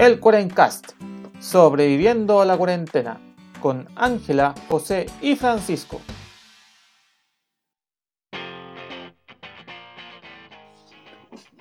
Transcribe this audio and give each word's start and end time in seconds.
el 0.00 0.18
Cuarencast, 0.18 0.92
sobreviviendo 1.40 2.40
a 2.40 2.46
la 2.46 2.56
cuarentena, 2.56 3.20
con 3.60 3.86
Ángela, 3.96 4.54
José 4.66 5.04
y 5.20 5.36
Francisco. 5.36 6.00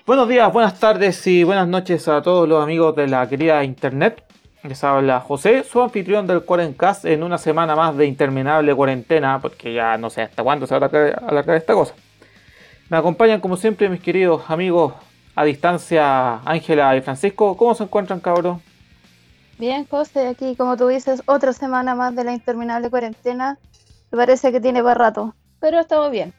Buenos 0.05 0.29
días, 0.29 0.53
buenas 0.53 0.79
tardes 0.79 1.27
y 1.27 1.43
buenas 1.43 1.67
noches 1.67 2.07
a 2.07 2.21
todos 2.21 2.47
los 2.47 2.63
amigos 2.63 2.95
de 2.95 3.07
la 3.07 3.27
querida 3.27 3.61
Internet. 3.65 4.23
Les 4.63 4.81
habla 4.85 5.19
José, 5.19 5.65
su 5.65 5.81
anfitrión 5.81 6.25
del 6.25 6.43
Cuarencast 6.43 7.03
en 7.03 7.23
una 7.23 7.37
semana 7.37 7.75
más 7.75 7.97
de 7.97 8.05
interminable 8.05 8.73
cuarentena, 8.73 9.39
porque 9.41 9.73
ya 9.73 9.97
no 9.97 10.09
sé 10.09 10.21
hasta 10.21 10.43
cuándo 10.43 10.65
se 10.65 10.79
va 10.79 10.85
a 10.85 11.27
alargar 11.27 11.57
esta 11.57 11.73
cosa. 11.73 11.93
Me 12.87 12.95
acompañan 12.95 13.41
como 13.41 13.57
siempre 13.57 13.89
mis 13.89 13.99
queridos 13.99 14.43
amigos 14.47 14.93
a 15.39 15.45
distancia 15.45 16.41
Ángela 16.43 16.97
y 16.97 17.01
Francisco. 17.01 17.55
¿Cómo 17.55 17.73
se 17.73 17.83
encuentran, 17.83 18.19
cabros? 18.19 18.59
Bien, 19.57 19.85
José, 19.85 20.27
aquí 20.27 20.53
como 20.57 20.75
tú 20.75 20.87
dices, 20.89 21.23
otra 21.27 21.53
semana 21.53 21.95
más 21.95 22.13
de 22.13 22.25
la 22.25 22.33
interminable 22.33 22.89
cuarentena. 22.89 23.57
Me 24.11 24.17
parece 24.17 24.51
que 24.51 24.59
tiene 24.59 24.83
para 24.83 24.95
rato, 24.95 25.35
pero 25.61 25.79
estamos 25.79 26.11
bien. 26.11 26.33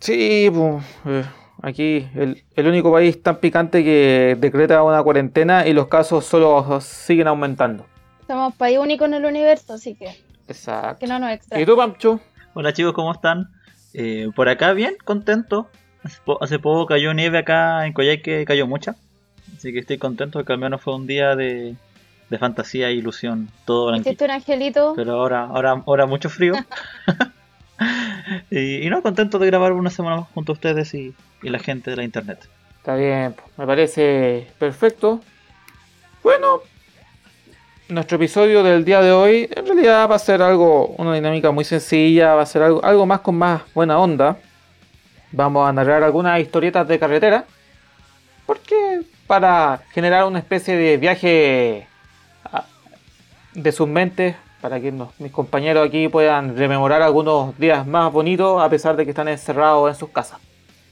Sí, 0.00 0.50
pues, 0.50 0.82
eh, 1.04 1.24
aquí 1.60 2.08
el, 2.14 2.42
el, 2.56 2.66
único 2.66 2.90
país 2.90 3.22
tan 3.22 3.36
picante 3.36 3.84
que 3.84 4.34
decreta 4.40 4.82
una 4.82 5.02
cuarentena 5.02 5.66
y 5.66 5.74
los 5.74 5.88
casos 5.88 6.24
solo 6.24 6.80
siguen 6.80 7.28
aumentando. 7.28 7.84
Somos 8.26 8.54
país 8.54 8.78
único 8.78 9.04
en 9.04 9.12
el 9.12 9.26
universo, 9.26 9.74
así 9.74 9.94
que... 9.94 10.08
Exacto. 10.48 11.00
Que 11.00 11.06
no 11.06 11.18
nos 11.18 11.32
extraña. 11.32 11.62
¿Y 11.62 11.66
tú, 11.66 11.76
Pancho? 11.76 12.18
Hola 12.54 12.72
chicos, 12.72 12.94
¿cómo 12.94 13.12
están? 13.12 13.50
Eh, 13.92 14.30
por 14.34 14.48
acá 14.48 14.72
bien, 14.72 14.96
contento. 15.04 15.68
Hace 16.40 16.58
poco 16.58 16.86
cayó 16.86 17.14
nieve 17.14 17.38
acá 17.38 17.86
en 17.86 17.92
Coyhaique, 17.92 18.44
cayó 18.44 18.66
mucha. 18.66 18.96
Así 19.56 19.72
que 19.72 19.80
estoy 19.80 19.98
contento 19.98 20.38
de 20.38 20.44
que 20.44 20.52
al 20.52 20.58
menos 20.58 20.80
fue 20.80 20.94
un 20.94 21.06
día 21.06 21.36
de, 21.36 21.76
de 22.30 22.38
fantasía 22.38 22.88
e 22.88 22.94
ilusión. 22.94 23.48
Todo 23.64 23.86
blanquito. 23.86 24.24
un 24.24 24.30
angelito? 24.30 24.94
Pero 24.96 25.12
ahora, 25.12 25.44
ahora, 25.44 25.82
ahora 25.86 26.06
mucho 26.06 26.28
frío. 26.28 26.54
y, 28.50 28.86
y, 28.86 28.90
no, 28.90 29.02
contento 29.02 29.38
de 29.38 29.46
grabar 29.46 29.72
una 29.72 29.90
semana 29.90 30.16
más 30.16 30.28
junto 30.34 30.52
a 30.52 30.54
ustedes 30.54 30.94
y, 30.94 31.14
y 31.42 31.48
la 31.48 31.58
gente 31.58 31.90
de 31.90 31.96
la 31.96 32.04
internet. 32.04 32.48
Está 32.78 32.96
bien, 32.96 33.34
me 33.56 33.66
parece 33.66 34.48
perfecto. 34.58 35.20
Bueno, 36.22 36.62
nuestro 37.88 38.16
episodio 38.16 38.62
del 38.62 38.84
día 38.84 39.00
de 39.00 39.12
hoy 39.12 39.48
en 39.54 39.66
realidad 39.66 40.10
va 40.10 40.16
a 40.16 40.18
ser 40.18 40.42
algo, 40.42 40.88
una 40.98 41.14
dinámica 41.14 41.50
muy 41.50 41.64
sencilla, 41.64 42.34
va 42.34 42.42
a 42.42 42.46
ser 42.46 42.62
algo, 42.62 42.84
algo 42.84 43.06
más 43.06 43.20
con 43.20 43.36
más 43.36 43.62
buena 43.74 43.98
onda. 43.98 44.36
Vamos 45.32 45.68
a 45.68 45.72
narrar 45.72 46.02
algunas 46.02 46.40
historietas 46.40 46.86
de 46.86 46.98
carretera. 46.98 47.44
Porque 48.46 49.02
para 49.26 49.80
generar 49.92 50.24
una 50.24 50.38
especie 50.38 50.76
de 50.76 50.96
viaje 50.96 51.86
de 53.54 53.72
sus 53.72 53.88
mentes, 53.88 54.36
para 54.60 54.80
que 54.80 54.92
nos, 54.92 55.18
mis 55.18 55.32
compañeros 55.32 55.86
aquí 55.86 56.08
puedan 56.08 56.56
rememorar 56.56 57.02
algunos 57.02 57.58
días 57.58 57.86
más 57.86 58.12
bonitos 58.12 58.62
a 58.62 58.68
pesar 58.68 58.96
de 58.96 59.04
que 59.04 59.10
están 59.10 59.28
encerrados 59.28 59.90
en 59.90 59.96
sus 59.96 60.10
casas. 60.10 60.38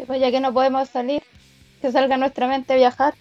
Pues 0.07 0.21
ya 0.21 0.31
que 0.31 0.41
no 0.41 0.53
podemos 0.53 0.89
salir, 0.89 1.23
que 1.81 1.93
salga 1.93 2.17
nuestra 2.17 2.49
mente 2.49 2.73
a 2.73 2.77
viajar. 2.77 3.15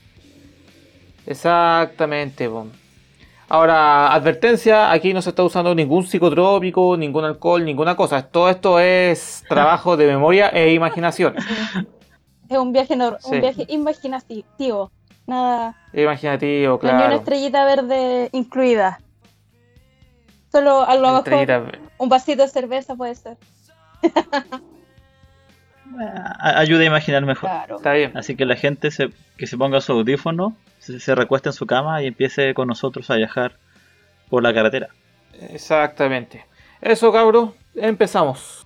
Exactamente, 1.25 2.47
bon. 2.47 2.71
Ahora, 3.49 4.13
advertencia, 4.13 4.91
aquí 4.91 5.11
no 5.11 5.23
se 5.23 5.29
está 5.29 5.43
usando 5.43 5.73
ningún 5.73 6.05
psicotrópico, 6.05 6.95
ningún 6.95 7.25
alcohol, 7.25 7.65
ninguna 7.65 7.95
cosa. 7.95 8.21
Todo 8.21 8.47
esto 8.47 8.79
es 8.79 9.43
trabajo 9.49 9.97
de 9.97 10.05
memoria 10.05 10.49
e 10.49 10.73
imaginación. 10.73 11.35
Es 12.49 12.57
un 12.57 12.73
viaje, 12.73 12.95
no, 12.95 13.15
sí. 13.19 13.35
un 13.35 13.41
viaje 13.41 13.65
imaginativo. 13.69 14.91
Nada. 15.27 15.75
Imaginativo, 15.93 16.79
claro. 16.79 16.97
No 16.97 17.03
hay 17.03 17.07
una 17.09 17.17
estrellita 17.17 17.63
verde 17.63 18.29
incluida. 18.31 18.99
Solo 20.51 20.81
a 20.81 20.95
lo 20.95 21.21
mejor 21.21 21.79
un 21.99 22.09
vasito 22.09 22.41
de 22.41 22.47
cerveza 22.47 22.95
puede 22.95 23.13
ser. 23.13 23.37
Ayuda 26.39 26.81
a 26.81 26.85
imaginar 26.85 27.23
mejor. 27.23 27.49
Claro. 27.49 27.75
Está 27.75 27.93
bien. 27.93 28.17
Así 28.17 28.35
que 28.35 28.45
la 28.45 28.55
gente 28.55 28.89
se, 28.89 29.09
que 29.37 29.45
se 29.45 29.55
ponga 29.55 29.79
su 29.79 29.91
audífono, 29.91 30.55
se, 30.97 31.15
recueste 31.15 31.49
en 31.49 31.53
su 31.53 31.65
cama 31.65 32.01
y 32.01 32.07
empiece 32.07 32.53
con 32.53 32.67
nosotros 32.67 33.09
a 33.09 33.15
viajar 33.15 33.57
por 34.29 34.43
la 34.43 34.53
carretera. 34.53 34.89
Exactamente. 35.51 36.45
Eso, 36.81 37.11
cabros, 37.11 37.51
empezamos. 37.75 38.65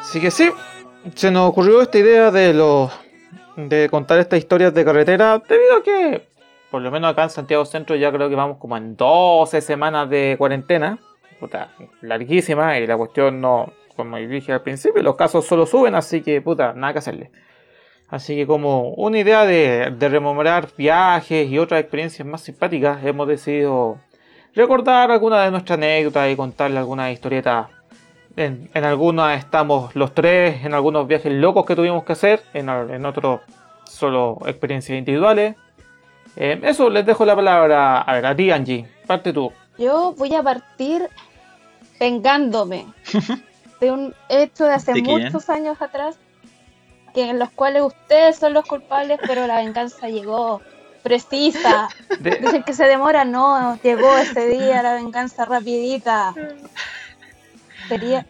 Así 0.00 0.20
que 0.20 0.30
sí, 0.30 0.50
se 1.14 1.30
nos 1.30 1.48
ocurrió 1.48 1.82
esta 1.82 1.98
idea 1.98 2.30
de 2.30 2.54
los 2.54 2.90
de 3.56 3.88
contar 3.88 4.18
estas 4.18 4.38
historias 4.38 4.74
de 4.74 4.84
carretera 4.84 5.42
debido 5.48 5.76
a 5.78 5.82
que 5.82 6.28
por 6.70 6.82
lo 6.82 6.90
menos 6.90 7.10
acá 7.10 7.24
en 7.24 7.30
Santiago 7.30 7.64
Centro 7.64 7.96
ya 7.96 8.12
creo 8.12 8.28
que 8.28 8.34
vamos 8.34 8.58
como 8.58 8.76
en 8.76 8.96
12 8.96 9.60
semanas 9.60 10.10
de 10.10 10.36
cuarentena, 10.36 10.98
puta, 11.40 11.70
larguísima 12.02 12.78
y 12.78 12.86
la 12.86 12.96
cuestión 12.96 13.40
no, 13.40 13.72
como 13.96 14.18
dije 14.18 14.52
al 14.52 14.62
principio, 14.62 15.02
los 15.02 15.16
casos 15.16 15.46
solo 15.46 15.64
suben, 15.64 15.94
así 15.94 16.22
que 16.22 16.40
puta, 16.42 16.74
nada 16.74 16.92
que 16.92 16.98
hacerle. 16.98 17.30
Así 18.08 18.36
que 18.36 18.46
como 18.46 18.90
una 18.90 19.18
idea 19.18 19.44
de, 19.44 19.92
de 19.96 20.08
rememorar 20.08 20.68
viajes 20.76 21.48
y 21.50 21.58
otras 21.58 21.80
experiencias 21.80 22.26
más 22.26 22.40
simpáticas, 22.40 23.04
hemos 23.04 23.26
decidido 23.26 23.98
recordar 24.54 25.10
algunas 25.10 25.44
de 25.44 25.50
nuestras 25.50 25.76
anécdotas 25.76 26.30
y 26.30 26.36
contarle 26.36 26.78
algunas 26.78 27.12
historietas 27.12 27.66
en, 28.36 28.70
en, 28.74 28.84
algunas 28.84 29.38
estamos 29.38 29.94
los 29.96 30.14
tres, 30.14 30.64
en 30.64 30.74
algunos 30.74 31.06
viajes 31.06 31.32
locos 31.32 31.66
que 31.66 31.74
tuvimos 31.74 32.04
que 32.04 32.12
hacer, 32.12 32.42
en, 32.54 32.68
en 32.68 33.06
otros 33.06 33.40
solo 33.84 34.38
experiencias 34.46 34.98
individuales. 34.98 35.56
Eh, 36.36 36.60
eso, 36.64 36.90
les 36.90 37.06
dejo 37.06 37.24
la 37.24 37.34
palabra 37.34 38.02
a, 38.02 38.14
ver, 38.14 38.26
a 38.26 38.36
ti, 38.36 38.50
Angie. 38.50 38.86
Parte 39.06 39.32
tú. 39.32 39.52
Yo 39.78 40.14
voy 40.16 40.34
a 40.34 40.42
partir 40.42 41.08
vengándome 41.98 42.86
de 43.80 43.90
un 43.90 44.14
hecho 44.28 44.64
de 44.64 44.74
hace 44.74 44.92
¿De 44.92 45.02
muchos 45.02 45.48
años 45.48 45.80
atrás, 45.80 46.18
que 47.16 47.30
en 47.30 47.38
los 47.38 47.50
cuales 47.50 47.82
ustedes 47.82 48.36
son 48.36 48.52
los 48.52 48.66
culpables, 48.66 49.18
pero 49.26 49.46
la 49.46 49.56
venganza 49.56 50.10
llegó 50.10 50.60
precisa. 51.02 51.88
De- 52.20 52.36
Dicen 52.36 52.62
que 52.62 52.74
se 52.74 52.84
demora, 52.84 53.24
no, 53.24 53.80
llegó 53.82 54.18
ese 54.18 54.46
día 54.48 54.82
la 54.82 54.92
venganza 54.96 55.46
rapidita. 55.46 56.34
Sería, 57.88 58.26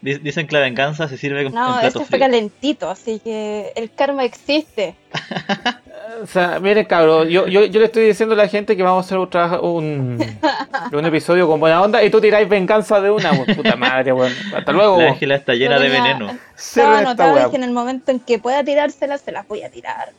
Dicen 0.00 0.46
que 0.46 0.54
la 0.54 0.60
venganza 0.60 1.08
se 1.08 1.16
sirve 1.16 1.44
con 1.44 1.54
no, 1.54 1.80
este 1.80 2.04
fue 2.04 2.18
calentito, 2.18 2.88
así 2.88 3.18
que 3.18 3.72
el 3.74 3.92
karma 3.92 4.24
existe. 4.24 4.94
O 6.22 6.26
sea, 6.26 6.58
miren, 6.58 6.84
cabrón, 6.86 7.28
yo, 7.28 7.46
yo, 7.46 7.64
yo 7.66 7.78
le 7.78 7.86
estoy 7.86 8.06
diciendo 8.06 8.34
a 8.34 8.38
la 8.38 8.48
gente 8.48 8.76
que 8.76 8.82
vamos 8.82 9.04
a 9.04 9.06
hacer 9.06 9.18
un, 9.18 10.18
un 10.92 11.04
episodio 11.04 11.46
con 11.46 11.60
buena 11.60 11.80
onda 11.82 12.02
y 12.02 12.10
tú 12.10 12.20
tiráis 12.20 12.48
venganza 12.48 13.00
de 13.00 13.10
una, 13.10 13.30
weón. 13.32 13.46
puta 13.54 13.76
madre, 13.76 14.12
weón. 14.12 14.32
Hasta 14.56 14.72
luego, 14.72 14.92
La 14.96 14.98
weón. 14.98 15.12
Ángela 15.12 15.36
está 15.36 15.54
llena 15.54 15.78
de 15.78 15.88
veneno. 15.88 16.36
Estaba 16.56 16.96
esta 16.96 16.98
anotado 17.10 17.30
y 17.30 17.34
weá. 17.34 17.44
dije 17.44 17.56
en 17.56 17.62
el 17.62 17.72
momento 17.72 18.10
en 18.10 18.20
que 18.20 18.38
pueda 18.38 18.64
tirárselas, 18.64 19.20
se 19.20 19.30
las 19.30 19.46
voy 19.46 19.62
a 19.62 19.70
tirar. 19.70 20.12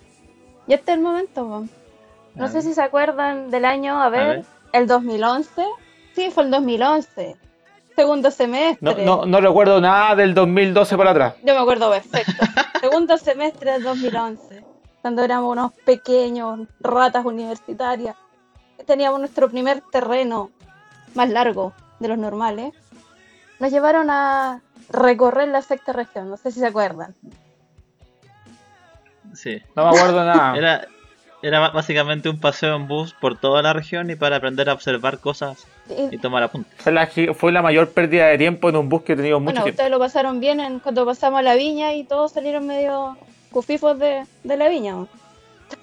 Y 0.67 0.73
este 0.73 0.91
es 0.91 0.97
el 0.99 1.03
momento, 1.03 1.45
po. 1.47 1.65
No 2.35 2.45
A 2.45 2.47
sé 2.47 2.61
si 2.61 2.73
se 2.73 2.81
acuerdan 2.81 3.49
del 3.51 3.65
año, 3.65 4.01
a 4.01 4.09
ver, 4.09 4.27
ver. 4.27 4.45
el 4.73 4.87
2011. 4.87 5.63
Sí, 6.15 6.29
fue 6.31 6.43
el 6.43 6.51
2011. 6.51 7.35
Segundo 7.99 8.31
semestre. 8.31 9.03
No, 9.03 9.17
no, 9.17 9.25
no 9.25 9.41
recuerdo 9.41 9.81
nada 9.81 10.15
del 10.15 10.33
2012 10.33 10.95
para 10.95 11.11
atrás. 11.11 11.33
Yo 11.43 11.53
me 11.53 11.59
acuerdo 11.59 11.91
perfecto. 11.91 12.31
Segundo 12.79 13.17
semestre 13.17 13.73
del 13.73 13.83
2011. 13.83 14.63
Cuando 15.01 15.21
éramos 15.21 15.51
unos 15.51 15.73
pequeños 15.83 16.61
ratas 16.79 17.25
universitarias. 17.25 18.15
Teníamos 18.85 19.19
nuestro 19.19 19.49
primer 19.49 19.81
terreno 19.91 20.49
más 21.13 21.29
largo 21.29 21.73
de 21.99 22.07
los 22.07 22.17
normales. 22.17 22.73
Nos 23.59 23.69
llevaron 23.69 24.09
a 24.09 24.61
recorrer 24.87 25.49
la 25.49 25.61
sexta 25.61 25.91
región. 25.91 26.29
No 26.29 26.37
sé 26.37 26.53
si 26.53 26.61
se 26.61 26.67
acuerdan. 26.67 27.13
Sí. 29.33 29.61
No 29.75 29.83
me 29.83 29.89
acuerdo 29.89 30.23
nada. 30.23 30.55
Era, 30.55 30.87
era 31.41 31.69
básicamente 31.69 32.27
un 32.29 32.39
paseo 32.39 32.75
en 32.75 32.87
bus 32.87 33.13
por 33.13 33.37
toda 33.37 33.61
la 33.61 33.71
región 33.73 34.09
y 34.09 34.15
para 34.15 34.35
aprender 34.37 34.69
a 34.69 34.73
observar 34.73 35.19
cosas 35.19 35.65
Y- 35.89 36.15
y 36.15 36.17
tomar 36.17 36.43
apuntes. 36.43 36.73
Fue 36.81 36.91
la, 36.91 37.07
fue 37.35 37.51
la 37.51 37.61
mayor 37.61 37.89
pérdida 37.91 38.27
de 38.27 38.37
tiempo 38.37 38.69
en 38.69 38.75
un 38.75 38.89
bus 38.89 39.03
que 39.03 39.13
he 39.13 39.15
tenido 39.15 39.39
mucho 39.39 39.45
Bueno, 39.53 39.63
tiempo. 39.63 39.75
ustedes 39.81 39.91
lo 39.91 39.99
pasaron 39.99 40.39
bien 40.39 40.59
en, 40.59 40.79
cuando 40.79 41.05
pasamos 41.05 41.39
a 41.39 41.43
la 41.43 41.55
viña 41.55 41.93
y 41.93 42.03
todos 42.03 42.31
salieron 42.33 42.67
medio 42.67 43.17
cufifos 43.51 43.97
de, 43.97 44.25
de 44.43 44.57
la 44.57 44.67
viña. 44.67 44.97
¿o? 44.97 45.07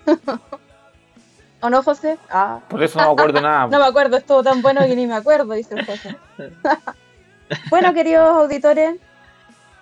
¿O 1.62 1.70
no, 1.70 1.82
José? 1.82 2.19
Ah. 2.31 2.61
Por 2.69 2.82
eso 2.82 3.00
no 3.00 3.06
me 3.06 3.12
acuerdo 3.12 3.41
nada. 3.41 3.67
No 3.70 3.79
me 3.79 3.87
acuerdo, 3.87 4.17
estuvo 4.19 4.43
tan 4.43 4.61
bueno 4.62 4.82
que 4.82 4.94
ni 4.94 5.06
me 5.06 5.14
acuerdo, 5.14 5.55
dice 5.55 5.75
el 5.75 5.87
José. 5.87 6.17
bueno, 7.70 7.94
queridos 7.94 8.29
auditores, 8.29 8.97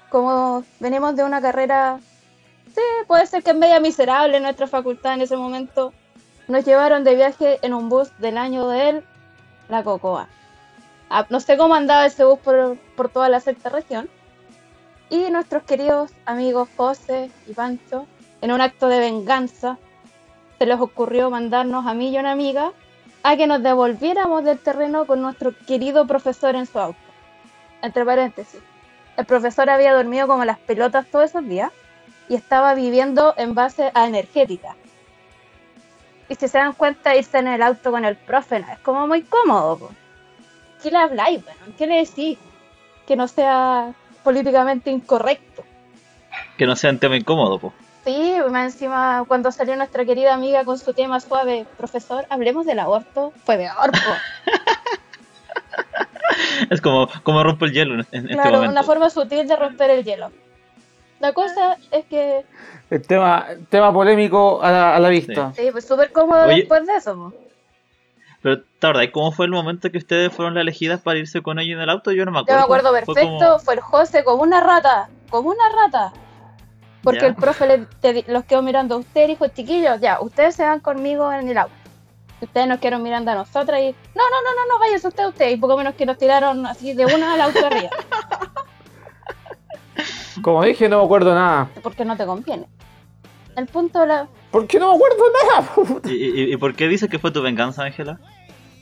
como 0.09 0.65
venimos 0.79 1.17
de 1.17 1.25
una 1.25 1.41
carrera, 1.43 1.99
sí, 2.75 2.83
puede 3.07 3.27
ser 3.27 3.43
que 3.43 3.51
es 3.51 3.57
media 3.57 3.81
miserable 3.81 4.41
nuestra 4.41 4.67
facultad 4.67 5.15
en 5.15 5.23
ese 5.23 5.37
momento, 5.37 5.93
nos 6.49 6.65
llevaron 6.65 7.05
de 7.05 7.15
viaje 7.15 7.59
en 7.63 7.73
un 7.75 7.89
bus 7.89 8.11
del 8.19 8.37
año 8.37 8.69
de 8.69 8.89
él, 8.89 9.05
la 9.69 9.83
Cocoa. 9.83 10.29
Ah, 11.09 11.27
no 11.31 11.41
sé 11.41 11.57
cómo 11.57 11.75
andaba 11.75 12.07
ese 12.07 12.25
bus 12.25 12.39
por, 12.39 12.77
por 12.97 13.09
toda 13.09 13.29
la 13.29 13.41
sexta 13.41 13.69
región. 13.69 14.09
Y 15.11 15.31
nuestros 15.31 15.63
queridos 15.63 16.11
amigos 16.27 16.69
José 16.77 17.31
y 17.47 17.53
Pancho, 17.53 18.07
en 18.41 18.53
un 18.53 18.61
acto 18.61 18.89
de 18.89 18.99
venganza, 18.99 19.79
se 20.59 20.67
les 20.67 20.81
ocurrió 20.81 21.31
mandarnos 21.31 21.87
a 21.87 21.95
mí 21.95 22.09
y 22.09 22.17
a 22.17 22.21
una 22.21 22.33
amiga 22.33 22.73
a 23.23 23.37
que 23.37 23.47
nos 23.47 23.63
devolviéramos 23.63 24.45
del 24.45 24.59
terreno 24.59 25.07
con 25.07 25.23
nuestro 25.23 25.57
querido 25.67 26.07
profesor 26.07 26.57
en 26.57 26.67
su 26.67 26.79
auto. 26.79 26.99
Entre 27.81 28.05
paréntesis, 28.05 28.61
el 29.17 29.25
profesor 29.25 29.71
había 29.71 29.95
dormido 29.95 30.27
como 30.27 30.45
las 30.45 30.59
pelotas 30.59 31.07
todos 31.07 31.27
esos 31.27 31.47
días 31.47 31.71
y 32.29 32.35
estaba 32.35 32.75
viviendo 32.75 33.35
en 33.37 33.55
base 33.55 33.91
a 33.95 34.07
energética. 34.07 34.77
Y 36.29 36.35
si 36.37 36.49
se 36.49 36.59
dan 36.59 36.73
cuenta, 36.73 37.15
irse 37.15 37.39
en 37.39 37.49
el 37.49 37.63
auto 37.63 37.91
con 37.91 38.05
el 38.05 38.17
profe 38.17 38.61
no 38.61 38.73
es 38.73 38.79
como 38.79 39.07
muy 39.07 39.23
cómodo. 39.23 39.79
po. 39.79 39.91
¿Qué 40.83 40.91
le 40.91 40.99
habláis, 40.99 41.45
bueno? 41.45 41.61
¿Qué 41.77 41.87
le 41.87 41.97
decís? 41.97 42.39
Que 43.07 43.17
no 43.17 43.29
sea 43.29 43.93
políticamente 44.23 44.91
incorrecto. 44.91 45.65
Que 46.57 46.67
no 46.67 46.77
sea 46.77 46.91
un 46.91 46.99
tema 46.99 47.17
incómodo, 47.17 47.59
po. 47.59 47.73
Sí, 48.05 48.37
más 48.51 48.73
encima 48.73 49.25
cuando 49.27 49.51
salió 49.51 49.77
nuestra 49.77 50.05
querida 50.05 50.35
amiga 50.35 50.65
con 50.65 50.79
su 50.79 50.93
tema 50.93 51.21
suave, 51.21 51.67
profesor, 51.77 52.27
hablemos 52.29 52.67
del 52.67 52.79
aborto, 52.79 53.33
fue 53.45 53.57
de 53.57 53.71
orco. 53.71 53.99
Es 56.71 56.81
como, 56.81 57.09
como 57.23 57.43
rompo 57.43 57.65
el 57.65 57.73
hielo 57.73 57.95
en, 57.95 58.01
este 58.01 58.29
claro, 58.29 58.53
momento. 58.53 58.73
una 58.73 58.83
forma 58.83 59.11
sutil 59.11 59.47
de 59.47 59.57
romper 59.57 59.91
el 59.91 60.05
hielo. 60.05 60.31
La 61.25 61.33
cosa 61.33 61.79
es 61.91 62.05
que 62.05 62.45
El 62.91 63.01
tema, 63.07 63.47
tema 63.71 63.91
polémico 63.95 64.63
a 64.63 64.71
la, 64.71 64.95
a 64.97 65.01
la 65.01 65.09
vista. 65.09 65.53
sí, 65.57 65.71
pues 65.73 65.87
súper 65.89 66.13
cómodo 66.13 66.45
Oye. 66.45 66.57
después 66.57 66.87
de 66.87 66.97
eso. 66.97 67.15
po. 67.15 67.33
Pero, 68.43 68.61
¿te 68.61 68.87
acordás 68.87 69.07
cómo 69.11 69.33
fue 69.33 69.47
el 69.47 69.53
momento 69.53 69.91
que 69.91 69.97
ustedes 69.97 70.31
fueron 70.31 70.53
las 70.53 70.61
elegidas 70.61 71.01
para 71.01 71.19
irse 71.19 71.41
con 71.41 71.59
ellos 71.59 71.77
en 71.77 71.81
el 71.83 71.89
auto? 71.89 72.13
Yo 72.13 72.27
no 72.27 72.31
me 72.31 72.41
Yo 72.41 72.43
acuerdo. 72.43 72.59
me 72.59 72.65
acuerdo 72.65 72.89
Fue 72.91 73.15
perfecto, 73.15 73.39
como- 73.47 73.59
fue 73.59 73.75
el 73.75 73.81
José 73.81 74.23
como 74.23 74.43
una 74.43 74.61
rata, 74.61 75.09
como 75.31 75.49
una 75.49 75.65
rata. 75.75 76.13
Porque 77.03 77.21
Ya. 77.21 77.27
el 77.29 77.35
profe 77.37 77.67
le- 77.67 77.87
te 78.03 78.13
di- 78.13 78.25
los 78.29 78.45
quedó 78.45 78.61
mirando 78.61 78.97
a 78.97 78.99
usted 78.99 79.25
y 79.25 79.29
dijo, 79.29 79.49
chiquillos, 79.49 79.99
ya, 80.03 80.21
ustedes 80.21 80.55
se 80.57 80.63
van 80.65 80.81
conmigo 80.81 81.33
en 81.33 81.49
el 81.49 81.57
auto. 81.57 81.73
Y 82.43 82.45
ustedes 82.45 82.67
nos 82.67 82.81
quedaron 82.81 83.03
mirando 83.03 83.31
a 83.31 83.35
nosotras 83.35 83.81
y, 83.81 83.93
no, 84.15 84.23
no, 84.29 84.43
no, 84.43 84.51
no, 84.67 84.75
no, 84.75 84.79
váyase 84.79 85.09
usted, 85.09 85.27
usted. 85.27 85.49
Y 85.51 85.57
poco 85.57 85.79
menos 85.79 85.95
que 85.95 86.05
nos 86.05 86.19
tiraron 86.19 86.67
así 86.67 86.93
de 86.93 87.07
una 87.07 87.33
al 87.35 87.41
auto 87.41 87.65
arriba, 87.65 87.89
Como 90.43 90.63
dije, 90.65 90.89
no 90.89 90.99
me 90.99 91.05
acuerdo 91.05 91.35
nada. 91.35 91.69
porque 91.83 92.05
no 92.05 92.17
te 92.17 92.27
conviene. 92.27 92.67
El 93.57 93.67
punto 93.67 94.01
de 94.01 94.07
la... 94.09 94.29
¿Por 94.51 94.67
qué 94.67 94.79
no 94.79 94.91
me 94.91 94.97
acuerdo 94.97 95.25
nada? 95.49 96.01
¿Y, 96.13 96.41
y, 96.43 96.53
y 96.53 96.57
por 96.57 96.75
qué 96.75 96.89
dices 96.89 97.09
que 97.09 97.19
fue 97.19 97.31
tu 97.31 97.41
venganza, 97.43 97.85
Ángela? 97.85 98.19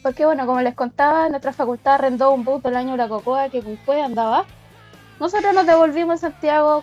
Porque 0.03 0.25
bueno, 0.25 0.47
como 0.47 0.61
les 0.61 0.75
contaba, 0.75 1.29
nuestra 1.29 1.53
facultad 1.53 1.95
arrendó 1.95 2.33
un 2.33 2.45
bus 2.45 2.63
del 2.63 2.77
año 2.77 2.97
La 2.97 3.09
Cocoa 3.09 3.49
que 3.51 3.63
Cuncue 3.63 4.01
andaba. 4.03 4.45
Nosotros 5.21 5.55
nos 5.55 5.67
devolvimos 5.67 6.25
a 6.25 6.31
Santiago 6.31 6.83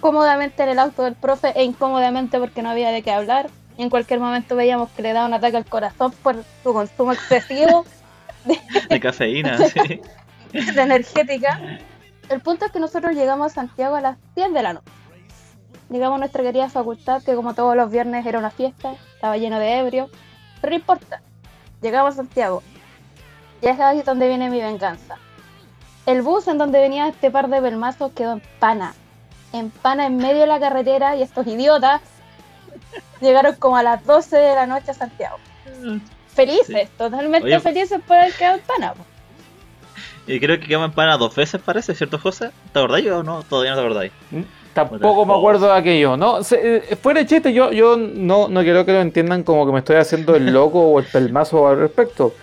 cómodamente 0.00 0.62
en 0.64 0.68
el 0.70 0.78
auto 0.78 1.04
del 1.04 1.14
profe 1.14 1.52
e 1.56 1.64
incómodamente 1.64 2.38
porque 2.38 2.62
no 2.62 2.70
había 2.70 2.90
de 2.90 3.02
qué 3.02 3.12
hablar. 3.12 3.48
Y 3.78 3.82
en 3.82 3.90
cualquier 3.90 4.20
momento 4.20 4.56
veíamos 4.56 4.90
que 4.90 5.02
le 5.02 5.12
daba 5.12 5.26
un 5.26 5.34
ataque 5.34 5.56
al 5.56 5.64
corazón 5.64 6.12
por 6.22 6.36
su 6.62 6.72
consumo 6.72 7.12
excesivo 7.12 7.84
De 8.90 9.00
cafeína, 9.00 9.56
sí. 9.68 10.00
de 10.52 10.82
energética. 10.82 11.60
El 12.28 12.40
punto 12.40 12.64
es 12.64 12.72
que 12.72 12.80
nosotros 12.80 13.14
llegamos 13.14 13.52
a 13.52 13.54
Santiago 13.54 13.96
a 13.96 14.00
las 14.00 14.16
10 14.34 14.52
de 14.52 14.62
la 14.62 14.72
noche. 14.74 14.90
Llegamos 15.90 16.16
a 16.16 16.18
nuestra 16.20 16.42
querida 16.42 16.68
facultad, 16.70 17.22
que 17.22 17.34
como 17.34 17.54
todos 17.54 17.76
los 17.76 17.90
viernes 17.90 18.24
era 18.24 18.38
una 18.38 18.50
fiesta, 18.50 18.94
estaba 19.14 19.36
lleno 19.36 19.58
de 19.58 19.78
ebrio, 19.78 20.08
pero 20.60 20.70
no 20.70 20.76
importa. 20.76 21.20
Llegamos 21.82 22.14
a 22.14 22.16
Santiago. 22.16 22.62
Ya 23.60 23.72
es 23.72 23.80
ahí 23.80 24.02
donde 24.02 24.28
viene 24.28 24.50
mi 24.50 24.60
venganza. 24.60 25.16
El 26.06 26.22
bus 26.22 26.48
en 26.48 26.58
donde 26.58 26.80
venía 26.80 27.08
este 27.08 27.30
par 27.30 27.48
de 27.48 27.60
pelmazos 27.60 28.12
quedó 28.12 28.32
en 28.32 28.42
pana. 28.58 28.94
En 29.52 29.70
pana 29.70 30.06
en 30.06 30.16
medio 30.16 30.40
de 30.40 30.46
la 30.46 30.60
carretera 30.60 31.16
y 31.16 31.22
estos 31.22 31.46
idiotas 31.46 32.00
llegaron 33.20 33.54
como 33.56 33.76
a 33.76 33.82
las 33.82 34.04
12 34.04 34.36
de 34.36 34.54
la 34.54 34.66
noche 34.66 34.90
a 34.90 34.94
Santiago. 34.94 35.36
Felices, 36.28 36.90
totalmente 36.96 37.46
Oye, 37.46 37.60
felices 37.60 38.00
por 38.06 38.16
haber 38.16 38.34
quedado 38.34 38.56
en 38.56 38.62
pana. 38.62 38.94
po. 38.94 39.04
Y 40.26 40.40
creo 40.40 40.58
que 40.58 40.66
quedamos 40.66 40.88
en 40.88 40.94
pana 40.94 41.16
dos 41.18 41.34
veces, 41.34 41.60
parece, 41.60 41.94
¿cierto, 41.94 42.18
José? 42.18 42.50
¿Te 42.72 42.78
acordáis 42.78 43.10
o 43.10 43.22
no? 43.22 43.42
Todavía 43.42 43.72
no 43.72 43.76
te 43.76 43.82
acordáis. 43.84 44.12
Tampoco 44.72 45.24
me 45.26 45.34
acuerdo 45.34 45.66
de 45.66 45.78
aquello, 45.78 46.16
¿no? 46.16 46.42
Se- 46.42 46.76
eh, 46.78 46.96
fuera 46.96 47.20
de 47.20 47.26
chiste, 47.26 47.52
yo, 47.52 47.70
yo 47.70 47.96
no, 47.96 48.48
no 48.48 48.62
quiero 48.62 48.84
que 48.84 48.92
lo 48.92 49.00
entiendan 49.00 49.42
como 49.44 49.66
que 49.66 49.72
me 49.72 49.78
estoy 49.80 49.96
haciendo 49.96 50.34
el 50.34 50.46
loco 50.52 50.80
o 50.80 50.98
el 50.98 51.04
pelmazo 51.04 51.68
al 51.68 51.78
respecto. 51.78 52.34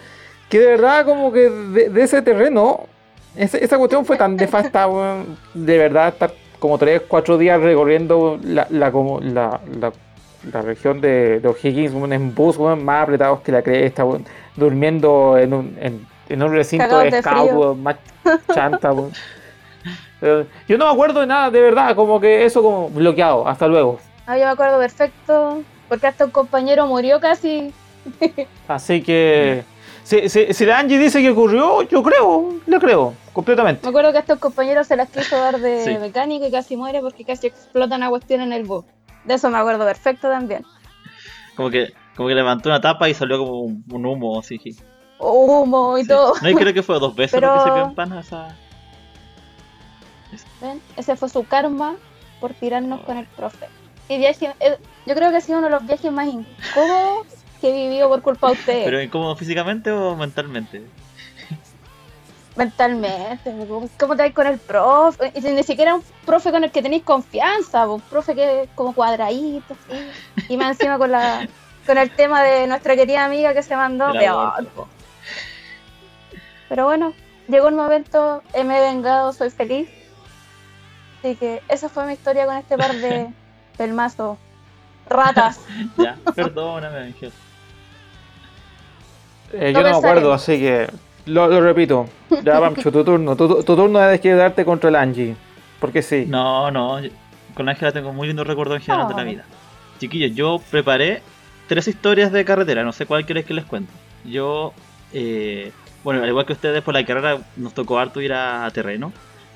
Que 0.48 0.60
de 0.60 0.66
verdad, 0.68 1.06
como 1.06 1.32
que 1.34 1.50
de, 1.50 1.90
de 1.90 2.04
ese 2.04 2.22
terreno, 2.22 2.82
ese- 3.36 3.64
esa 3.64 3.78
cuestión 3.78 4.06
fue 4.06 4.16
tan 4.18 4.36
nefasta, 4.36 4.88
de 5.54 5.78
verdad, 5.78 6.10
estar 6.10 6.32
como 6.60 6.78
3, 6.78 7.02
4 7.08 7.38
días 7.38 7.60
recorriendo 7.60 8.40
la, 8.44 8.68
la, 8.70 8.92
como, 8.92 9.20
la, 9.20 9.60
la, 9.80 9.92
la 10.54 10.62
región 10.62 11.02
de, 11.02 11.40
de 11.40 11.48
O'Higgins 11.48 11.94
en 12.14 12.36
bus, 12.36 12.58
más 12.60 13.04
apretados 13.04 13.42
que 13.42 13.52
la 13.52 13.62
cresta, 13.64 14.06
durmiendo 14.56 15.38
en 15.38 15.54
un, 15.54 15.78
en, 15.82 16.06
en 16.34 16.44
un 16.44 16.52
recinto 16.52 16.88
Cagados 16.88 17.50
de 17.50 17.56
weón, 17.56 17.84
más 17.84 17.96
chanta, 18.54 18.94
Yo 20.68 20.78
no 20.78 20.86
me 20.86 20.92
acuerdo 20.92 21.22
de 21.22 21.28
nada, 21.28 21.50
de 21.50 21.62
verdad, 21.62 21.96
como 21.96 22.20
que 22.20 22.46
eso 22.46 22.62
como 22.62 22.90
bloqueado, 22.90 23.48
hasta 23.48 23.68
luego. 23.68 24.00
Ah, 24.26 24.38
yo 24.38 24.46
me 24.46 24.52
acuerdo 24.52 24.78
perfecto, 24.80 25.64
porque 25.90 26.08
hasta 26.08 26.26
un 26.26 26.32
compañero 26.32 26.86
murió 26.88 27.20
casi. 27.20 27.74
Así 28.68 29.02
que 29.02 29.64
si, 30.04 30.30
si, 30.30 30.54
si 30.54 30.66
la 30.66 30.80
Angie 30.80 30.98
dice 30.98 31.22
que 31.22 31.30
ocurrió, 31.32 31.82
yo 31.84 32.02
creo, 32.04 32.56
le 32.66 32.80
creo, 32.80 33.14
completamente. 33.34 33.82
Me 33.84 33.90
acuerdo 33.90 34.12
que 34.12 34.20
hasta 34.20 34.34
un 34.34 34.40
compañero 34.40 34.84
se 34.84 34.96
las 34.96 35.10
quiso 35.10 35.38
dar 35.38 35.60
de 35.60 35.84
Sí. 35.84 35.98
mecánico 35.98 36.46
y 36.46 36.52
casi 36.52 36.78
muere 36.78 37.02
porque 37.02 37.26
casi 37.26 37.48
explota 37.48 37.96
una 37.96 38.10
cuestión 38.10 38.42
en 38.42 38.54
el 38.54 38.64
bus. 38.64 38.86
De 39.26 39.36
eso 39.36 39.50
me 39.50 39.58
acuerdo 39.58 39.86
perfecto 39.86 40.30
también. 40.30 40.64
Como 41.56 41.70
que, 41.70 41.94
como 42.16 42.30
que 42.30 42.36
levantó 42.36 42.70
una 42.70 42.82
tapa 42.82 43.10
y 43.10 43.14
salió 43.14 43.38
como 43.40 43.60
un, 43.62 43.84
un 43.92 44.06
humo 44.06 44.40
así. 44.40 44.60
Humo 45.22 45.98
y 45.98 46.08
todo. 46.08 46.34
No, 46.42 46.50
y 46.50 46.56
creo 46.56 46.74
que 46.74 46.84
fue 46.84 47.00
dos 47.00 47.16
veces 47.16 47.32
Pero- 47.40 47.56
lo 47.56 47.64
que 47.64 47.72
se 47.72 47.80
en 47.80 47.96
pana 47.96 48.20
esa. 48.20 48.56
¿Ven? 50.62 50.82
Ese 50.98 51.16
fue 51.16 51.30
su 51.30 51.44
karma 51.46 51.96
por 52.40 52.54
tirarnos 52.54 53.02
con 53.02 53.18
el 53.18 53.26
profe. 53.26 53.68
Y 54.10 54.18
viaje, 54.18 54.54
eh, 54.60 54.78
yo 55.06 55.16
creo 55.16 55.30
que 55.32 55.38
ha 55.38 55.42
sido 55.42 55.60
uno 55.60 55.68
de 55.68 55.72
los 55.76 55.86
viajes 55.86 56.12
más 56.12 56.28
incómodos 56.28 57.28
que 57.60 57.70
he 57.70 57.74
vivido 57.74 58.10
por 58.10 58.22
culpa 58.22 58.48
de 58.48 58.54
ustedes. 58.54 58.86
¿Pero 58.86 59.02
incómodo 59.02 59.36
físicamente 59.36 59.92
o 59.92 60.16
mentalmente? 60.16 60.84
Mentalmente, 62.56 63.56
¿cómo 63.98 64.16
te 64.16 64.24
vas 64.24 64.34
con 64.34 64.46
el 64.46 64.60
profe? 64.60 65.32
Y 65.36 65.42
ni 65.42 65.64
siquiera 65.64 65.96
un 65.96 66.04
profe 66.26 66.52
con 66.52 66.64
el 66.66 66.72
que 66.72 66.82
tenéis 66.82 67.04
confianza, 67.04 67.88
un 67.88 68.02
profe 68.02 68.36
que 68.36 68.64
es 68.64 68.70
como 68.76 68.94
cuadradito, 68.94 69.74
así. 69.74 70.04
Y 70.50 70.58
más 70.58 70.72
encima 70.72 70.98
con 70.98 71.12
la 71.12 71.48
con 71.88 71.98
el 71.98 72.12
tema 72.12 72.44
de 72.44 72.68
nuestra 72.68 72.96
querida 72.96 73.26
amiga 73.26 73.54
que 73.54 73.64
se 73.64 73.76
mandó, 73.76 74.12
peor. 74.12 74.68
Pero 76.72 76.86
bueno, 76.86 77.12
llegó 77.50 77.68
el 77.68 77.76
momento, 77.76 78.42
eh, 78.54 78.64
me 78.64 78.78
he 78.78 78.82
vengado, 78.94 79.34
soy 79.34 79.50
feliz. 79.50 79.90
Así 81.20 81.36
que 81.36 81.62
esa 81.68 81.90
fue 81.90 82.06
mi 82.06 82.14
historia 82.14 82.46
con 82.46 82.56
este 82.56 82.78
par 82.78 82.96
de 82.96 83.28
pelmazos 83.78 84.38
ratas. 85.10 85.60
Ya, 85.98 86.16
perdóname, 86.34 86.98
Ángel. 86.98 87.34
Eh, 89.52 89.74
No 89.74 89.80
yo 89.82 89.84
no 89.86 89.92
me 89.92 89.98
acuerdo, 89.98 90.32
así 90.32 90.60
que 90.60 90.88
lo, 91.26 91.50
lo 91.50 91.60
repito. 91.60 92.08
Ya, 92.42 92.58
Pancho, 92.62 92.90
tu 92.90 93.04
turno. 93.04 93.36
Tu, 93.36 93.64
tu 93.66 93.76
turno 93.76 94.02
es 94.10 94.22
que 94.22 94.34
darte 94.34 94.64
contra 94.64 94.88
el 94.90 94.96
Angie. 94.96 95.36
Porque 95.82 96.02
sí. 96.02 96.24
No, 96.26 96.72
no, 96.72 97.02
con 97.54 97.68
Ángela 97.68 97.92
tengo 97.92 98.14
muy 98.14 98.30
lindos 98.30 98.48
recuerdos 98.48 98.78
en 98.78 98.82
general 98.84 99.10
de 99.10 99.14
la 99.14 99.22
Ay. 99.24 99.32
vida. 99.36 99.44
Chiquillos, 100.00 100.34
yo 100.38 100.62
preparé 100.72 101.22
tres 101.68 101.90
historias 101.90 102.32
de 102.32 102.46
carretera, 102.46 102.86
no 102.86 102.94
sé 102.94 103.06
cuál 103.06 103.26
quieres 103.26 103.44
que 103.46 103.54
les 103.56 103.66
cuente. 103.66 103.92
Yo, 104.24 104.72
eh, 105.12 105.74
bueno, 106.04 106.24
al 106.24 106.30
igual 106.30 106.46
que 106.46 106.54
ustedes, 106.54 106.82
por 106.84 106.94
la 106.94 107.06
carrera 107.06 107.40
nos 107.58 107.74
tocó 107.74 108.00
harto 108.00 108.22
ir 108.22 108.34
a, 108.34 108.66
a 108.66 108.72
terreno. 108.72 109.12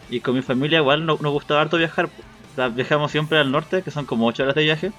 Y 0.09 0.19
con 0.19 0.35
mi 0.35 0.41
familia 0.41 0.79
igual 0.79 1.05
no- 1.05 1.17
nos 1.21 1.31
gustaba 1.33 1.61
harto 1.61 1.77
viajar. 1.77 2.05
O 2.05 2.55
sea, 2.55 2.67
viajamos 2.69 3.11
siempre 3.11 3.37
al 3.39 3.51
norte, 3.51 3.81
que 3.81 3.91
son 3.91 4.05
como 4.05 4.27
8 4.27 4.43
horas 4.43 4.55
de 4.55 4.63
viaje. 4.63 4.91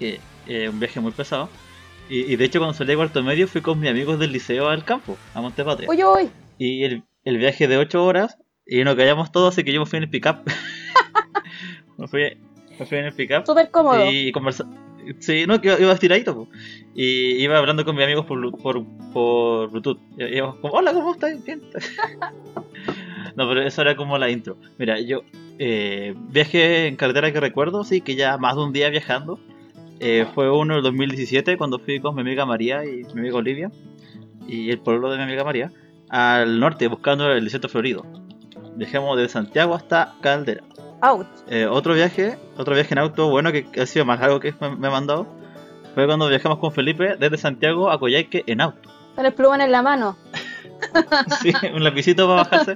Eh, 0.00 0.20
eh, 0.46 0.68
un 0.68 0.78
viaje 0.80 1.00
muy 1.00 1.12
pesado. 1.12 1.48
Y, 2.08 2.30
y 2.32 2.36
de 2.36 2.44
hecho 2.44 2.58
cuando 2.58 2.74
salí 2.74 2.90
de 2.90 2.96
cuarto 2.96 3.22
medio 3.22 3.48
fui 3.48 3.60
con 3.62 3.80
mis 3.80 3.88
amigos 3.90 4.18
del 4.18 4.32
liceo 4.32 4.68
al 4.68 4.84
campo, 4.84 5.16
a 5.34 5.40
Montepatria. 5.40 5.88
Uy, 5.88 6.04
uy, 6.04 6.30
Y 6.58 6.84
el, 6.84 7.04
el 7.24 7.38
viaje 7.38 7.68
de 7.68 7.78
8 7.78 8.04
horas 8.04 8.36
y 8.66 8.84
nos 8.84 8.96
callamos 8.96 9.32
todos, 9.32 9.54
así 9.54 9.64
que 9.64 9.72
yo 9.72 9.80
me 9.80 9.86
fui 9.86 9.96
en 9.96 10.02
el 10.04 10.10
pickup. 10.10 10.36
me, 11.96 12.08
fui, 12.08 12.36
me 12.78 12.86
fui 12.86 12.98
en 12.98 13.04
el 13.06 13.14
pickup 13.14 13.46
súper 13.46 13.70
cómodo. 13.70 14.10
y 14.10 14.30
conversa 14.32 14.66
Sí, 15.18 15.44
no, 15.46 15.60
que 15.60 15.76
iba, 15.80 15.92
estiradito. 15.92 16.48
Y 16.94 17.42
iba 17.42 17.58
hablando 17.58 17.84
con 17.84 17.96
mis 17.96 18.04
amigos 18.04 18.26
por, 18.26 18.58
por, 18.58 18.84
por 19.12 19.70
Bluetooth. 19.70 19.98
Y 20.18 20.36
íbamos 20.36 20.56
como, 20.56 20.74
hola, 20.74 20.92
¿cómo 20.92 21.12
estás? 21.12 21.42
Bien. 21.44 21.62
no, 23.36 23.48
pero 23.48 23.62
eso 23.62 23.82
era 23.82 23.96
como 23.96 24.18
la 24.18 24.30
intro. 24.30 24.56
Mira, 24.78 25.00
yo 25.00 25.22
eh, 25.58 26.14
viaje 26.30 26.86
en 26.86 26.96
carretera 26.96 27.32
que 27.32 27.40
recuerdo, 27.40 27.84
sí, 27.84 28.00
que 28.00 28.14
ya 28.14 28.38
más 28.38 28.56
de 28.56 28.62
un 28.62 28.72
día 28.72 28.90
viajando. 28.90 29.38
Eh, 30.00 30.26
fue 30.34 30.50
uno 30.50 30.76
el 30.76 30.82
2017 30.82 31.56
cuando 31.56 31.78
fui 31.78 32.00
con 32.00 32.16
mi 32.16 32.22
amiga 32.22 32.44
María 32.44 32.84
y 32.84 33.04
mi 33.14 33.20
amiga 33.20 33.36
Olivia 33.36 33.70
y 34.48 34.70
el 34.70 34.80
pueblo 34.80 35.08
de 35.10 35.16
mi 35.16 35.22
amiga 35.22 35.44
María 35.44 35.70
al 36.08 36.58
norte 36.58 36.88
buscando 36.88 37.30
el 37.32 37.44
desierto 37.44 37.68
florido. 37.68 38.04
Viajamos 38.76 39.16
de 39.16 39.28
Santiago 39.28 39.74
hasta 39.74 40.14
Caldera. 40.20 40.64
Ouch. 41.02 41.26
Eh, 41.48 41.66
otro 41.66 41.94
viaje, 41.94 42.38
otro 42.56 42.74
viaje 42.74 42.94
en 42.94 42.98
auto, 42.98 43.28
bueno, 43.28 43.52
que 43.52 43.66
ha 43.80 43.86
sido 43.86 44.04
más 44.04 44.20
largo 44.20 44.40
que 44.40 44.54
me, 44.60 44.76
me 44.76 44.88
he 44.88 44.90
mandado, 44.90 45.26
fue 45.94 46.06
cuando 46.06 46.28
viajamos 46.28 46.58
con 46.58 46.72
Felipe 46.72 47.16
desde 47.18 47.36
Santiago 47.36 47.90
a 47.90 47.98
Coyhaique 47.98 48.44
en 48.46 48.60
auto. 48.60 48.88
Con 49.14 49.26
el 49.26 49.34
plumón 49.34 49.60
en 49.60 49.72
la 49.72 49.82
mano. 49.82 50.16
Sí, 51.40 51.52
un 51.72 51.84
lapicito 51.84 52.26
para 52.26 52.42
bajarse. 52.42 52.74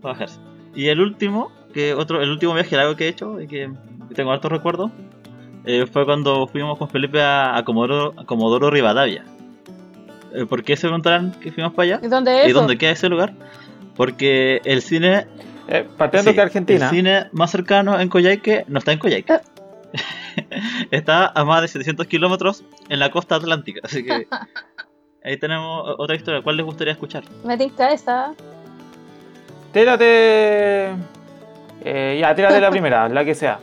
Para 0.00 0.14
bajarse. 0.14 0.38
Y 0.76 0.88
el 0.88 1.00
último, 1.00 1.50
que 1.74 1.92
otro, 1.92 2.22
el 2.22 2.30
último 2.30 2.54
viaje 2.54 2.76
largo 2.76 2.94
que 2.94 3.06
he 3.06 3.08
hecho 3.08 3.40
y 3.40 3.48
que 3.48 3.70
tengo 4.14 4.30
hartos 4.30 4.52
recuerdos, 4.52 4.92
eh, 5.64 5.86
fue 5.86 6.04
cuando 6.04 6.46
fuimos 6.46 6.78
con 6.78 6.88
Felipe 6.88 7.20
a, 7.20 7.56
a 7.56 7.64
Comodoro, 7.64 8.14
a 8.16 8.24
Comodoro 8.24 8.70
Rivadavia. 8.70 9.24
Eh, 10.34 10.46
¿Por 10.46 10.62
qué 10.62 10.76
se 10.76 10.82
preguntarán 10.82 11.32
que 11.32 11.52
fuimos 11.52 11.72
para 11.74 11.96
allá? 11.96 12.06
¿Y 12.06 12.08
dónde 12.08 12.42
es 12.42 12.48
¿Y 12.48 12.52
dónde 12.52 12.78
queda 12.78 12.92
ese 12.92 13.08
lugar? 13.08 13.34
Porque 13.96 14.60
el 14.64 14.82
cine, 14.82 15.26
Eh, 15.74 15.88
partiendo 15.96 16.30
sí, 16.30 16.34
que 16.34 16.42
Argentina. 16.42 16.84
el 16.84 16.90
cine 16.90 17.26
más 17.32 17.50
cercano 17.50 17.98
en 17.98 18.08
Coyhaique 18.10 18.64
no 18.68 18.78
está 18.78 18.92
en 18.92 18.98
Coyhaique. 18.98 19.32
Eh. 19.32 19.40
está 20.90 21.28
a 21.34 21.44
más 21.46 21.62
de 21.62 21.68
700 21.68 22.06
kilómetros 22.06 22.62
en 22.90 22.98
la 22.98 23.10
costa 23.10 23.36
atlántica. 23.36 23.80
Así 23.82 24.04
que 24.04 24.26
ahí 25.24 25.36
tenemos 25.38 25.94
otra 25.98 26.14
historia. 26.14 26.42
¿Cuál 26.42 26.58
les 26.58 26.66
gustaría 26.66 26.92
escuchar? 26.92 27.24
Me 27.44 27.56
tinca 27.56 27.90
esa. 27.90 28.34
Tírate. 29.72 30.90
eh, 31.84 32.18
ya, 32.20 32.34
tírate 32.34 32.60
la 32.60 32.70
primera, 32.76 33.08
la 33.08 33.24
que 33.24 33.34
sea. 33.34 33.58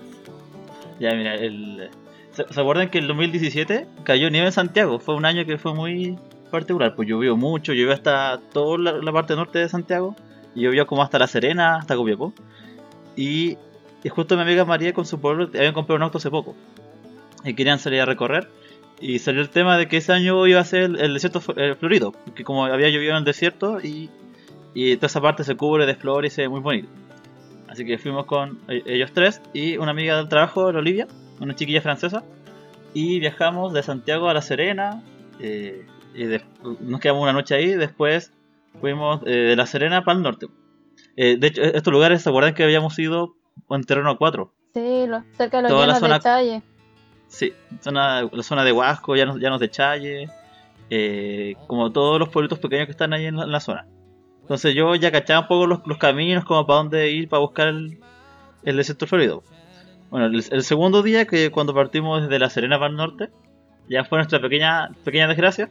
Ya, 0.99 1.13
mira, 1.13 1.35
el... 1.35 1.89
¿Se, 2.31 2.51
se 2.51 2.59
acuerdan 2.59 2.89
que 2.89 2.97
el 2.97 3.07
2017 3.07 3.85
cayó 4.03 4.29
nieve 4.31 4.47
en 4.47 4.51
Santiago? 4.53 4.97
Fue 4.99 5.13
un 5.15 5.25
año 5.25 5.45
que 5.45 5.57
fue 5.59 5.73
muy 5.75 6.17
particular, 6.49 6.95
pues 6.95 7.07
llovió 7.07 7.37
mucho, 7.37 7.73
llovió 7.73 7.93
hasta 7.93 8.39
toda 8.51 8.77
la, 8.79 8.91
la 8.93 9.11
parte 9.11 9.35
norte 9.35 9.59
de 9.59 9.69
Santiago, 9.69 10.15
llovió 10.55 10.87
como 10.87 11.03
hasta 11.03 11.19
La 11.19 11.27
Serena, 11.27 11.75
hasta 11.77 11.95
Copiapó. 11.95 12.33
Y, 13.15 13.57
y 14.03 14.09
justo 14.09 14.35
mi 14.35 14.41
amiga 14.43 14.65
María 14.65 14.93
con 14.93 15.05
su 15.05 15.19
pueblo 15.19 15.49
habían 15.53 15.73
comprado 15.73 15.97
un 15.97 16.03
auto 16.03 16.17
hace 16.19 16.29
poco, 16.29 16.55
y 17.43 17.53
querían 17.53 17.79
salir 17.79 18.01
a 18.01 18.05
recorrer, 18.05 18.49
y 19.01 19.19
salió 19.19 19.41
el 19.41 19.49
tema 19.49 19.77
de 19.77 19.87
que 19.87 19.97
ese 19.97 20.11
año 20.13 20.45
iba 20.47 20.59
a 20.59 20.65
ser 20.65 20.83
el, 20.83 20.99
el 20.99 21.13
desierto 21.13 21.41
fl- 21.41 21.75
florido, 21.77 22.13
que 22.35 22.43
como 22.43 22.65
había 22.65 22.89
llovido 22.89 23.11
en 23.11 23.17
el 23.17 23.23
desierto, 23.25 23.79
y, 23.81 24.09
y 24.73 24.95
toda 24.97 25.07
esa 25.07 25.21
parte 25.21 25.43
se 25.43 25.55
cubre 25.55 25.85
de 25.85 25.95
flores 25.95 26.37
y 26.37 26.47
muy 26.47 26.59
bonito. 26.61 26.89
Así 27.67 27.85
que 27.85 27.97
fuimos 27.97 28.25
con 28.25 28.59
e- 28.67 28.83
ellos 28.85 29.11
tres 29.13 29.41
y 29.53 29.77
una 29.77 29.91
amiga 29.91 30.17
del 30.17 30.27
trabajo, 30.29 30.65
Olivia, 30.65 31.07
una 31.39 31.55
chiquilla 31.55 31.81
francesa, 31.81 32.23
y 32.93 33.19
viajamos 33.19 33.73
de 33.73 33.83
Santiago 33.83 34.29
a 34.29 34.33
La 34.33 34.41
Serena. 34.41 35.03
eh, 35.39 35.85
y 36.15 36.23
de- 36.23 36.41
nos 36.81 36.99
quedamos 36.99 37.21
una 37.21 37.33
noche 37.33 37.53
ahí. 37.55 37.67
Después 37.75 38.33
fuimos 38.79 39.21
eh, 39.25 39.29
de 39.31 39.55
La 39.55 39.65
Serena 39.65 40.03
para 40.03 40.17
el 40.17 40.23
norte. 40.23 40.47
Eh, 41.15 41.37
de 41.37 41.47
hecho, 41.47 41.61
estos 41.61 41.91
lugares, 41.91 42.21
¿se 42.21 42.29
acuerdan 42.29 42.53
que 42.53 42.63
habíamos 42.63 42.97
ido 42.99 43.35
en 43.69 43.83
terreno 43.83 44.17
4? 44.17 44.53
Sí, 44.73 45.05
lo- 45.07 45.23
cerca 45.35 45.57
de 45.57 45.63
los 45.63 45.69
Toda 45.71 45.87
la 45.87 45.93
llanos 45.93 45.99
zona- 45.99 46.13
de 46.15 46.23
Challe. 46.23 46.61
Sí, 47.27 47.53
zona, 47.81 48.23
la 48.31 48.43
zona 48.43 48.63
de 48.63 48.71
Huasco, 48.71 49.15
llanos, 49.15 49.39
llanos 49.39 49.59
de 49.59 49.69
Challe, 49.69 50.29
eh, 50.89 51.55
como 51.67 51.91
todos 51.91 52.19
los 52.19 52.29
pueblitos 52.29 52.59
pequeños 52.59 52.85
que 52.85 52.91
están 52.91 53.13
ahí 53.13 53.25
en 53.25 53.35
la, 53.37 53.43
en 53.43 53.51
la 53.51 53.59
zona. 53.59 53.85
Entonces 54.41 54.73
yo 54.73 54.95
ya 54.95 55.11
cachaba 55.11 55.41
un 55.41 55.47
poco 55.47 55.67
los, 55.67 55.81
los 55.85 55.97
caminos, 55.97 56.43
como 56.45 56.65
para 56.65 56.77
dónde 56.79 57.11
ir 57.11 57.29
para 57.29 57.41
buscar 57.41 57.67
el, 57.67 57.99
el 58.63 58.77
desierto 58.77 59.05
florido. 59.05 59.43
Bueno, 60.09 60.25
el, 60.25 60.43
el 60.49 60.63
segundo 60.63 61.03
día, 61.03 61.25
que 61.27 61.51
cuando 61.51 61.73
partimos 61.75 62.23
desde 62.23 62.39
La 62.39 62.49
Serena 62.49 62.79
para 62.79 62.89
el 62.89 62.95
norte, 62.97 63.29
ya 63.87 64.03
fue 64.05 64.17
nuestra 64.17 64.39
pequeña 64.41 64.89
pequeña 65.03 65.27
desgracia, 65.27 65.69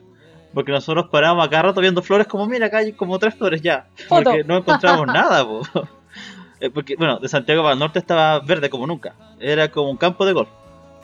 porque 0.58 0.72
nosotros 0.72 1.06
parábamos 1.08 1.46
acá 1.46 1.62
rato 1.62 1.80
viendo 1.80 2.02
flores, 2.02 2.26
como 2.26 2.48
mira, 2.48 2.66
acá 2.66 2.78
hay 2.78 2.92
como 2.92 3.16
tres 3.20 3.36
flores 3.36 3.62
ya, 3.62 3.86
Foto. 4.08 4.24
porque 4.30 4.42
no 4.42 4.56
encontramos 4.56 5.06
nada. 5.20 5.44
po. 5.44 5.62
Eh, 6.60 6.70
Porque, 6.70 6.96
bueno, 6.96 7.20
de 7.20 7.28
Santiago 7.28 7.62
para 7.62 7.74
el 7.74 7.78
norte 7.78 8.00
estaba 8.00 8.40
verde 8.40 8.68
como 8.68 8.84
nunca, 8.84 9.14
era 9.38 9.70
como 9.70 9.88
un 9.92 9.96
campo 9.96 10.26
de 10.26 10.32
golf 10.32 10.48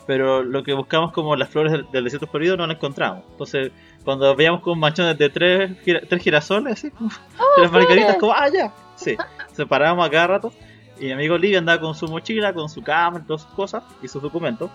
pero 0.05 0.43
lo 0.43 0.61
que 0.63 0.73
buscamos 0.73 1.13
como 1.13 1.33
las 1.37 1.47
flores 1.47 1.71
del, 1.71 1.89
del 1.91 2.03
desierto 2.03 2.27
florido 2.27 2.57
no 2.57 2.67
las 2.67 2.75
encontramos. 2.75 3.23
Entonces, 3.31 3.71
cuando 4.03 4.35
veíamos 4.35 4.61
como 4.61 4.75
manchones 4.75 5.17
de 5.17 5.29
tres, 5.29 5.71
gira- 5.83 6.01
tres 6.07 6.21
girasoles, 6.21 6.73
así, 6.73 6.91
como 6.91 7.09
tres 7.55 7.71
margaritas, 7.71 8.17
como, 8.17 8.33
ah, 8.33 8.47
ya, 8.53 8.71
sí, 8.97 9.15
separábamos 9.53 10.05
a 10.05 10.11
cada 10.11 10.27
rato. 10.27 10.51
Y 10.99 11.05
mi 11.05 11.11
amigo 11.13 11.33
Olivia 11.35 11.57
andaba 11.57 11.79
con 11.81 11.95
su 11.95 12.07
mochila, 12.07 12.53
con 12.53 12.67
su 12.69 12.83
cámara, 12.83 13.23
todas 13.25 13.43
sus 13.43 13.51
cosas 13.53 13.83
y 14.03 14.07
sus 14.09 14.21
documentos. 14.21 14.69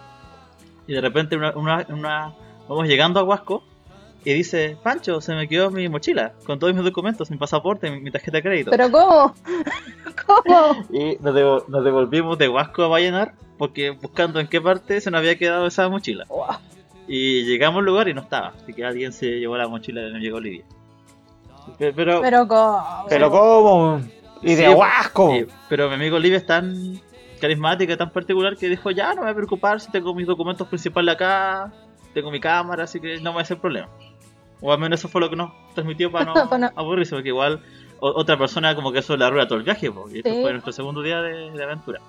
Y 0.88 0.94
de 0.94 1.00
repente, 1.00 1.36
una, 1.36 1.52
una, 1.54 1.86
una- 1.90 2.32
vamos 2.68 2.88
llegando 2.88 3.20
a 3.20 3.22
Huasco 3.22 3.62
y 4.24 4.34
dice: 4.34 4.76
Pancho, 4.82 5.20
se 5.20 5.34
me 5.34 5.48
quedó 5.48 5.70
mi 5.70 5.88
mochila 5.88 6.32
con 6.44 6.58
todos 6.58 6.74
mis 6.74 6.84
documentos, 6.84 7.30
mi 7.30 7.36
pasaporte, 7.36 7.90
mi, 7.90 8.00
mi 8.00 8.10
tarjeta 8.10 8.38
de 8.38 8.42
crédito. 8.42 8.70
¿Pero 8.70 8.90
cómo? 8.90 9.34
¿Cómo? 10.26 10.86
Y 10.92 11.16
nos, 11.20 11.34
devo- 11.34 11.64
nos 11.68 11.84
devolvimos 11.84 12.38
de 12.38 12.48
Huasco 12.48 12.82
a 12.82 12.88
Vallenar 12.88 13.32
porque 13.58 13.90
buscando 13.90 14.40
en 14.40 14.46
qué 14.48 14.60
parte 14.60 15.00
se 15.00 15.10
nos 15.10 15.18
había 15.18 15.36
quedado 15.36 15.66
esa 15.66 15.88
mochila. 15.88 16.26
Y 17.06 17.42
llegamos 17.44 17.80
al 17.80 17.84
lugar 17.86 18.08
y 18.08 18.14
no 18.14 18.20
estaba. 18.22 18.54
Así 18.62 18.72
que 18.72 18.84
alguien 18.84 19.12
se 19.12 19.26
llevó 19.38 19.56
la 19.56 19.68
mochila 19.68 20.00
y 20.06 20.12
no 20.12 20.18
llegó 20.18 20.40
Lidia. 20.40 20.64
Pe- 21.78 21.92
Pero, 21.92 22.20
¿Pero 22.20 22.48
cómo? 22.48 23.04
Pero 23.08 23.30
¿cómo? 23.30 24.00
Y 24.42 24.54
de 24.54 24.66
Sí, 24.68 24.72
Huasco. 24.74 25.30
sí, 25.32 25.46
pero 25.68 25.88
mi 25.88 25.94
amigo 25.96 26.16
Olivia 26.16 26.38
es 26.38 26.46
tan 26.46 26.98
carismática, 27.40 27.96
tan 27.96 28.10
particular 28.10 28.56
que 28.56 28.68
dijo, 28.68 28.90
ya 28.90 29.08
no 29.10 29.16
me 29.16 29.22
voy 29.22 29.30
a 29.32 29.34
preocupar 29.34 29.80
si 29.80 29.90
tengo 29.90 30.14
mis 30.14 30.26
documentos 30.26 30.66
principales 30.68 31.14
acá, 31.14 31.70
tengo 32.14 32.30
mi 32.30 32.40
cámara, 32.40 32.84
así 32.84 33.00
que 33.00 33.16
no 33.20 33.30
me 33.32 33.36
va 33.36 33.42
a 33.42 33.44
ser 33.44 33.58
problema. 33.58 33.88
O 34.62 34.72
al 34.72 34.78
menos 34.78 35.00
eso 35.00 35.08
fue 35.08 35.20
lo 35.20 35.30
que 35.30 35.36
nos 35.36 35.50
transmitió 35.74 36.10
para 36.12 36.26
no 36.26 36.70
aburrirse, 36.76 37.14
porque 37.14 37.28
igual 37.28 37.60
o- 38.00 38.12
otra 38.20 38.36
persona 38.38 38.74
como 38.74 38.92
que 38.92 38.98
eso 39.00 39.16
le 39.16 39.24
arruina 39.24 39.46
todo 39.46 39.58
el 39.58 39.64
viaje, 39.64 39.90
po, 39.90 40.08
y 40.10 40.18
esto 40.18 40.30
Sí. 40.30 40.42
fue 40.42 40.52
nuestro 40.52 40.72
segundo 40.72 41.02
día 41.02 41.20
de, 41.22 41.50
de 41.50 41.62
aventura. 41.64 42.00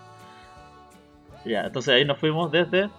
Ya, 1.46 1.62
entonces 1.62 1.94
ahí 1.96 2.06
nos 2.06 2.18
fuimos 2.20 2.52
desde, 2.52 2.90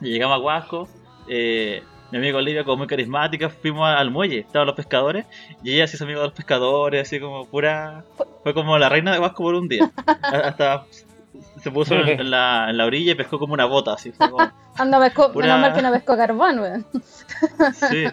y 0.00 0.10
llegamos 0.10 0.36
a 0.36 0.40
Huasco, 0.40 0.88
eh, 1.28 1.82
mi 2.10 2.16
amiga 2.18 2.38
Olivia 2.38 2.64
como 2.64 2.78
muy 2.78 2.86
carismática, 2.86 3.50
fuimos 3.50 3.86
al 3.86 4.10
muelle, 4.10 4.38
estaban 4.38 4.66
los 4.66 4.74
pescadores, 4.76 5.26
y 5.62 5.74
ella 5.74 5.86
se 5.86 5.96
hizo 5.96 6.04
amiga 6.04 6.20
de 6.20 6.26
los 6.26 6.34
pescadores, 6.34 7.02
así 7.06 7.20
como 7.20 7.46
pura... 7.46 8.04
Fue 8.42 8.54
como 8.54 8.78
la 8.78 8.88
reina 8.88 9.12
de 9.12 9.18
Huasco 9.18 9.42
por 9.42 9.54
un 9.54 9.68
día. 9.68 9.90
Hasta 10.22 10.86
se 11.62 11.70
puso 11.70 11.94
en, 11.94 12.08
en 12.20 12.30
la, 12.30 12.70
en 12.70 12.76
la 12.76 12.86
orilla 12.86 13.12
y 13.12 13.14
pescó 13.14 13.38
como 13.38 13.54
una 13.54 13.64
bota, 13.66 13.94
así 13.94 14.12
fue 14.12 14.30
como... 14.30 14.50
Anda, 14.78 15.00
pesco, 15.00 15.32
Pura- 15.32 15.46
menos 15.46 15.60
mal 15.60 15.74
que 15.74 15.82
no 15.82 15.92
pesco 15.92 16.16
carbón, 16.16 16.58
weón. 16.60 16.86
Sí. 17.74 18.04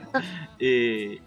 Y, 0.59 1.21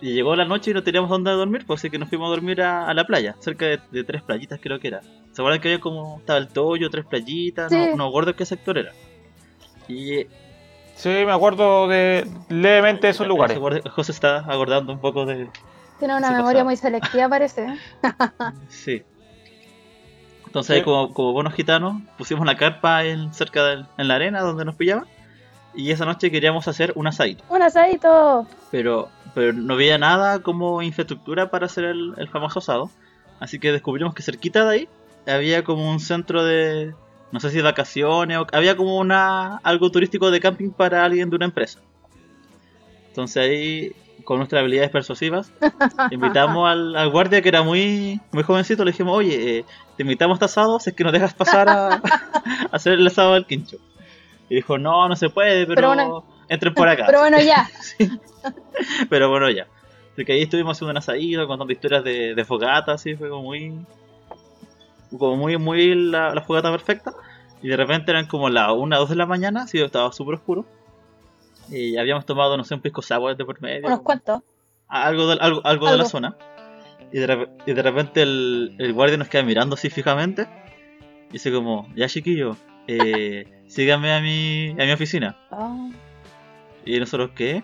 y 0.00 0.12
llegó 0.14 0.36
la 0.36 0.44
noche 0.44 0.70
y 0.70 0.74
no 0.74 0.82
teníamos 0.82 1.08
dónde 1.10 1.30
dormir, 1.30 1.64
pues 1.66 1.80
así 1.80 1.90
que 1.90 1.98
nos 1.98 2.08
fuimos 2.08 2.26
a 2.26 2.30
dormir 2.30 2.60
a, 2.62 2.86
a 2.88 2.94
la 2.94 3.04
playa, 3.04 3.34
cerca 3.40 3.66
de, 3.66 3.80
de 3.90 4.04
tres 4.04 4.22
playitas 4.22 4.60
creo 4.62 4.78
que 4.80 4.88
era. 4.88 5.00
¿Se 5.32 5.40
acuerdan 5.42 5.60
que 5.60 5.68
había 5.68 5.80
como 5.80 6.18
estaba 6.18 6.38
el 6.38 6.48
Toyo, 6.48 6.90
tres 6.90 7.04
playitas? 7.06 7.70
Sí. 7.72 7.76
No, 7.76 7.96
no 7.96 8.06
recuerdo 8.06 8.36
qué 8.36 8.44
sector 8.46 8.76
era. 8.78 8.92
Y 9.88 10.26
Sí, 10.96 11.08
me 11.08 11.32
acuerdo 11.32 11.88
de 11.88 12.24
levemente 12.48 13.08
de 13.08 13.10
esos 13.10 13.26
lugares. 13.26 13.58
José 13.90 14.12
está 14.12 14.38
acordando 14.38 14.92
un 14.92 15.00
poco 15.00 15.26
de... 15.26 15.48
Tiene 15.98 16.16
una 16.16 16.30
memoria 16.30 16.62
muy 16.62 16.76
selectiva, 16.76 17.28
parece. 17.28 17.66
Sí. 18.68 19.02
Entonces 20.54 20.70
ahí 20.70 20.78
Sí. 20.80 20.84
como, 20.84 21.12
como 21.12 21.32
buenos 21.32 21.52
gitanos 21.54 22.00
pusimos 22.16 22.42
una 22.42 22.56
carpa 22.56 23.04
en, 23.04 23.34
cerca 23.34 23.64
del, 23.64 23.86
en 23.98 24.06
la 24.06 24.14
arena 24.14 24.40
donde 24.40 24.64
nos 24.64 24.76
pillaban. 24.76 25.04
Y 25.74 25.90
esa 25.90 26.04
noche 26.04 26.30
queríamos 26.30 26.68
hacer 26.68 26.92
un 26.94 27.08
asadito. 27.08 27.42
Un 27.48 27.60
asadito. 27.62 28.46
pero, 28.70 29.08
pero 29.34 29.52
no 29.52 29.74
había 29.74 29.98
nada 29.98 30.38
como 30.38 30.80
infraestructura 30.82 31.50
para 31.50 31.66
hacer 31.66 31.84
el, 31.86 32.14
el 32.16 32.28
famoso 32.28 32.60
asado. 32.60 32.88
Así 33.40 33.58
que 33.58 33.72
descubrimos 33.72 34.14
que 34.14 34.22
cerquita 34.22 34.64
de 34.64 34.70
ahí 34.76 34.88
había 35.26 35.64
como 35.64 35.90
un 35.90 35.98
centro 35.98 36.44
de, 36.44 36.94
no 37.32 37.40
sé 37.40 37.50
si 37.50 37.56
de 37.56 37.62
vacaciones, 37.62 38.38
o 38.38 38.46
había 38.52 38.76
como 38.76 38.98
una 38.98 39.56
algo 39.64 39.90
turístico 39.90 40.30
de 40.30 40.38
camping 40.38 40.70
para 40.70 41.04
alguien 41.04 41.28
de 41.30 41.34
una 41.36 41.46
empresa. 41.46 41.80
Entonces 43.08 43.36
ahí, 43.42 43.92
con 44.22 44.38
nuestras 44.38 44.60
habilidades 44.60 44.90
persuasivas, 44.90 45.52
invitamos 46.10 46.68
al, 46.70 46.94
al 46.96 47.10
guardia 47.10 47.42
que 47.42 47.48
era 47.48 47.62
muy, 47.62 48.20
muy 48.32 48.42
jovencito, 48.42 48.84
le 48.84 48.92
dijimos, 48.92 49.16
oye, 49.16 49.58
eh, 49.58 49.64
te 49.96 50.02
invitamos 50.02 50.34
a 50.34 50.36
este 50.36 50.44
asado, 50.46 50.78
si 50.80 50.90
es 50.90 50.96
que 50.96 51.04
nos 51.04 51.12
dejas 51.12 51.34
pasar 51.34 51.68
a, 51.68 51.88
a 51.94 52.00
hacer 52.72 52.94
el 52.94 53.06
asado 53.06 53.34
del 53.34 53.46
quincho. 53.46 53.76
Y 54.48 54.56
dijo, 54.56 54.78
no, 54.78 55.08
no 55.08 55.16
se 55.16 55.28
puede, 55.30 55.66
pero, 55.66 55.74
Pero 55.76 55.88
bueno- 55.88 56.24
entren 56.48 56.74
por 56.74 56.88
acá. 56.88 57.04
Pero 57.06 57.20
bueno, 57.20 57.38
ya. 57.40 57.68
Pero 59.08 59.30
bueno, 59.30 59.50
ya. 59.50 59.66
Porque 60.14 60.32
ahí 60.32 60.42
estuvimos 60.42 60.76
haciendo 60.76 60.90
un 60.92 60.98
asadito, 60.98 61.46
contando 61.46 61.72
historias 61.72 62.04
de, 62.04 62.34
de 62.34 62.44
fogata, 62.44 62.92
así, 62.92 63.16
fue 63.16 63.28
como 63.30 63.42
muy. 63.42 63.74
Como 65.18 65.36
muy, 65.36 65.56
muy 65.56 65.94
la, 65.94 66.34
la 66.34 66.42
fogata 66.42 66.70
perfecta. 66.70 67.12
Y 67.62 67.68
de 67.68 67.76
repente 67.76 68.10
eran 68.10 68.26
como 68.26 68.50
las 68.50 68.70
1 68.72 68.98
2 68.98 69.08
de 69.08 69.16
la 69.16 69.26
mañana, 69.26 69.62
así 69.62 69.80
estaba 69.80 70.12
súper 70.12 70.34
oscuro. 70.36 70.66
Y 71.70 71.96
habíamos 71.96 72.26
tomado, 72.26 72.56
no 72.56 72.64
sé, 72.64 72.74
un 72.74 72.80
pisco 72.80 73.02
sour 73.02 73.36
de 73.36 73.44
por 73.44 73.60
medio. 73.60 73.86
Unos 73.86 74.00
cuantos. 74.02 74.42
Algo 74.88 75.28
de, 75.28 75.38
algo, 75.40 75.60
algo 75.64 75.90
de 75.90 75.96
la 75.96 76.04
zona. 76.04 76.36
Y 77.12 77.18
de, 77.18 77.26
rep- 77.28 77.48
y 77.66 77.72
de 77.72 77.82
repente 77.82 78.22
el, 78.22 78.74
el 78.78 78.92
guardia 78.92 79.16
nos 79.16 79.28
queda 79.28 79.42
mirando 79.42 79.74
así 79.74 79.88
fijamente. 79.90 80.46
Y 81.30 81.34
dice 81.34 81.50
como, 81.52 81.88
ya 81.96 82.06
chiquillo, 82.08 82.56
eh, 82.86 83.44
síganme 83.66 84.12
a 84.14 84.20
mi, 84.20 84.70
a 84.72 84.84
mi 84.84 84.92
oficina. 84.92 85.36
Ah. 85.50 85.88
Y 86.84 86.98
nosotros, 87.00 87.30
¿qué? 87.34 87.62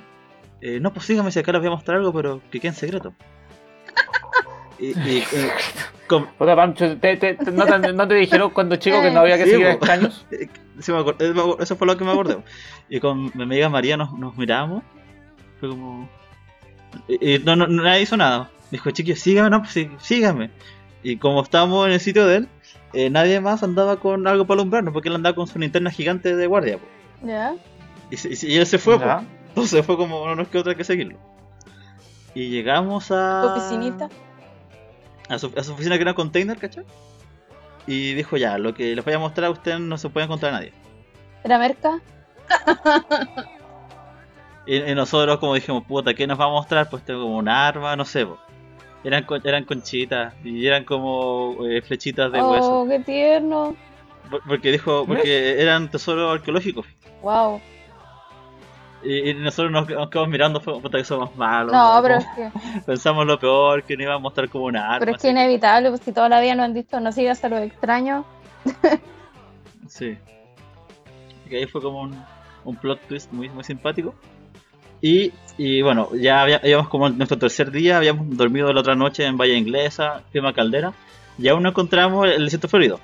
Eh, 0.62 0.78
no, 0.80 0.92
pues 0.92 1.06
sígame 1.06 1.30
si 1.30 1.38
acá 1.38 1.52
les 1.52 1.60
voy 1.60 1.68
a 1.68 1.72
mostrar 1.72 1.98
algo, 1.98 2.12
pero 2.12 2.40
que 2.50 2.58
quede 2.60 2.68
en 2.68 2.74
secreto. 2.74 3.12
Y, 4.78 4.98
y, 4.98 5.18
eh, 5.18 5.50
Puta, 6.38 6.56
Pancho, 6.56 6.96
te- 6.98 7.16
te- 7.16 7.34
te- 7.34 7.52
no, 7.52 7.66
te, 7.66 7.92
no 7.92 8.08
te 8.08 8.14
dijeron 8.14 8.50
cuando 8.50 8.74
chico 8.76 9.00
que 9.00 9.10
no 9.12 9.20
había 9.20 9.36
que 9.38 9.44
Sí, 9.44 9.50
seguir 9.50 9.66
po. 9.66 9.72
extraños? 9.74 10.26
sí 10.80 10.92
me 10.92 11.04
eso 11.60 11.76
fue 11.76 11.86
lo 11.86 11.96
que 11.96 12.04
me 12.04 12.12
acordé. 12.12 12.38
Y 12.88 13.00
con 13.00 13.30
mi 13.34 13.42
amiga 13.42 13.68
María 13.68 13.96
nos, 13.96 14.12
nos 14.18 14.36
miramos. 14.36 14.82
Fue 15.58 15.68
como. 15.68 16.08
Y, 17.08 17.34
y 17.34 17.38
no, 17.38 17.56
no, 17.56 17.66
nadie 17.66 18.02
hizo 18.02 18.16
nada. 18.16 18.50
Dijo, 18.70 18.90
chiquillos, 18.90 19.20
síganme, 19.20 19.50
no, 19.50 19.60
pues 19.60 19.72
sí, 19.72 19.90
síganme. 19.98 20.50
Y 21.02 21.16
como 21.16 21.42
estábamos 21.42 21.86
en 21.86 21.92
el 21.92 22.00
sitio 22.00 22.26
de 22.26 22.36
él, 22.36 22.48
eh, 22.92 23.10
nadie 23.10 23.40
más 23.40 23.62
andaba 23.62 23.96
con 23.98 24.26
algo 24.26 24.46
para 24.46 24.60
alumbrarnos, 24.60 24.92
porque 24.92 25.08
él 25.08 25.14
andaba 25.14 25.34
con 25.34 25.46
su 25.46 25.58
linterna 25.58 25.90
gigante 25.90 26.36
de 26.36 26.46
guardia. 26.46 26.78
po. 26.78 26.86
¿Ya? 27.26 27.54
Y, 28.10 28.46
y 28.46 28.56
él 28.56 28.66
se 28.66 28.78
fue. 28.78 28.98
Ya. 28.98 29.24
entonces 29.48 29.84
fue 29.84 29.96
como, 29.96 30.26
no 30.26 30.34
nos 30.34 30.48
queda 30.48 30.60
otra 30.60 30.74
que 30.74 30.84
seguirlo. 30.84 31.18
Y 32.34 32.48
llegamos 32.48 33.10
a. 33.10 33.42
¿Tu 33.42 33.60
oficinita? 33.60 34.08
A 35.28 35.38
su, 35.38 35.52
a 35.56 35.62
su 35.62 35.72
oficina 35.72 35.96
que 35.96 36.02
era 36.02 36.12
un 36.12 36.16
container, 36.16 36.58
¿cachai? 36.58 36.84
Y 37.86 38.14
dijo, 38.14 38.36
ya, 38.36 38.58
lo 38.58 38.74
que 38.74 38.94
les 38.94 39.04
voy 39.04 39.14
a 39.14 39.18
mostrar 39.18 39.46
a 39.46 39.50
ustedes 39.50 39.80
no 39.80 39.96
se 39.98 40.08
puede 40.08 40.24
encontrar 40.26 40.52
a 40.54 40.56
nadie. 40.58 40.72
¿Era 41.44 41.58
merca? 41.58 42.00
Y, 44.66 44.76
y 44.76 44.94
nosotros 44.94 45.38
como 45.38 45.54
dijimos, 45.54 45.84
puta, 45.86 46.14
¿qué 46.14 46.26
nos 46.26 46.38
va 46.38 46.44
a 46.44 46.48
mostrar? 46.50 46.88
Pues 46.90 47.02
tengo 47.04 47.22
como 47.22 47.38
un 47.38 47.48
arma, 47.48 47.96
no 47.96 48.04
sé, 48.04 48.26
po. 48.26 48.38
Eran, 49.02 49.26
eran 49.44 49.64
conchitas 49.64 50.34
y 50.44 50.66
eran 50.66 50.84
como 50.84 51.56
eh, 51.66 51.80
flechitas 51.80 52.30
de 52.30 52.42
hueso. 52.42 52.80
Oh, 52.82 52.88
qué 52.88 52.98
tierno. 53.00 53.74
Por- 54.30 54.42
Porque 54.46 54.70
dijo, 54.70 55.04
porque 55.06 55.60
eran 55.60 55.90
tesoros 55.90 56.34
arqueológicos. 56.34 56.86
Wow. 57.22 57.60
Y, 59.02 59.30
y 59.30 59.34
nosotros 59.34 59.72
nos, 59.72 59.88
nos 59.88 60.10
quedamos 60.10 60.28
mirando, 60.30 60.60
puta, 60.60 60.98
que 60.98 61.04
somos 61.04 61.34
malos. 61.36 61.72
No, 61.72 61.96
¿no? 61.96 62.02
pero 62.02 62.16
es 62.16 62.26
que, 62.36 62.50
Pensamos 62.84 63.26
lo 63.26 63.38
peor, 63.38 63.82
que 63.84 63.96
nos 63.96 64.04
iba 64.04 64.14
a 64.14 64.18
mostrar 64.18 64.48
como 64.48 64.66
una 64.66 64.86
arma. 64.86 64.98
pero 65.00 65.10
es 65.12 65.16
así 65.16 65.28
que 65.28 65.30
inevitable, 65.32 65.88
pues 65.88 66.02
si 66.02 66.12
toda 66.12 66.28
la 66.28 66.40
vida 66.40 66.54
nos 66.54 66.64
han 66.66 66.74
dicho 66.74 67.00
no 67.00 67.10
sigas 67.12 67.42
a 67.44 67.48
los 67.48 67.60
extraños. 67.62 68.24
Sí. 69.88 70.16
Y 71.50 71.56
ahí 71.56 71.66
fue 71.66 71.80
como 71.82 72.02
un, 72.02 72.22
un 72.64 72.76
plot 72.76 73.00
twist 73.08 73.32
muy, 73.32 73.48
muy 73.48 73.64
simpático. 73.64 74.14
Y, 75.00 75.32
y 75.56 75.80
bueno, 75.82 76.10
ya 76.14 76.42
había- 76.42 76.58
habíamos 76.58 76.88
como 76.88 77.08
nuestro 77.08 77.38
tercer 77.38 77.70
día, 77.70 77.96
habíamos 77.96 78.36
dormido 78.36 78.72
la 78.72 78.80
otra 78.80 78.94
noche 78.94 79.24
en 79.24 79.36
Valle 79.38 79.56
Inglesa, 79.56 80.22
Clima 80.30 80.52
Caldera, 80.52 80.92
y 81.38 81.48
aún 81.48 81.62
no 81.62 81.70
encontramos 81.70 82.28
el 82.28 82.44
desierto 82.44 82.68
florido. 82.68 83.00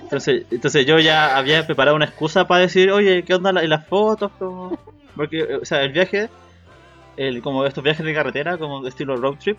Entonces, 0.00 0.46
entonces 0.50 0.86
yo 0.86 0.98
ya 0.98 1.36
había 1.36 1.66
preparado 1.66 1.94
una 1.94 2.06
excusa 2.06 2.46
para 2.46 2.62
decir, 2.62 2.90
oye, 2.90 3.22
¿qué 3.22 3.34
onda 3.34 3.52
la- 3.52 3.62
y 3.64 3.68
las 3.68 3.86
fotos? 3.86 4.32
Como- 4.38 4.78
Porque, 5.16 5.40
eh, 5.40 5.56
o 5.62 5.64
sea, 5.64 5.82
el 5.82 5.92
viaje, 5.92 6.28
el, 7.16 7.42
como 7.42 7.64
estos 7.64 7.82
viajes 7.84 8.04
de 8.04 8.14
carretera, 8.14 8.58
como 8.58 8.82
de 8.82 8.88
estilo 8.88 9.16
road 9.16 9.36
trip, 9.38 9.58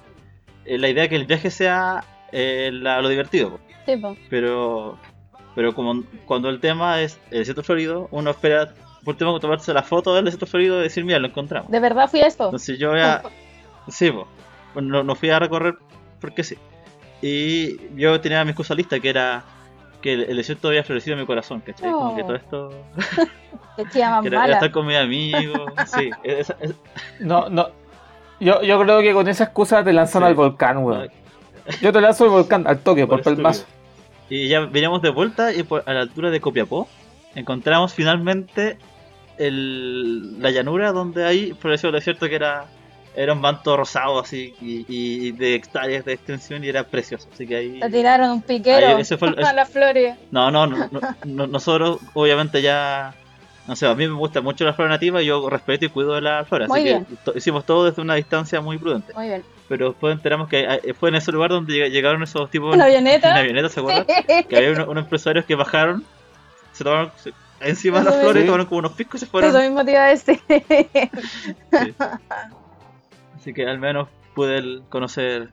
eh, 0.65 0.77
la 0.77 0.89
idea 0.89 1.03
es 1.03 1.09
que 1.09 1.15
el 1.15 1.25
viaje 1.25 1.49
sea 1.51 2.03
eh, 2.31 2.69
la- 2.73 3.01
lo 3.01 3.09
divertido. 3.09 3.51
po. 3.51 3.59
Sí, 3.85 3.95
pues. 3.97 4.17
Pero 4.29 4.97
pero 5.53 5.73
como 5.73 6.03
cuando 6.25 6.49
el 6.49 6.59
tema 6.59 7.01
es 7.01 7.17
el 7.31 7.39
desierto 7.39 7.63
florido, 7.63 8.09
uno 8.11 8.31
espera 8.31 8.73
por 9.05 9.13
último 9.13 9.39
tomarse 9.39 9.71
la 9.73 9.83
foto 9.83 10.13
del 10.13 10.25
desierto 10.25 10.47
florido 10.47 10.79
y 10.79 10.83
decir, 10.83 11.05
mira, 11.05 11.17
lo 11.19 11.27
encontramos. 11.27 11.71
¿De 11.71 11.79
verdad 11.79 12.09
fui 12.09 12.19
esto? 12.19 12.45
Entonces 12.45 12.77
yo 12.77 12.95
ya... 12.95 13.21
Sí, 13.87 14.11
po. 14.11 14.27
Bueno, 14.73 14.89
no, 14.89 15.03
no 15.03 15.15
fui 15.15 15.29
a 15.29 15.37
recorrer 15.39 15.75
porque 16.19 16.43
sí. 16.43 16.57
Y 17.21 17.95
yo 17.95 18.19
tenía 18.19 18.43
mi 18.43 18.49
excusa 18.51 18.73
lista 18.75 18.99
que 18.99 19.09
era 19.09 19.43
que 20.05 20.13
el, 20.13 20.21
el 20.29 20.37
desierto 20.37 20.67
había 20.67 20.83
florecido 20.83 21.15
en 21.15 21.21
mi 21.21 21.25
corazón, 21.25 21.61
¿cachai? 21.61 21.91
Como 21.91 22.15
que 22.15 22.21
Oh. 22.21 22.25
todo 22.27 22.35
esto... 22.35 22.69
Era, 23.93 24.21
era 24.45 24.53
estar 24.53 24.71
con 24.71 24.85
mis 24.87 24.95
amigos, 24.95 25.59
sí. 25.87 26.09
esa- 26.23 26.55
esa- 26.61 26.75
No, 27.19 27.49
no. 27.49 27.67
Yo, 28.39 28.61
yo 28.61 28.79
creo 28.81 29.01
que 29.01 29.13
con 29.13 29.27
esa 29.27 29.45
excusa 29.45 29.83
te 29.83 29.91
lanzan 29.91 30.21
Sí. 30.21 30.27
al 30.27 30.35
volcán, 30.35 30.77
weón. 30.77 31.09
Yo 31.81 31.91
te 31.91 31.99
lanzo 31.99 32.23
al 32.25 32.29
volcán 32.29 32.65
al 32.67 32.79
toque, 32.79 33.05
por, 33.07 33.21
por. 33.23 33.53
Y 34.29 34.47
ya 34.47 34.61
veníamos 34.61 35.01
de 35.01 35.09
vuelta 35.09 35.51
y 35.53 35.63
por, 35.63 35.83
a 35.87 35.93
la 35.93 36.01
altura 36.01 36.29
de 36.29 36.39
Copiapó 36.39 36.87
encontramos 37.33 37.93
finalmente 37.93 38.77
el, 39.37 40.41
la 40.41 40.51
llanura 40.51 40.91
donde 40.91 41.25
ahí 41.25 41.53
floreció 41.59 41.89
el 41.89 41.95
desierto 41.95 42.29
que 42.29 42.35
era, 42.35 42.65
era 43.15 43.33
un 43.33 43.41
manto 43.41 43.75
rosado 43.77 44.19
así 44.19 44.53
y, 44.61 44.85
y 44.87 45.31
de 45.31 45.55
hectáreas 45.55 46.03
de 46.05 46.13
extensión 46.13 46.63
y 46.63 46.69
era 46.69 46.83
precioso. 46.83 47.27
Así 47.33 47.47
que 47.47 47.55
ahí... 47.55 47.79
Te 47.79 47.89
tiraron 47.89 48.29
un 48.31 48.41
piquero 48.41 48.87
Ahí 48.87 49.01
ese 49.01 49.17
fue 49.17 49.29
el- 49.29 49.39
a 49.45 49.53
las 49.53 49.69
flores. 49.69 50.15
No, 50.31 50.51
no, 50.51 50.67
no, 50.67 50.89
no, 50.91 50.99
no- 51.25 51.47
nosotros 51.47 51.99
obviamente 52.13 52.61
ya... 52.61 53.13
No 53.67 53.75
sé, 53.75 53.87
a 53.87 53.95
mí 53.95 54.07
me 54.07 54.13
gusta 54.13 54.41
mucho 54.41 54.63
la 54.63 54.73
flora 54.73 54.91
nativa 54.91 55.23
y 55.23 55.25
yo 55.25 55.49
respeto 55.49 55.85
y 55.85 55.89
cuido 55.89 56.13
de 56.13 56.21
la 56.21 56.45
flora. 56.45 56.67
Muy 56.67 56.81
así 56.81 56.89
bien. 56.89 57.05
que 57.05 57.31
hicimos 57.37 57.65
todo 57.65 57.85
desde 57.85 57.99
una 58.01 58.13
distancia 58.13 58.61
muy 58.61 58.77
prudente. 58.77 59.11
Muy 59.15 59.25
bien. 59.27 59.43
Pero 59.67 59.89
después 59.89 60.13
enteramos 60.15 60.47
que 60.49 60.59
eh, 60.83 60.93
fue 60.93 61.09
en 61.09 61.15
ese 61.15 61.31
lugar 61.31 61.49
donde 61.49 61.73
lleg- 61.73 61.89
llegaron 61.89 62.21
esos 62.21 62.47
tipos... 62.51 62.75
¿En 62.75 62.81
avioneta? 62.81 63.29
En 63.31 63.37
avioneta, 63.37 63.69
¿se 63.69 63.79
acuerdan? 63.79 64.05
que 64.47 64.55
había 64.55 64.69
unos, 64.71 64.87
unos 64.87 65.03
empresarios 65.05 65.45
que 65.45 65.55
bajaron, 65.55 66.03
se 66.73 66.83
tomaron 66.83 67.11
se- 67.23 67.33
encima 67.61 67.99
de 67.99 68.05
las 68.05 68.15
flores, 68.19 68.45
tomaron 68.45 68.67
como 68.67 68.79
unos 68.79 68.91
picos 68.91 69.19
y 69.23 69.25
se 69.25 69.31
fueron. 69.31 69.49
Eso 69.49 69.59
mismo 69.61 69.83
te 69.83 69.91
iba 69.93 70.03
a 70.05 70.07
decir. 70.09 70.39
Sí. 71.71 71.93
Así 73.45 73.53
que 73.53 73.67
al 73.67 73.77
menos 73.77 74.07
pude 74.33 74.57
el- 74.57 74.81
conocer 74.89 75.49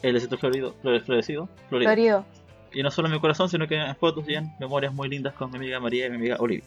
el 0.00 0.14
desierto 0.14 0.38
florido, 0.38 0.74
flore- 0.82 1.02
florecido, 1.04 1.46
florido. 1.68 1.90
Florido. 1.90 2.24
Y 2.72 2.82
no 2.82 2.90
solo 2.90 3.08
en 3.08 3.12
mi 3.12 3.20
corazón, 3.20 3.50
sino 3.50 3.68
que 3.68 3.76
en 3.76 3.94
fotos 3.96 4.24
y 4.26 4.34
en 4.34 4.50
memorias 4.58 4.94
muy 4.94 5.10
lindas 5.10 5.34
con 5.34 5.50
mi 5.50 5.58
amiga 5.58 5.78
María 5.78 6.06
y 6.06 6.10
mi 6.10 6.16
amiga 6.16 6.36
Olivia. 6.38 6.64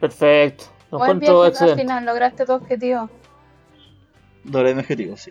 Perfecto. 0.00 0.64
Lo 0.90 0.98
Buen 0.98 1.12
encuentro 1.12 1.42
viaje 1.50 1.64
al 1.64 1.76
final, 1.78 2.04
lograste 2.04 2.44
tu 2.44 2.52
objetivo. 2.52 3.08
Logré 4.44 4.74
mi 4.74 4.80
objetivo, 4.80 5.16
sí. 5.16 5.30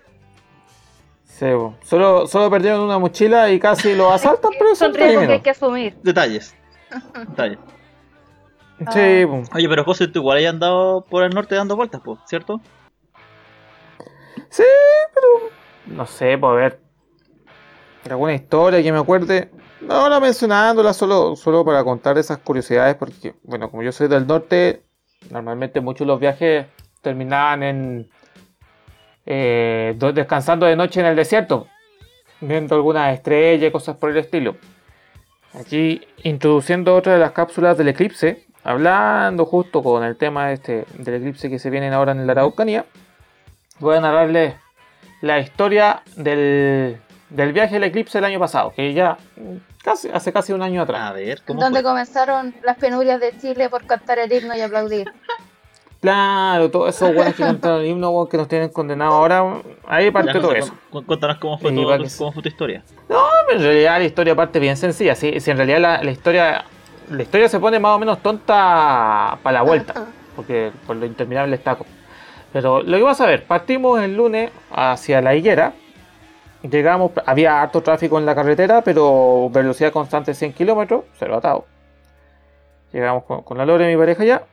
Sí, 1.25 1.45
bo. 1.51 1.75
solo, 1.83 2.25
solo 2.25 2.49
perdieron 2.49 2.81
una 2.81 2.97
mochila 2.97 3.51
y 3.51 3.59
casi 3.59 3.93
lo 3.95 4.11
asaltan, 4.11 4.49
pero 4.57 4.71
eso 4.71 4.85
Son 4.85 4.93
riesgos 4.95 5.27
que 5.27 5.33
hay 5.33 5.41
que 5.41 5.49
asumir. 5.51 5.95
Detalles. 6.01 6.55
Detalles. 7.29 7.59
Sí, 8.91 9.23
bo. 9.25 9.43
Oye, 9.53 9.69
pero 9.69 9.83
José, 9.83 10.07
tú 10.07 10.19
igual 10.21 10.39
hay 10.39 10.45
andado 10.47 11.01
por 11.01 11.23
el 11.23 11.29
norte 11.35 11.53
dando 11.53 11.75
vueltas, 11.75 12.01
po, 12.01 12.17
¿cierto? 12.25 12.59
Sí, 14.53 14.63
pero 15.15 15.49
no 15.87 16.05
sé, 16.05 16.33
a 16.33 16.51
ver. 16.51 16.79
Alguna 18.07 18.35
historia 18.35 18.83
que 18.83 18.91
me 18.91 18.99
acuerde. 18.99 19.49
Ahora 19.89 20.19
mencionándola 20.19 20.93
solo, 20.93 21.35
solo 21.35 21.65
para 21.65 21.83
contar 21.83 22.19
esas 22.19 22.37
curiosidades, 22.37 22.93
porque, 22.95 23.33
bueno, 23.41 23.71
como 23.71 23.81
yo 23.81 23.91
soy 23.91 24.07
del 24.07 24.27
norte, 24.27 24.83
normalmente 25.31 25.81
muchos 25.81 26.05
de 26.05 26.11
los 26.11 26.19
viajes 26.19 26.67
terminaban 27.01 27.63
en. 27.63 28.09
eh, 29.25 29.95
do- 29.97 30.13
descansando 30.13 30.67
de 30.67 30.75
noche 30.75 30.99
en 30.99 31.07
el 31.07 31.15
desierto, 31.15 31.67
viendo 32.39 32.75
algunas 32.75 33.11
estrellas 33.15 33.69
y 33.69 33.71
cosas 33.71 33.97
por 33.97 34.11
el 34.11 34.17
estilo. 34.17 34.55
Aquí 35.59 35.99
introduciendo 36.23 36.95
otra 36.95 37.13
de 37.13 37.19
las 37.19 37.31
cápsulas 37.31 37.75
del 37.75 37.87
eclipse, 37.87 38.45
hablando 38.63 39.45
justo 39.45 39.81
con 39.81 40.03
el 40.03 40.15
tema 40.15 40.51
este, 40.51 40.85
del 40.99 41.15
eclipse 41.15 41.49
que 41.49 41.57
se 41.57 41.71
viene 41.71 41.89
ahora 41.91 42.11
en 42.11 42.27
la 42.27 42.33
Araucanía 42.33 42.85
voy 43.79 43.97
a 43.97 44.01
narrarles 44.01 44.55
la 45.21 45.39
historia 45.39 46.01
del, 46.15 46.97
del 47.29 47.53
viaje 47.53 47.75
del 47.75 47.83
eclipse 47.85 48.17
del 48.17 48.25
año 48.25 48.39
pasado, 48.39 48.73
que 48.75 48.93
ya 48.93 49.17
casi, 49.83 50.09
hace 50.09 50.31
casi 50.33 50.53
un 50.53 50.61
año 50.61 50.81
atrás. 50.81 51.01
A 51.09 51.13
ver, 51.13 51.41
¿cómo 51.45 51.61
Donde 51.61 51.79
fue? 51.81 51.89
comenzaron 51.89 52.53
las 52.63 52.77
penurias 52.77 53.19
de 53.19 53.37
Chile 53.37 53.69
por 53.69 53.85
cantar 53.85 54.19
el 54.19 54.31
himno 54.31 54.55
y 54.55 54.61
aplaudir. 54.61 55.11
Claro, 56.01 56.69
todos 56.69 56.93
esos 56.93 57.13
buenos 57.15 57.33
que 57.33 57.43
cantaron 57.43 57.79
el 57.79 57.87
himno 57.87 58.27
que 58.29 58.35
nos 58.35 58.49
tienen 58.49 58.67
condenados 58.67 59.13
ahora, 59.13 59.61
ahí 59.87 60.11
parte 60.11 60.33
todo 60.33 60.51
eso. 60.53 60.73
cu- 60.89 60.99
cu- 60.99 61.05
Cuéntanos 61.05 61.37
cómo 61.37 61.57
fue, 61.57 61.71
todo, 61.71 61.97
cómo 62.17 62.33
fue 62.33 62.43
tu 62.43 62.49
historia. 62.49 62.83
En 63.49 63.61
realidad 63.63 63.99
la 63.99 64.03
historia 64.03 64.35
parte 64.35 64.59
bien 64.59 64.75
sencilla, 64.75 65.15
si, 65.15 65.39
si 65.39 65.51
en 65.51 65.55
realidad 65.55 65.79
la, 65.79 66.03
la 66.03 66.11
historia 66.11 66.65
la 67.09 67.21
historia 67.23 67.47
se 67.47 67.57
pone 67.57 67.79
más 67.79 67.95
o 67.95 67.99
menos 67.99 68.21
tonta 68.21 69.37
para 69.41 69.53
la 69.53 69.61
vuelta, 69.61 69.93
porque 70.35 70.73
por 70.85 70.97
lo 70.97 71.05
interminable 71.05 71.57
taco. 71.59 71.85
Pero 72.53 72.81
lo 72.83 72.97
que 72.97 73.03
vas 73.03 73.19
a 73.19 73.25
ver, 73.25 73.43
partimos 73.45 73.99
el 74.01 74.15
lunes 74.15 74.51
hacia 74.71 75.21
la 75.21 75.33
higuera, 75.35 75.73
llegamos, 76.61 77.11
había 77.25 77.61
harto 77.61 77.81
tráfico 77.81 78.19
en 78.19 78.25
la 78.25 78.35
carretera, 78.35 78.81
pero 78.81 79.49
velocidad 79.51 79.91
constante 79.91 80.33
100 80.33 80.53
kilómetros, 80.53 81.03
cero 81.17 81.35
atado. 81.37 81.65
Llegamos 82.91 83.23
con, 83.23 83.41
con 83.41 83.57
la 83.57 83.65
Lore, 83.65 83.87
mi 83.89 83.97
pareja 83.99 84.23
ya, 84.23 84.43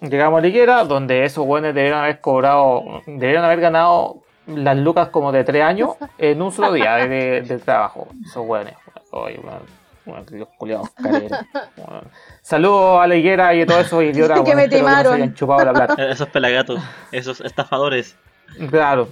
llegamos 0.00 0.38
a 0.38 0.40
la 0.40 0.48
higuera, 0.48 0.84
donde 0.84 1.24
esos 1.24 1.46
buenos 1.46 1.74
debieron 1.74 2.00
haber 2.00 2.20
cobrado, 2.20 3.02
debieron 3.06 3.44
haber 3.44 3.60
ganado 3.60 4.16
las 4.46 4.76
lucas 4.78 5.08
como 5.08 5.30
de 5.30 5.44
tres 5.44 5.62
años 5.62 5.90
en 6.18 6.40
un 6.40 6.50
solo 6.52 6.72
día 6.72 6.94
de, 6.96 7.42
de- 7.42 7.58
trabajo. 7.58 8.08
Esos 8.24 8.46
buenos. 8.46 8.72
Oye, 9.10 9.38
los 10.06 10.48
culiados 10.58 10.90
careros. 10.90 11.30
Saludos 12.42 13.00
a 13.02 13.06
la 13.06 13.14
higuera 13.14 13.54
y 13.54 13.62
a 13.62 13.66
todos 13.66 13.86
esos 13.86 14.02
idiotas 14.02 14.40
Que 14.44 14.54
me 14.54 14.68
que 14.68 14.76
timaron. 14.76 15.14
hayan 15.14 15.34
chupado 15.34 15.64
la 15.64 15.72
plata. 15.72 15.94
Esos 16.10 16.28
pelagatos, 16.28 16.80
esos 17.12 17.40
estafadores. 17.40 18.16
Claro. 18.70 19.08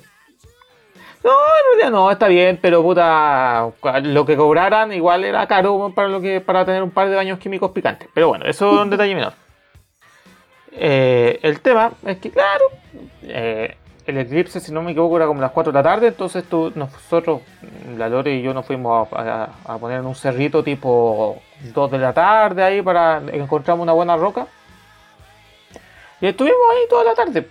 No, 1.22 1.30
en 1.30 1.78
realidad 1.78 1.90
no, 1.90 2.10
está 2.10 2.28
bien, 2.28 2.58
pero 2.60 2.82
puta, 2.82 3.70
lo 4.02 4.24
que 4.24 4.36
cobraran 4.36 4.90
igual 4.92 5.22
era 5.24 5.46
caro 5.46 5.92
para 5.94 6.08
lo 6.08 6.20
que 6.20 6.40
para 6.40 6.64
tener 6.64 6.82
un 6.82 6.90
par 6.90 7.10
de 7.10 7.16
baños 7.16 7.38
químicos 7.38 7.72
picantes. 7.72 8.08
Pero 8.14 8.28
bueno, 8.28 8.46
eso 8.46 8.72
es 8.72 8.80
un 8.80 8.90
detalle 8.90 9.14
menor. 9.14 9.34
Eh, 10.72 11.38
el 11.42 11.60
tema 11.60 11.92
es 12.06 12.18
que, 12.18 12.30
claro, 12.30 12.64
eh, 13.24 13.76
el 14.06 14.18
eclipse, 14.18 14.60
si 14.60 14.72
no 14.72 14.82
me 14.82 14.92
equivoco, 14.92 15.16
era 15.16 15.26
como 15.26 15.40
las 15.40 15.52
4 15.52 15.72
de 15.72 15.78
la 15.78 15.82
tarde, 15.82 16.08
entonces 16.08 16.44
tú, 16.44 16.72
nosotros, 16.74 17.42
la 17.96 18.08
Lore 18.08 18.34
y 18.34 18.42
yo 18.42 18.54
nos 18.54 18.66
fuimos 18.66 19.08
a, 19.12 19.78
poner 19.78 20.00
en 20.00 20.06
un 20.06 20.14
cerrito 20.14 20.62
tipo 20.62 21.40
2 21.74 21.90
de 21.90 21.98
la 21.98 22.12
tarde 22.12 22.62
ahí 22.62 22.82
para 22.82 23.22
encontramos 23.32 23.82
una 23.82 23.92
buena 23.92 24.16
roca. 24.16 24.46
Y 26.20 26.26
estuvimos 26.26 26.58
ahí 26.72 26.88
toda 26.88 27.04
la 27.04 27.14
tarde. 27.14 27.48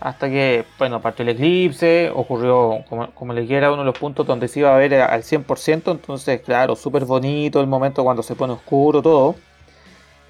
Hasta 0.00 0.28
que, 0.28 0.64
bueno, 0.78 1.00
partió 1.00 1.22
el 1.22 1.30
eclipse, 1.30 2.10
ocurrió, 2.14 2.84
como, 2.88 3.10
como 3.12 3.32
les 3.32 3.48
era 3.50 3.70
uno 3.70 3.82
de 3.82 3.86
los 3.86 3.98
puntos 3.98 4.26
donde 4.26 4.48
se 4.48 4.60
iba 4.60 4.74
a 4.74 4.78
ver 4.78 4.94
al 4.94 5.22
100%, 5.22 5.92
entonces, 5.92 6.40
claro, 6.40 6.76
súper 6.76 7.04
bonito 7.04 7.60
el 7.60 7.66
momento 7.66 8.02
cuando 8.02 8.22
se 8.22 8.34
pone 8.34 8.52
oscuro 8.54 9.00
todo. 9.00 9.36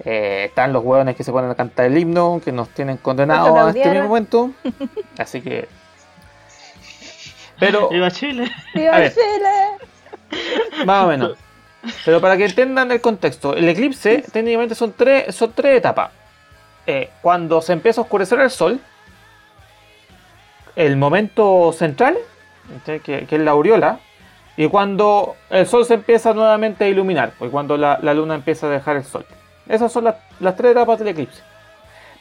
Eh, 0.00 0.46
están 0.48 0.72
los 0.72 0.84
hueones 0.84 1.16
que 1.16 1.24
se 1.24 1.30
ponen 1.30 1.50
a 1.50 1.54
cantar 1.54 1.86
el 1.86 1.96
himno, 1.96 2.40
que 2.44 2.52
nos 2.52 2.68
tienen 2.70 2.96
condenados 2.96 3.56
a 3.56 3.68
este 3.68 3.90
mismo 3.90 4.08
momento. 4.08 4.50
Así 5.18 5.40
que... 5.40 5.68
Pero... 7.58 7.88
¡Viva 7.88 8.10
Chile! 8.10 8.50
¡Viva. 8.74 9.08
Chile! 9.10 10.84
Más 10.84 11.04
o 11.04 11.08
menos. 11.08 11.38
Pero 12.04 12.20
para 12.20 12.36
que 12.36 12.46
entiendan 12.46 12.90
el 12.90 13.00
contexto, 13.00 13.54
el 13.54 13.68
eclipse 13.68 14.24
técnicamente 14.32 14.74
son 14.74 14.92
tres, 14.92 15.34
son 15.34 15.52
tres 15.52 15.78
etapas. 15.78 16.10
Eh, 16.86 17.10
cuando 17.22 17.62
se 17.62 17.72
empieza 17.72 18.00
a 18.00 18.04
oscurecer 18.04 18.40
el 18.40 18.50
sol, 18.50 18.80
el 20.76 20.96
momento 20.96 21.72
central, 21.72 22.16
que, 22.84 23.00
que 23.00 23.26
es 23.30 23.40
la 23.40 23.52
aureola, 23.52 24.00
y 24.56 24.68
cuando 24.68 25.36
el 25.50 25.66
sol 25.66 25.84
se 25.84 25.94
empieza 25.94 26.32
nuevamente 26.32 26.84
a 26.84 26.88
iluminar, 26.88 27.32
pues 27.38 27.50
cuando 27.50 27.76
la, 27.76 27.98
la 28.02 28.14
luna 28.14 28.34
empieza 28.34 28.66
a 28.66 28.70
dejar 28.70 28.96
el 28.96 29.04
sol. 29.04 29.26
Esas 29.68 29.90
son 29.92 30.04
las, 30.04 30.16
las 30.40 30.56
tres 30.56 30.72
etapas 30.72 30.98
del 30.98 31.08
eclipse. 31.08 31.42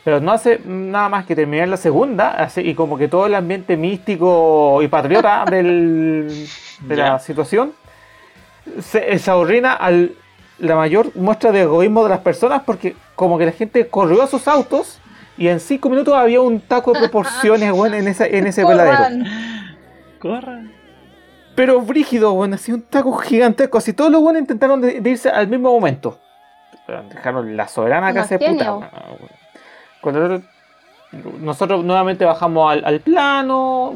Pero 0.03 0.19
no 0.19 0.31
hace 0.33 0.59
nada 0.65 1.07
más 1.09 1.25
que 1.25 1.35
terminar 1.35 1.67
la 1.69 1.77
segunda, 1.77 2.31
así, 2.31 2.61
y 2.61 2.73
como 2.75 2.97
que 2.97 3.07
todo 3.07 3.25
el 3.25 3.35
ambiente 3.35 3.77
místico 3.77 4.81
y 4.81 4.87
patriota 4.87 5.45
del- 5.49 6.47
de 6.81 6.95
la 6.97 7.19
situación 7.19 7.71
se, 8.81 9.17
se 9.19 9.31
ahorrina 9.31 9.73
al 9.73 10.13
la 10.59 10.75
mayor 10.75 11.15
muestra 11.15 11.51
de 11.51 11.61
egoísmo 11.61 12.03
de 12.03 12.09
las 12.09 12.19
personas 12.19 12.61
porque 12.65 12.95
como 13.15 13.37
que 13.37 13.45
la 13.45 13.51
gente 13.51 13.87
corrió 13.87 14.21
a 14.21 14.27
sus 14.27 14.47
autos 14.47 14.99
y 15.37 15.47
en 15.47 15.59
cinco 15.59 15.89
minutos 15.89 16.13
había 16.13 16.41
un 16.41 16.59
taco 16.61 16.93
de 16.93 16.99
proporciones 16.99 17.71
bueno, 17.75 17.95
en, 17.95 18.07
esa, 18.07 18.27
en 18.27 18.45
ese 18.47 18.63
veladero. 18.63 18.97
Corran. 18.97 19.25
¡Corra! 20.19 20.61
Pero 21.55 21.81
brígido, 21.81 22.33
bueno, 22.33 22.55
así 22.55 22.71
un 22.71 22.81
taco 22.81 23.13
gigantesco. 23.17 23.77
Así 23.77 23.93
todos 23.93 24.11
los 24.11 24.21
buenos 24.21 24.41
intentaron 24.41 24.79
de, 24.81 25.01
de 25.01 25.09
irse 25.09 25.29
al 25.29 25.47
mismo 25.47 25.71
momento. 25.71 26.19
Dejaron 26.87 27.55
la 27.55 27.67
soberana 27.67 28.13
casa 28.13 28.37
de 28.37 28.49
puta. 28.49 28.89
Cuando 30.01 30.41
nosotros 31.39 31.83
nuevamente 31.83 32.25
bajamos 32.25 32.71
al, 32.71 32.85
al 32.85 32.99
plano, 32.99 33.93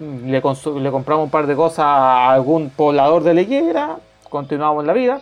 le, 0.00 0.42
le 0.42 0.90
compramos 0.90 1.24
un 1.24 1.30
par 1.30 1.46
de 1.46 1.54
cosas 1.54 1.84
a 1.86 2.32
algún 2.32 2.70
poblador 2.70 3.22
de 3.22 3.34
leyera, 3.34 3.96
continuamos 4.28 4.84
la 4.84 4.92
vida, 4.92 5.20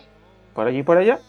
por 0.53 0.67
allí 0.67 0.79
y 0.79 0.83
por 0.83 0.97
allá. 0.97 1.19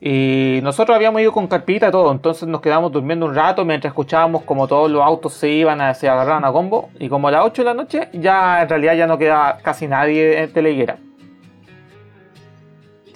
Y 0.00 0.60
nosotros 0.62 0.94
habíamos 0.94 1.20
ido 1.20 1.32
con 1.32 1.48
carpita 1.48 1.88
y 1.88 1.90
todo, 1.90 2.12
entonces 2.12 2.48
nos 2.48 2.60
quedamos 2.60 2.92
durmiendo 2.92 3.26
un 3.26 3.34
rato 3.34 3.64
mientras 3.64 3.90
escuchábamos 3.90 4.42
como 4.42 4.68
todos 4.68 4.88
los 4.88 5.02
autos 5.02 5.32
se 5.34 5.48
iban 5.48 5.80
a 5.80 5.92
se 5.94 6.08
agarraban 6.08 6.44
a 6.44 6.52
combo. 6.52 6.90
Y 7.00 7.08
como 7.08 7.28
a 7.28 7.32
las 7.32 7.44
8 7.44 7.62
de 7.62 7.66
la 7.66 7.74
noche, 7.74 8.08
ya 8.12 8.62
en 8.62 8.68
realidad 8.68 8.94
ya 8.94 9.06
no 9.08 9.18
queda 9.18 9.58
casi 9.62 9.88
nadie 9.88 10.46
de 10.46 10.62
la 10.62 10.68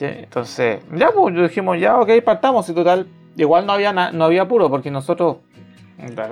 Entonces, 0.05 0.81
ya 0.95 1.11
pues 1.13 1.35
dijimos, 1.35 1.79
ya 1.79 1.99
ok, 1.99 2.11
partamos. 2.25 2.69
Y 2.69 2.75
total, 2.75 3.07
igual 3.37 3.67
no 3.67 3.73
había, 3.73 3.93
na- 3.93 4.13
no 4.13 4.25
había 4.25 4.43
apuro 4.43 4.69
porque 4.71 4.91
nosotros 4.91 5.39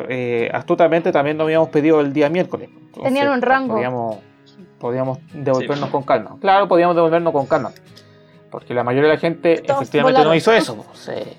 eh, 0.09 0.51
astutamente 0.53 1.13
también 1.13 1.37
nos 1.37 1.45
habíamos 1.45 1.69
pedido 1.69 2.01
el 2.01 2.13
día 2.13 2.29
miércoles. 2.29 2.69
Entonces, 2.73 3.05
Tenían 3.05 3.29
un 3.33 3.43
rango. 3.43 3.75
Podíamos, 3.75 4.17
podíamos 4.79 5.19
devolvernos 5.33 5.87
Sí. 5.89 5.93
con 5.93 6.03
calma. 6.03 6.37
Claro, 6.41 6.67
podíamos 6.69 6.97
devolvernos 6.97 7.33
con 7.33 7.47
calma. 7.47 7.71
Porque 8.51 8.75
la 8.75 8.83
mayoría 8.83 9.09
de 9.11 9.15
la 9.15 9.21
gente 9.21 9.59
Todos 9.65 9.83
efectivamente 9.83 10.25
no 10.25 10.35
hizo 10.35 10.53
eso. 10.53 10.77
pues, 10.77 10.99
sí. 10.99 11.37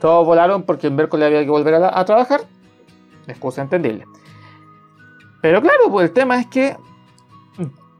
Todos 0.00 0.26
volaron 0.26 0.62
porque 0.64 0.86
el 0.88 0.94
miércoles 0.94 1.26
había 1.26 1.44
que 1.44 1.50
volver 1.50 1.74
a, 1.74 1.78
la- 1.78 1.92
a 1.94 2.04
trabajar. 2.04 2.40
Excusa 3.26 3.62
entendible. 3.62 4.04
Pero 5.42 5.60
claro, 5.60 5.84
pues 5.90 6.08
el 6.08 6.12
tema 6.14 6.40
es 6.40 6.46
que 6.46 6.76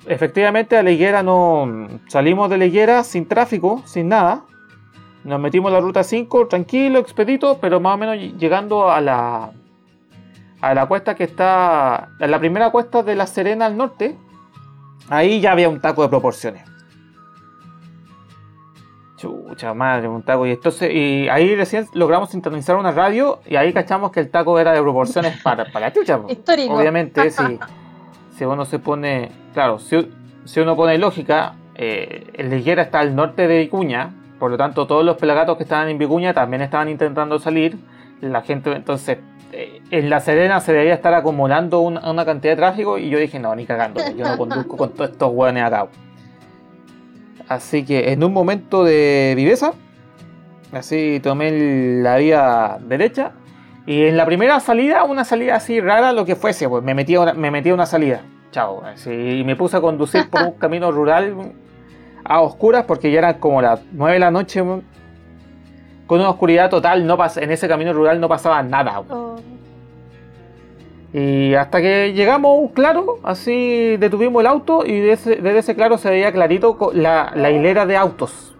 efectivamente 0.06 0.76
a 0.76 0.82
la 0.82 0.90
higuera 0.90 1.22
no 1.22 1.88
salimos 2.08 2.50
de 2.50 2.58
la 2.58 2.66
higuera 2.66 3.04
sin 3.04 3.26
tráfico, 3.26 3.82
sin 3.84 4.08
nada. 4.08 4.44
Nos 5.24 5.38
metimos 5.38 5.68
en 5.68 5.74
la 5.74 5.80
ruta 5.80 6.02
5, 6.02 6.48
tranquilo, 6.48 6.98
expedito, 6.98 7.58
pero 7.60 7.78
más 7.80 7.94
o 7.94 7.98
menos 7.98 8.16
llegando 8.38 8.90
a 8.90 9.00
la 9.00 9.52
a 10.60 10.74
la 10.74 10.86
cuesta 10.86 11.14
que 11.14 11.24
está 11.24 12.10
en 12.20 12.30
la 12.30 12.38
primera 12.38 12.70
cuesta 12.70 13.02
de 13.02 13.16
la 13.16 13.26
Serena 13.26 13.66
al 13.66 13.76
norte. 13.76 14.16
Ahí 15.08 15.40
ya 15.40 15.52
había 15.52 15.68
un 15.68 15.80
taco 15.80 16.02
de 16.02 16.08
proporciones. 16.08 16.62
Chucha 19.16 19.74
madre, 19.74 20.08
un 20.08 20.22
taco. 20.22 20.46
Y 20.46 20.52
entonces, 20.52 20.92
y 20.94 21.28
ahí 21.28 21.54
recién 21.56 21.86
logramos 21.94 22.30
sintonizar 22.30 22.76
una 22.76 22.92
radio 22.92 23.40
y 23.44 23.56
ahí 23.56 23.72
cachamos 23.72 24.12
que 24.12 24.20
el 24.20 24.30
taco 24.30 24.58
era 24.58 24.72
de 24.72 24.80
proporciones 24.80 25.40
para, 25.42 25.64
para 25.66 25.86
la 25.86 25.92
chucha. 25.92 26.20
Histórico. 26.28 26.74
Obviamente, 26.74 27.30
si, 27.32 27.58
si 28.36 28.44
uno 28.44 28.64
se 28.64 28.78
pone. 28.78 29.41
Claro, 29.52 29.78
si, 29.78 30.60
uno 30.60 30.76
pone 30.76 30.98
lógica, 30.98 31.54
eh, 31.74 32.26
el 32.34 32.50
Liguera 32.50 32.82
está 32.82 33.00
al 33.00 33.14
norte 33.14 33.46
de 33.46 33.58
Vicuña, 33.58 34.14
por 34.38 34.50
lo 34.50 34.56
tanto, 34.56 34.86
todos 34.86 35.04
los 35.04 35.16
pelagatos 35.18 35.56
que 35.56 35.62
estaban 35.62 35.88
en 35.88 35.98
Vicuña 35.98 36.34
también 36.34 36.62
estaban 36.62 36.88
intentando 36.88 37.38
salir. 37.38 37.78
La 38.20 38.42
gente, 38.42 38.72
entonces, 38.72 39.18
eh, 39.52 39.80
en 39.90 40.10
La 40.10 40.20
Serena 40.20 40.60
se 40.60 40.72
debía 40.72 40.94
estar 40.94 41.14
acumulando 41.14 41.80
una, 41.80 42.24
cantidad 42.24 42.52
de 42.52 42.56
tráfico 42.56 42.98
y 42.98 43.08
yo 43.08 43.18
dije, 43.18 43.38
no, 43.38 43.54
ni 43.54 43.66
cagando, 43.66 44.00
yo 44.16 44.26
no 44.26 44.36
conduzco 44.36 44.76
con 44.76 44.90
todos 44.94 45.10
estos 45.10 45.30
hueones 45.32 45.62
acá. 45.62 45.86
Así 47.48 47.84
que 47.84 48.12
en 48.12 48.24
un 48.24 48.32
momento 48.32 48.82
de 48.82 49.34
viveza, 49.36 49.74
así 50.72 51.20
tomé 51.22 52.00
la 52.02 52.16
vía 52.16 52.78
derecha 52.80 53.32
y 53.86 54.06
en 54.06 54.16
la 54.16 54.24
primera 54.24 54.58
salida, 54.58 55.04
una 55.04 55.24
salida 55.24 55.56
así 55.56 55.80
rara, 55.80 56.12
lo 56.12 56.24
que 56.24 56.34
fuese, 56.34 56.68
pues 56.68 56.82
me 56.82 56.94
metí 56.94 57.14
a 57.14 57.34
me 57.34 57.50
metí 57.50 57.70
a 57.70 57.74
una 57.74 57.86
salida. 57.86 58.22
Chao. 58.52 58.82
Y 59.06 59.42
me 59.44 59.56
puse 59.56 59.76
a 59.76 59.80
conducir 59.80 60.30
por 60.30 60.42
un 60.44 60.52
camino 60.52 60.92
rural 60.92 61.34
a 62.24 62.40
oscuras 62.40 62.84
porque 62.86 63.10
ya 63.10 63.18
eran 63.18 63.34
como 63.40 63.60
las 63.60 63.80
9 63.92 64.12
de 64.14 64.18
la 64.20 64.30
noche. 64.30 64.60
Con 66.06 66.20
una 66.20 66.28
oscuridad 66.30 66.70
total, 66.70 67.04
no 67.06 67.16
pas- 67.18 67.42
en 67.42 67.50
ese 67.50 67.66
camino 67.66 67.92
rural 67.92 68.20
no 68.20 68.28
pasaba 68.28 68.62
nada. 68.62 69.00
Oh, 69.08 69.36
Y 71.14 71.54
hasta 71.54 71.80
que 71.80 72.12
llegamos 72.14 72.50
a 72.50 72.60
un 72.60 72.68
claro, 72.68 73.18
así 73.22 73.96
detuvimos 73.98 74.40
el 74.40 74.46
auto 74.46 74.84
y 74.86 74.98
de 75.00 75.12
ese- 75.12 75.36
desde 75.36 75.58
ese 75.58 75.74
claro 75.74 75.98
se 75.98 76.08
veía 76.10 76.32
clarito 76.32 76.78
la, 76.94 77.32
la 77.34 77.50
hilera 77.50 77.84
de 77.86 77.96
autos 77.96 78.54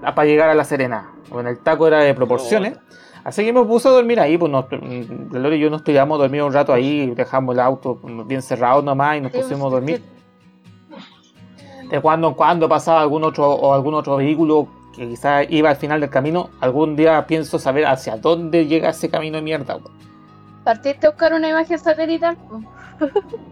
para 0.00 0.24
llegar 0.26 0.50
a 0.50 0.54
La 0.54 0.64
Serena. 0.64 1.12
Bueno, 1.30 1.48
el 1.48 1.58
taco 1.58 1.86
era 1.86 2.00
de 2.00 2.12
proporciones. 2.14 2.78
Así 3.24 3.42
que 3.42 3.52
me 3.54 3.64
puse 3.64 3.88
a 3.88 3.90
dormir 3.90 4.20
ahí, 4.20 4.36
pues 4.36 4.52
nos, 4.52 4.66
mm, 4.70 5.34
Lore 5.34 5.56
y 5.56 5.60
yo 5.60 5.70
nos 5.70 5.82
tiramos 5.82 6.18
a 6.18 6.22
dormir 6.22 6.42
un 6.42 6.52
rato 6.52 6.74
ahí, 6.74 7.06
dejamos 7.14 7.54
el 7.54 7.60
auto 7.60 7.98
bien 8.26 8.42
cerrado 8.42 8.82
nomás 8.82 9.16
y 9.16 9.22
nos 9.22 9.32
sí, 9.32 9.38
pusimos 9.38 9.66
a 9.68 9.76
dormir. 9.76 10.02
De 11.90 12.00
cuando 12.00 12.28
en 12.28 12.34
cuando 12.34 12.68
pasaba 12.68 13.00
algún 13.00 13.24
otro 13.24 13.50
o 13.50 13.72
algún 13.72 13.94
otro 13.94 14.16
vehículo 14.16 14.68
que 14.94 15.08
quizás 15.08 15.46
iba 15.48 15.70
al 15.70 15.76
final 15.76 16.00
del 16.00 16.10
camino, 16.10 16.50
algún 16.60 16.96
día 16.96 17.26
pienso 17.26 17.58
saber 17.58 17.86
hacia 17.86 18.18
dónde 18.18 18.66
llega 18.66 18.90
ese 18.90 19.08
camino 19.08 19.36
de 19.36 19.42
mierda. 19.42 19.76
weón. 19.76 19.92
¿Partiste 20.62 21.06
a 21.06 21.10
buscar 21.10 21.32
una 21.32 21.48
imagen 21.48 21.78
satelital? 21.78 22.36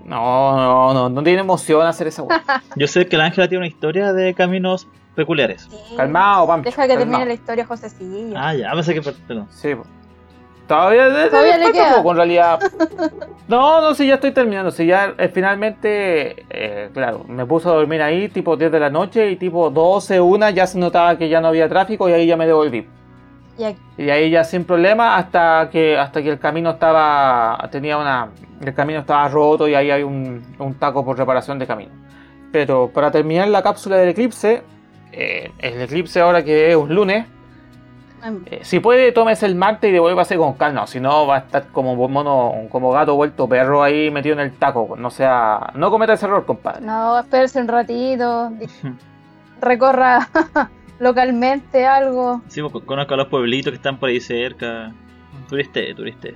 No, 0.04 0.56
no, 0.56 0.94
no, 0.94 1.08
no 1.08 1.22
tiene 1.22 1.40
emoción 1.40 1.87
hacer 1.87 2.06
esa 2.08 2.22
weá. 2.22 2.42
Yo 2.76 2.87
sé 2.87 3.06
que 3.06 3.16
la 3.16 3.24
Ángela 3.24 3.48
tiene 3.48 3.61
una 3.61 3.68
historia 3.68 4.12
de 4.12 4.35
caminos 4.35 4.87
peculiares. 5.14 5.62
Sí. 5.70 5.96
Calmado, 5.96 6.46
Pampi. 6.46 6.70
Deja 6.70 6.87
que 6.88 6.96
termine 6.96 7.27
la 7.27 7.33
historia, 7.35 7.66
Josecillo. 7.66 8.35
Ah, 8.38 8.55
ya, 8.55 8.72
pensé 8.72 8.94
que. 8.94 9.03
Perdón. 9.03 9.46
Sí, 9.51 9.75
po. 9.75 9.85
Todavía, 10.66 11.09
de- 11.09 11.29
Todavía 11.29 11.59
le 11.59 11.72
queda. 11.72 11.96
poco, 11.96 12.11
en 12.12 12.16
realidad. 12.16 12.61
No, 13.48 13.81
no, 13.83 13.94
sí, 13.94 14.07
ya 14.07 14.14
estoy 14.14 14.31
terminando. 14.33 14.70
Sí, 14.70 14.87
ya 14.87 15.12
eh, 15.18 15.29
finalmente, 15.29 16.46
eh, 16.48 16.88
claro, 16.94 17.25
me 17.29 17.44
puse 17.44 17.68
a 17.68 17.72
dormir 17.72 18.01
ahí 18.01 18.29
tipo 18.29 18.57
10 18.57 18.70
de 18.72 18.81
la 18.81 18.88
noche 18.88 19.31
y 19.31 19.37
tipo 19.37 19.68
12, 19.70 20.20
1 20.20 20.51
ya 20.51 20.66
se 20.66 20.79
notaba 20.79 21.18
que 21.18 21.29
ya 21.29 21.40
no 21.40 21.48
había 21.48 21.68
tráfico 21.68 22.09
y 22.09 22.12
ahí 22.12 22.27
ya 22.27 22.37
me 22.37 22.46
devolví. 22.46 22.87
Y 23.59 23.64
aquí- 23.64 23.81
Y 23.98 24.09
ahí 24.09 24.31
ya 24.31 24.44
sin 24.44 24.64
problema 24.64 25.16
hasta 25.16 25.68
que 25.70 25.98
hasta 25.98 26.22
que 26.22 26.31
el 26.31 26.38
camino 26.38 26.70
estaba 26.70 27.68
tenía 27.70 27.98
una 27.98 28.31
el 28.64 28.72
camino 28.72 29.01
estaba 29.01 29.29
roto 29.29 29.66
y 29.68 29.75
ahí 29.75 29.90
hay 29.90 30.03
un, 30.05 30.42
un 30.59 30.75
taco 30.75 31.05
por 31.05 31.18
reparación 31.18 31.59
de 31.59 31.66
camino. 31.66 31.90
Pero 32.53 32.88
para 32.94 33.11
terminar 33.11 33.48
la 33.48 33.62
cápsula 33.62 33.96
del 33.96 34.11
eclipse, 34.11 34.62
eh, 35.12 35.51
el 35.59 35.81
eclipse 35.83 36.20
ahora 36.20 36.42
que 36.44 36.70
es 36.70 36.77
un 36.77 36.94
lunes, 36.94 37.27
eh, 38.46 38.61
si 38.62 38.79
puede, 38.79 39.11
tómese 39.11 39.46
el 39.46 39.57
martes 39.57 39.90
y 39.90 39.92
devuélvase 39.92 40.37
con 40.37 40.53
calma. 40.55 40.87
Si 40.87 41.01
no, 41.01 41.27
va 41.27 41.37
a 41.37 41.38
estar 41.40 41.66
como 41.68 41.96
mono, 42.09 42.53
como 42.70 42.92
gato 42.92 43.16
vuelto 43.16 43.48
perro 43.48 43.83
ahí 43.83 44.11
metido 44.12 44.35
en 44.35 44.40
el 44.40 44.53
taco. 44.53 44.94
No 44.96 45.11
sea, 45.11 45.72
no 45.75 45.90
cometa 45.90 46.12
ese 46.12 46.27
error, 46.27 46.46
compadre. 46.46 46.83
No, 46.83 47.18
espérese 47.18 47.61
un 47.61 47.68
ratito. 47.68 48.53
Recorra 49.61 50.29
localmente 51.01 51.85
algo. 51.87 52.42
Sí, 52.48 52.62
pues, 52.62 52.85
conozco 52.85 53.14
a 53.14 53.16
los 53.16 53.27
pueblitos 53.27 53.70
que 53.72 53.77
están 53.77 53.98
por 53.98 54.09
ahí 54.09 54.20
cerca. 54.20 54.92
Turiste, 55.48 55.94
turiste. 55.94 56.35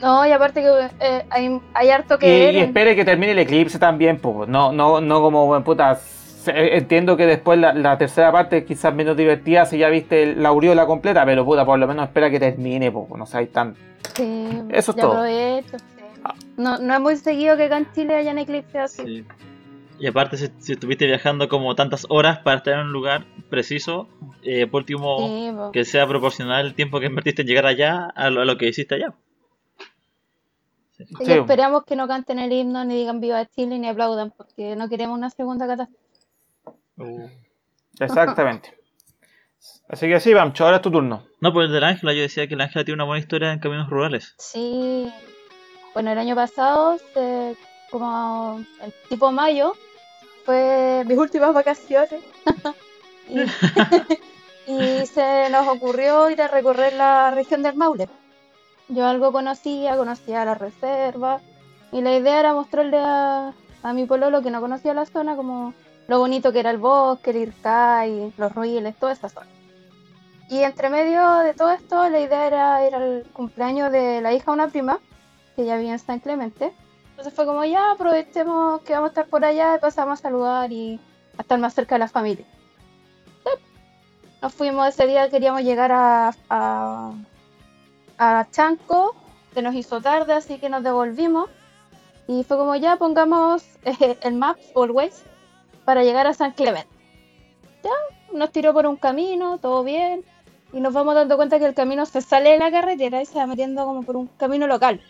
No, 0.00 0.26
y 0.26 0.32
aparte 0.32 0.62
que 0.62 0.88
eh, 1.00 1.26
hay, 1.28 1.60
hay 1.74 1.90
harto 1.90 2.18
que 2.18 2.52
y 2.52 2.56
espere 2.58 2.96
que 2.96 3.04
termine 3.04 3.32
el 3.32 3.38
eclipse 3.40 3.78
también, 3.78 4.18
pues. 4.18 4.48
No, 4.48 4.72
no, 4.72 5.00
no 5.00 5.20
como 5.20 5.62
puta 5.62 5.94
se- 5.96 6.19
entiendo 6.48 7.16
que 7.16 7.26
después 7.26 7.58
la, 7.58 7.72
la 7.74 7.98
tercera 7.98 8.30
parte 8.32 8.58
es 8.58 8.64
quizás 8.64 8.94
menos 8.94 9.16
divertida 9.16 9.66
si 9.66 9.78
ya 9.78 9.88
viste 9.88 10.34
la 10.34 10.50
aureola 10.50 10.86
completa, 10.86 11.24
pero 11.24 11.44
puta, 11.44 11.64
por 11.64 11.78
lo 11.78 11.86
menos 11.86 12.06
espera 12.06 12.30
que 12.30 12.38
termine, 12.40 12.90
pues, 12.90 13.08
no 13.16 13.26
seáis 13.26 13.50
tan. 13.52 13.74
Sí, 14.14 14.48
Eso 14.70 14.92
es 14.92 14.96
ya 14.96 15.02
todo. 15.02 15.24
sí. 15.26 15.76
Ah. 16.24 16.34
No, 16.56 16.78
no 16.78 16.94
es 16.94 17.00
muy 17.00 17.16
seguido 17.16 17.56
que 17.56 17.64
acá 17.64 17.78
en 17.78 17.90
Chile 17.92 18.14
hayan 18.14 18.38
eclipses 18.38 18.76
así. 18.76 19.02
Sí. 19.04 19.24
Y 19.98 20.06
aparte, 20.06 20.36
si, 20.38 20.48
si 20.58 20.72
estuviste 20.72 21.06
viajando 21.06 21.48
como 21.48 21.74
tantas 21.74 22.06
horas 22.08 22.38
para 22.38 22.56
estar 22.58 22.74
en 22.74 22.80
un 22.86 22.92
lugar 22.92 23.24
preciso, 23.50 24.08
eh, 24.42 24.66
por 24.66 24.80
último, 24.82 25.18
Sí, 25.28 25.50
po. 25.54 25.72
que 25.72 25.84
sea 25.84 26.06
proporcional 26.06 26.64
el 26.66 26.74
tiempo 26.74 27.00
que 27.00 27.06
invertiste 27.06 27.42
en 27.42 27.48
llegar 27.48 27.66
allá 27.66 28.06
a 28.14 28.30
lo, 28.30 28.40
a 28.40 28.44
lo 28.46 28.56
que 28.56 28.68
hiciste 28.68 28.94
allá. 28.94 29.12
Y 30.98 31.24
Sí. 31.24 31.32
esperamos 31.32 31.84
que 31.84 31.96
no 31.96 32.06
canten 32.08 32.38
el 32.38 32.52
himno, 32.52 32.84
ni 32.84 32.94
digan 32.96 33.20
viva 33.20 33.44
Chile, 33.46 33.78
ni 33.78 33.88
aplaudan, 33.88 34.32
porque 34.36 34.76
no 34.76 34.88
queremos 34.88 35.16
una 35.16 35.30
segunda 35.30 35.66
catástrofe. 35.66 35.99
Exactamente. 37.98 38.76
Así 39.88 40.08
que 40.08 40.20
sí, 40.20 40.32
Bamcho, 40.32 40.64
ahora 40.64 40.76
es 40.76 40.82
tu 40.82 40.90
turno. 40.90 41.26
No, 41.40 41.52
pues 41.52 41.66
el 41.66 41.72
del 41.72 41.84
Ángela, 41.84 42.12
yo 42.14 42.22
decía 42.22 42.46
que 42.46 42.54
el 42.54 42.60
Ángela 42.60 42.84
tiene 42.84 42.96
una 42.96 43.04
buena 43.04 43.20
historia 43.20 43.52
en 43.52 43.58
caminos 43.58 43.90
rurales. 43.90 44.34
Sí. 44.38 45.12
Bueno, 45.92 46.12
el 46.12 46.18
año 46.18 46.34
pasado, 46.34 46.98
se- 47.12 47.56
como 47.90 48.64
el 48.82 48.94
tipo 49.08 49.32
mayo, 49.32 49.74
fue 50.44 51.04
mis 51.06 51.18
últimas 51.18 51.52
vacaciones. 51.52 52.22
y, 53.28 53.40
y 55.02 55.06
se 55.06 55.50
nos 55.50 55.66
ocurrió 55.68 56.30
ir 56.30 56.40
a 56.40 56.48
recorrer 56.48 56.92
la 56.94 57.30
región 57.32 57.62
del 57.62 57.74
Maule. 57.76 58.08
Yo 58.88 59.06
algo 59.06 59.32
conocía, 59.32 59.96
conocía 59.96 60.44
la 60.44 60.54
reserva, 60.54 61.40
y 61.92 62.00
la 62.00 62.14
idea 62.16 62.40
era 62.40 62.54
mostrarle 62.54 62.98
a, 62.98 63.52
a 63.82 63.92
mi 63.92 64.04
pololo 64.06 64.42
que 64.42 64.50
no 64.50 64.60
conocía 64.60 64.94
la 64.94 65.06
zona 65.06 65.36
como 65.36 65.74
lo 66.10 66.18
bonito 66.18 66.52
que 66.52 66.58
era 66.58 66.72
el 66.72 66.78
bosque, 66.78 67.30
el 67.30 67.36
Ircay, 67.36 68.32
los 68.36 68.52
ruiles, 68.52 68.96
toda 68.96 69.12
esa 69.12 69.28
zona. 69.28 69.46
Y 70.48 70.58
entre 70.58 70.90
medio 70.90 71.36
de 71.38 71.54
todo 71.54 71.70
esto, 71.70 72.08
la 72.08 72.18
idea 72.18 72.48
era 72.48 72.84
ir 72.84 72.96
al 72.96 73.26
cumpleaños 73.32 73.92
de 73.92 74.20
la 74.20 74.32
hija 74.32 74.46
de 74.46 74.50
una 74.50 74.66
prima, 74.66 74.98
que 75.54 75.64
ya 75.64 75.76
vivía 75.76 75.92
en 75.92 76.00
San 76.00 76.18
Clemente. 76.18 76.72
Entonces 77.10 77.32
fue 77.32 77.46
como, 77.46 77.64
ya 77.64 77.92
aprovechemos 77.92 78.80
que 78.82 78.92
vamos 78.92 79.10
a 79.10 79.12
estar 79.12 79.26
por 79.28 79.44
allá 79.44 79.76
y 79.76 79.78
pasamos 79.78 80.18
a 80.18 80.22
saludar 80.22 80.72
y 80.72 80.98
a 81.38 81.42
estar 81.42 81.60
más 81.60 81.74
cerca 81.74 81.94
de 81.94 82.00
la 82.00 82.08
familia. 82.08 82.44
Nos 84.42 84.52
fuimos 84.52 84.88
ese 84.88 85.06
día, 85.06 85.30
queríamos 85.30 85.62
llegar 85.62 85.92
a, 85.92 86.34
a, 86.48 87.12
a 88.18 88.48
Chanco, 88.50 89.14
se 89.54 89.62
nos 89.62 89.76
hizo 89.76 90.00
tarde, 90.00 90.32
así 90.32 90.58
que 90.58 90.70
nos 90.70 90.82
devolvimos. 90.82 91.48
Y 92.26 92.42
fue 92.42 92.56
como, 92.56 92.74
ya 92.74 92.96
pongamos 92.96 93.62
eh, 93.84 94.18
el 94.22 94.34
Maps 94.34 94.72
Waze 94.74 95.29
para 95.90 96.04
llegar 96.04 96.28
a 96.28 96.34
San 96.34 96.52
Clemente. 96.52 96.86
Ya, 97.82 97.90
nos 98.32 98.52
tiró 98.52 98.72
por 98.72 98.86
un 98.86 98.94
camino, 98.94 99.58
todo 99.58 99.82
bien. 99.82 100.24
Y 100.72 100.78
nos 100.78 100.94
vamos 100.94 101.16
dando 101.16 101.36
cuenta 101.36 101.58
que 101.58 101.64
el 101.64 101.74
camino 101.74 102.06
se 102.06 102.20
sale 102.20 102.50
de 102.50 102.58
la 102.58 102.70
carretera 102.70 103.20
y 103.20 103.26
se 103.26 103.40
va 103.40 103.46
metiendo 103.48 103.84
como 103.84 104.04
por 104.04 104.16
un 104.16 104.28
camino 104.28 104.68
local. 104.68 105.00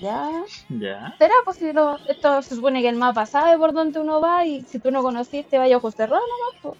Ya. 0.00 0.30
Ya. 0.68 1.16
¿Será? 1.18 1.34
Pues 1.44 1.56
si 1.56 1.72
no, 1.72 1.98
esto 2.08 2.42
se 2.42 2.54
supone 2.54 2.80
que 2.80 2.90
el 2.90 2.94
mapa 2.94 3.26
sabe 3.26 3.58
por 3.58 3.72
dónde 3.72 3.98
uno 3.98 4.20
va 4.20 4.46
y 4.46 4.62
si 4.62 4.78
tú 4.78 4.92
no 4.92 5.02
conociste, 5.02 5.58
vaya 5.58 5.78
ojos 5.78 5.96
cerrados 5.96 6.28
nomás. 6.30 6.62
Pues. 6.62 6.78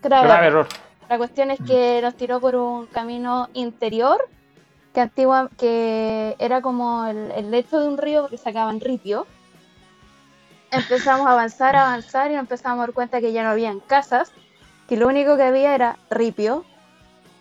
Grave 0.00 0.28
Grave 0.28 0.46
error. 0.46 0.68
La 1.10 1.18
cuestión 1.18 1.50
es 1.50 1.60
que 1.60 2.00
nos 2.00 2.14
tiró 2.14 2.40
por 2.40 2.56
un 2.56 2.86
camino 2.86 3.50
interior 3.52 4.30
que 4.94 5.02
antigua, 5.02 5.50
que 5.58 6.36
era 6.38 6.62
como 6.62 7.04
el, 7.04 7.32
el 7.32 7.50
lecho 7.50 7.80
de 7.80 7.86
un 7.86 7.98
río 7.98 8.22
porque 8.22 8.38
sacaban 8.38 8.80
ripio. 8.80 9.26
Empezamos 10.70 11.26
a 11.26 11.32
avanzar, 11.32 11.76
a 11.76 11.88
avanzar 11.88 12.30
y 12.30 12.34
empezamos 12.34 12.78
a 12.78 12.86
dar 12.86 12.92
cuenta 12.92 13.20
que 13.20 13.32
ya 13.32 13.42
no 13.42 13.50
habían 13.50 13.80
casas, 13.80 14.32
que 14.88 14.96
lo 14.96 15.08
único 15.08 15.36
que 15.36 15.44
había 15.44 15.74
era 15.74 15.98
ripio. 16.10 16.64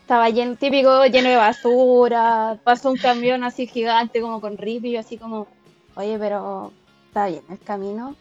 Estaba 0.01 0.29
lleno, 0.29 0.55
típico, 0.55 1.05
lleno 1.05 1.29
de 1.29 1.35
basura, 1.35 2.57
pasó 2.63 2.89
un 2.89 2.97
camión 2.97 3.43
así 3.43 3.67
gigante 3.67 4.21
como 4.21 4.39
con 4.39 4.57
ripio, 4.57 4.99
así 4.99 5.17
como, 5.17 5.47
oye, 5.95 6.17
pero 6.17 6.71
está 7.07 7.27
bien 7.27 7.43
el 7.49 7.59
camino. 7.59 8.15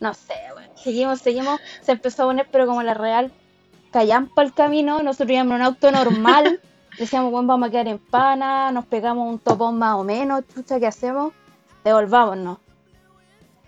No 0.00 0.14
sé, 0.14 0.34
bueno, 0.54 0.72
seguimos, 0.74 1.20
seguimos, 1.20 1.60
se 1.82 1.92
empezó 1.92 2.22
a 2.22 2.26
poner 2.26 2.48
pero 2.50 2.66
como 2.66 2.82
la 2.82 2.94
real 2.94 3.32
callampa 3.90 4.42
el 4.42 4.54
camino, 4.54 5.02
nosotros 5.02 5.30
íbamos 5.30 5.54
en 5.54 5.60
un 5.60 5.66
auto 5.66 5.90
normal, 5.90 6.60
decíamos, 6.98 7.30
bueno, 7.30 7.48
vamos 7.48 7.68
a 7.68 7.70
quedar 7.70 7.88
en 7.88 7.98
pana, 7.98 8.70
nos 8.72 8.86
pegamos 8.86 9.30
un 9.30 9.38
topón 9.38 9.78
más 9.78 9.96
o 9.96 10.04
menos, 10.04 10.44
chucha, 10.54 10.80
¿qué 10.80 10.86
hacemos? 10.86 11.32
Devolvámonos. 11.84 12.58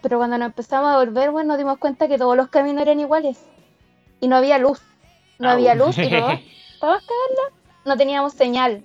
Pero 0.02 0.18
cuando 0.18 0.38
nos 0.38 0.46
empezamos 0.46 0.90
a 0.90 0.98
volver, 0.98 1.30
bueno, 1.30 1.48
nos 1.48 1.58
dimos 1.58 1.78
cuenta 1.78 2.06
que 2.08 2.18
todos 2.18 2.36
los 2.36 2.48
caminos 2.48 2.82
eran 2.82 3.00
iguales. 3.00 3.38
Y 4.20 4.28
no 4.28 4.36
había 4.36 4.58
luz. 4.58 4.80
No 5.38 5.48
Ah, 5.48 5.52
había 5.52 5.74
luz 5.74 5.96
y 5.98 6.08
todo. 6.08 6.28
¿Para 6.80 6.92
cagarla? 7.00 7.56
No 7.84 7.96
teníamos 7.96 8.32
señal. 8.32 8.82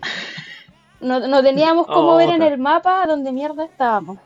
No, 0.99 1.19
no 1.19 1.43
teníamos 1.43 1.87
cómo 1.87 2.13
Oh, 2.13 2.17
ver 2.17 2.29
en 2.29 2.41
el 2.41 2.57
mapa 2.57 3.05
dónde 3.07 3.31
mierda 3.31 3.65
estábamos. 3.65 4.17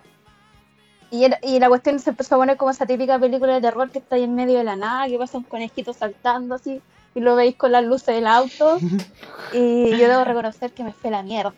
Y, 1.09 1.23
era- 1.23 1.39
y 1.41 1.59
la 1.59 1.69
cuestión 1.69 1.99
se 1.99 2.09
empezó 2.11 2.35
a 2.35 2.37
poner 2.39 2.57
como 2.57 2.71
esa 2.71 2.85
típica 2.85 3.17
película 3.17 3.53
de 3.55 3.61
terror 3.61 3.89
que 3.89 3.99
está 3.99 4.15
ahí 4.15 4.23
en 4.23 4.35
medio 4.35 4.57
de 4.57 4.63
la 4.65 4.75
nada, 4.75 5.07
que 5.07 5.17
pasa 5.17 5.37
un 5.37 5.45
conejito 5.45 5.93
saltando 5.93 6.55
así, 6.55 6.81
y 7.15 7.19
lo 7.21 7.35
veis 7.35 7.55
con 7.55 7.71
las 7.71 7.83
luces 7.85 8.13
del 8.15 8.27
auto. 8.27 8.79
y 9.53 9.97
yo 9.97 10.07
debo 10.09 10.23
reconocer 10.23 10.71
que 10.71 10.83
me 10.83 10.91
fue 10.93 11.09
la 11.09 11.23
mierda. 11.23 11.53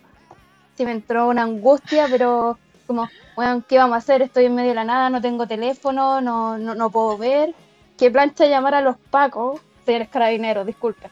Sí 0.75 0.85
me 0.85 0.91
entró 0.91 1.27
una 1.27 1.41
angustia, 1.43 2.07
pero 2.09 2.57
como, 2.89 3.07
bueno, 3.35 3.63
¿qué 3.67 3.77
vamos 3.77 3.93
a 3.93 3.97
hacer? 3.99 4.23
Estoy 4.23 4.45
en 4.45 4.55
medio 4.55 4.69
de 4.69 4.75
la 4.75 4.83
nada, 4.83 5.11
no 5.11 5.21
tengo 5.21 5.45
teléfono, 5.45 6.21
no, 6.21 6.57
no, 6.57 6.73
no 6.73 6.89
puedo 6.89 7.19
ver. 7.19 7.53
¿Qué 7.99 8.09
plancha 8.09 8.47
llamar 8.47 8.73
a 8.73 8.81
los 8.81 8.97
pacos? 9.11 9.61
Señores 9.85 10.09
carabineros, 10.09 10.65
disculpe. 10.65 11.07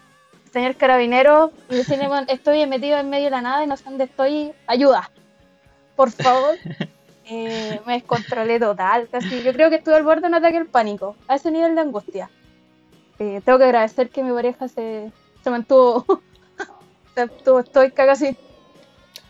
Señor 0.52 0.76
carabinero, 0.76 1.52
y 1.70 1.76
decirle, 1.76 2.08
"Bueno, 2.08 2.26
estoy 2.30 2.66
metido 2.66 2.98
en 2.98 3.12
medio 3.12 3.26
de 3.26 3.30
la 3.32 3.42
nada 3.42 3.64
y 3.64 3.68
no 3.68 3.78
sé 3.78 3.84
dónde 3.84 4.06
estoy, 4.06 4.54
ayuda. 4.66 5.12
Por 5.96 6.12
favor. 6.12 6.56
Eh, 7.30 7.82
me 7.86 7.96
descontrolé 7.96 8.58
total, 8.58 9.10
casi. 9.12 9.44
Yo 9.44 9.52
creo 9.52 9.70
que 9.70 9.76
estuve 9.76 9.96
al 9.96 10.04
borde 10.04 10.22
de 10.22 10.28
un 10.28 10.36
ataque 10.36 10.60
del 10.60 10.68
pánico, 10.68 11.18
a 11.28 11.36
ese 11.36 11.52
nivel 11.52 11.76
de 11.76 11.82
angustia. 11.82 12.30
Eh, 13.20 13.42
tengo 13.44 13.58
que 13.58 13.66
agradecer 13.66 14.10
que 14.10 14.24
mi 14.24 14.32
pareja 14.32 14.70
se, 14.70 15.12
se 15.44 15.50
mantuvo, 15.50 16.06
se 17.16 17.26
mantuvo 17.26 17.60
estoica 17.60 18.06
casi. 18.06 18.38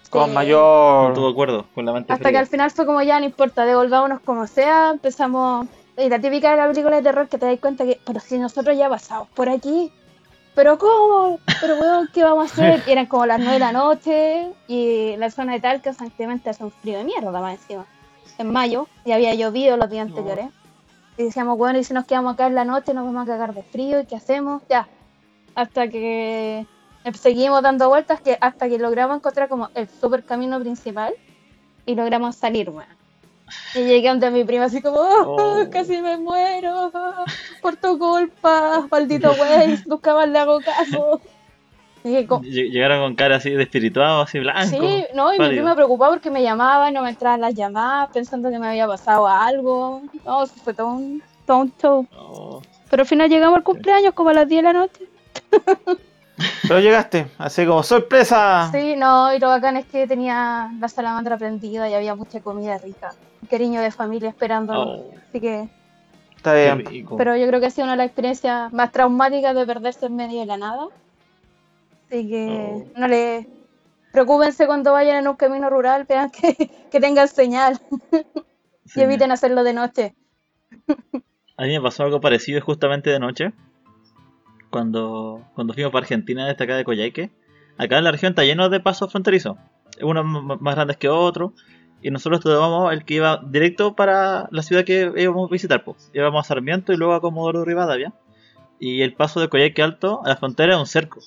Con 0.10 0.34
mayor. 0.34 1.20
De 1.20 1.30
acuerdo 1.30 1.66
con 1.74 1.86
la 1.86 1.94
mente 1.94 2.14
Hasta 2.14 2.32
que 2.32 2.38
al 2.38 2.48
final 2.48 2.72
fue 2.72 2.86
como 2.86 3.02
ya, 3.02 3.20
no 3.20 3.26
importa, 3.26 3.66
devolvámonos 3.66 4.22
como 4.22 4.48
sea, 4.48 4.92
empezamos... 4.92 5.68
Y 5.98 6.10
la 6.10 6.20
típica 6.20 6.52
de 6.52 6.58
la 6.58 6.68
película 6.68 6.98
de 6.98 7.02
terror 7.02 7.28
que 7.28 7.40
te 7.40 7.48
das 7.48 7.60
cuenta 7.60 7.84
que, 7.84 8.00
pero 8.06 8.20
si 8.20 8.38
nosotros 8.38 8.78
ya 8.78 8.88
pasamos 8.88 9.28
por 9.30 9.50
aquí, 9.50 9.92
pero 10.58 10.78
¿cómo? 10.78 11.40
Pero 11.62 11.76
weón, 11.80 12.10
¿qué 12.14 12.24
vamos 12.24 12.50
a 12.50 12.54
hacer? 12.54 12.84
Y 12.88 12.92
eran 12.92 13.08
como 13.08 13.26
las 13.26 13.40
9 13.40 13.54
de 13.54 13.60
la 13.60 13.72
noche 13.72 14.48
y 14.68 15.16
la 15.18 15.32
zona 15.32 15.54
de 15.54 15.60
Talca, 15.60 15.94
San 15.94 16.10
Clemente 16.12 16.50
hace 16.50 16.64
un 16.64 16.72
frío 16.72 16.98
de 16.98 17.04
mierda 17.04 17.32
más 17.40 17.60
encima. 17.60 17.86
En 18.38 18.52
mayo, 18.52 18.88
y 19.06 19.12
había 19.12 19.34
llovido 19.34 19.78
los 19.78 19.90
días 19.90 20.08
anteriores. 20.08 20.48
Y 21.18 21.24
decíamos, 21.24 21.58
bueno, 21.58 21.80
y 21.80 21.84
si 21.84 21.94
nos 21.94 22.06
quedamos 22.06 22.34
acá 22.34 22.46
en 22.46 22.56
la 22.56 22.66
noche 22.66 22.94
nos 22.94 23.06
vamos 23.06 23.24
a 23.24 23.32
cagar 23.32 23.54
de 23.54 23.64
frío, 23.64 24.00
¿y 24.00 24.06
qué 24.06 24.16
hacemos? 24.16 24.62
Ya. 24.70 24.88
Hasta 25.56 25.88
que 25.88 26.66
seguimos 27.14 27.62
dando 27.62 27.90
vueltas 27.90 28.22
que 28.22 28.38
hasta 28.40 28.68
que 28.70 28.78
logramos 28.78 29.18
encontrar 29.18 29.48
como 29.50 29.70
el 29.76 29.88
super 29.90 30.24
camino 30.24 30.60
principal 30.60 31.14
y 31.86 31.96
logramos 31.96 32.36
salir. 32.36 32.72
Y 33.74 33.80
llegué 33.86 34.10
ante 34.10 34.30
mi 34.30 34.44
prima 34.44 34.66
así 34.66 34.82
como, 34.82 34.98
"Oh, 35.00 35.36
Oh. 35.62 35.70
casi 35.72 36.02
me 36.02 36.18
muero, 36.18 36.92
por 37.62 37.78
tu 37.78 37.98
culpa, 37.98 38.86
maldito 38.92 39.32
wey, 39.34 39.80
nunca 39.86 40.14
más 40.14 40.28
le 40.28 40.40
hago 40.40 40.60
caso. 40.62 41.22
Llegaron 42.42 43.02
con 43.02 43.16
cara 43.16 43.36
así 43.38 43.50
de 43.50 43.64
espirituado, 43.64 44.22
así 44.22 44.40
blanco. 44.40 44.70
sí, 44.70 45.06
no, 45.14 45.34
y 45.34 45.40
mi 45.40 45.48
prima 45.50 45.76
preocupada 45.76 46.12
porque 46.12 46.30
me 46.32 46.42
llamaba 46.42 46.90
y 46.90 46.94
no 46.94 47.02
me 47.04 47.10
entraban 47.10 47.42
las 47.42 47.54
llamadas, 47.54 48.10
pensando 48.14 48.50
que 48.50 48.60
me 48.60 48.68
había 48.68 48.88
pasado 48.88 49.28
algo. 49.28 50.02
No, 50.26 50.44
eso 50.44 50.54
fue 50.64 50.74
todo 50.74 50.88
un, 50.88 51.22
todo 51.46 51.58
un 51.58 51.74
show. 51.82 52.08
Oh, 52.18 52.62
Pero 52.90 53.02
al 53.04 53.08
final 53.08 53.30
llegamos 53.30 53.58
al 53.58 53.64
cumpleaños 53.64 54.14
como 54.14 54.30
a 54.30 54.34
las 54.34 54.48
10 54.48 54.60
de 54.64 54.74
la 54.74 54.74
noche. 54.80 55.06
Pero 56.68 56.80
llegaste, 56.80 57.28
así 57.38 57.66
como 57.66 57.82
sorpresa. 57.84 58.70
Sí, 58.72 58.96
no, 58.96 59.34
y 59.34 59.40
lo 59.40 59.48
bacán 59.48 59.78
es 59.78 59.86
que 59.86 60.06
tenía 60.08 60.70
la 60.80 60.88
salamandra 60.88 61.38
prendida 61.38 61.90
y 61.90 61.94
había 61.94 62.14
mucha 62.16 62.42
comida 62.42 62.78
rica. 62.78 63.14
Cariño 63.50 63.82
de 63.82 63.92
familia 63.92 64.30
esperándonos. 64.30 64.88
oh, 64.88 65.12
Así 65.30 65.40
que, 65.40 65.68
Está 66.36 66.54
bien. 66.54 67.06
pero 67.18 67.36
yo 67.36 67.48
creo 67.48 67.60
que 67.60 67.66
ha 67.66 67.70
sido 67.72 67.86
una 67.86 67.94
de 67.94 67.98
las 67.98 68.06
experiencias 68.08 68.72
más 68.72 68.92
traumáticas 68.92 69.56
de 69.56 69.66
perderse 69.66 70.06
en 70.06 70.16
medio 70.16 70.40
de 70.42 70.46
la 70.46 70.58
nada. 70.58 70.88
Así 72.08 72.28
que 72.30 72.48
Oh. 72.50 72.86
no 73.00 73.08
le 73.08 73.48
preocúpense 74.12 74.66
cuando 74.68 74.92
vayan 74.94 75.18
en 75.18 75.28
un 75.28 75.36
camino 75.36 75.70
rural, 75.70 76.06
vean 76.08 76.30
que, 76.30 76.56
que 76.92 77.00
tengan 77.00 77.28
señal 77.28 77.80
Sí, 78.86 79.00
y 79.00 79.02
eviten 79.02 79.32
hacerlo 79.32 79.64
de 79.64 79.74
noche. 79.74 80.16
A 81.58 81.64
mí 81.64 81.74
me 81.74 81.82
pasó 81.82 82.04
algo 82.04 82.22
parecido 82.22 82.62
justamente 82.62 83.10
de 83.10 83.20
noche. 83.20 83.52
Cuando, 84.78 85.44
cuando 85.56 85.74
fuimos 85.74 85.92
para 85.92 86.04
Argentina, 86.04 86.46
desde 86.46 86.64
acá 86.64 86.76
de 86.78 86.84
Coyhaique. 86.84 87.32
Acá 87.80 87.98
en 87.98 88.04
la 88.04 88.12
región 88.12 88.34
está 88.34 88.44
lleno 88.44 88.70
de 88.70 88.80
pasos 88.80 89.12
fronterizos. 89.12 89.58
Unos 90.04 90.24
más 90.62 90.76
grandes 90.76 90.98
que 90.98 91.10
otros. 91.10 91.54
y 92.00 92.12
nosotros 92.12 92.42
tomamos 92.42 92.94
el 92.94 93.04
que 93.04 93.16
iba 93.16 93.42
directo 93.44 93.96
para 93.96 94.48
la 94.52 94.62
ciudad 94.62 94.84
que 94.84 95.12
íbamos 95.18 95.50
a 95.50 95.52
visitar. 95.52 95.84
Pues. 95.84 96.12
Íbamos 96.14 96.46
a 96.46 96.48
Sarmiento 96.48 96.94
y 96.94 96.98
luego 96.98 97.16
a 97.16 97.22
Comodoro 97.22 97.66
Rivadavia. 97.66 98.14
Y 98.80 99.02
el 99.02 99.14
paso 99.14 99.40
de 99.40 99.50
Coyhaique 99.50 99.82
Alto 99.82 100.22
a 100.24 100.30
la 100.30 100.36
frontera 100.36 100.74
es 100.76 100.80
un 100.80 100.86
cerco. 100.86 101.22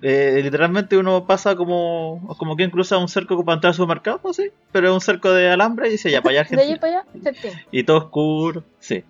Eh, 0.00 0.38
literalmente 0.44 0.96
uno 0.96 1.26
pasa 1.26 1.56
como 1.56 2.32
como 2.38 2.54
quien 2.54 2.70
cruza 2.70 2.96
un 2.98 3.08
cerco 3.08 3.44
para 3.44 3.54
entrar 3.56 3.70
al 3.70 3.74
supermercado, 3.74 4.20
pues 4.20 4.36
sí, 4.36 4.50
pero 4.70 4.86
es 4.86 4.94
un 4.94 5.00
cerco 5.00 5.32
de 5.32 5.50
alambre 5.50 5.88
y 5.88 5.90
dice 5.90 6.12
ya 6.12 6.22
para 6.22 6.42
allá 6.42 6.48
De 6.48 6.54
Argentina. 6.54 6.80
para 6.80 7.00
allá. 7.00 7.64
Y 7.72 7.82
todo 7.82 7.98
oscuro, 7.98 8.62
sí. 8.78 9.02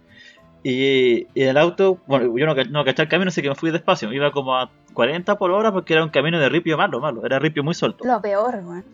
Y, 0.62 1.26
y 1.34 1.42
el 1.42 1.56
auto, 1.56 1.98
bueno, 2.06 2.36
yo 2.36 2.46
no, 2.46 2.54
no 2.70 2.84
caché 2.84 3.02
el 3.02 3.08
camino, 3.08 3.28
así 3.28 3.42
que 3.42 3.48
me 3.48 3.54
fui 3.54 3.70
despacio. 3.70 4.12
Iba 4.12 4.32
como 4.32 4.56
a 4.56 4.70
40 4.94 5.38
por 5.38 5.50
hora 5.52 5.72
porque 5.72 5.94
era 5.94 6.02
un 6.04 6.10
camino 6.10 6.38
de 6.40 6.48
ripio 6.48 6.76
malo, 6.76 7.00
malo. 7.00 7.24
Era 7.24 7.38
ripio 7.38 7.62
muy 7.62 7.74
suelto. 7.74 8.04
Lo 8.04 8.20
peor, 8.20 8.56
weón. 8.64 8.84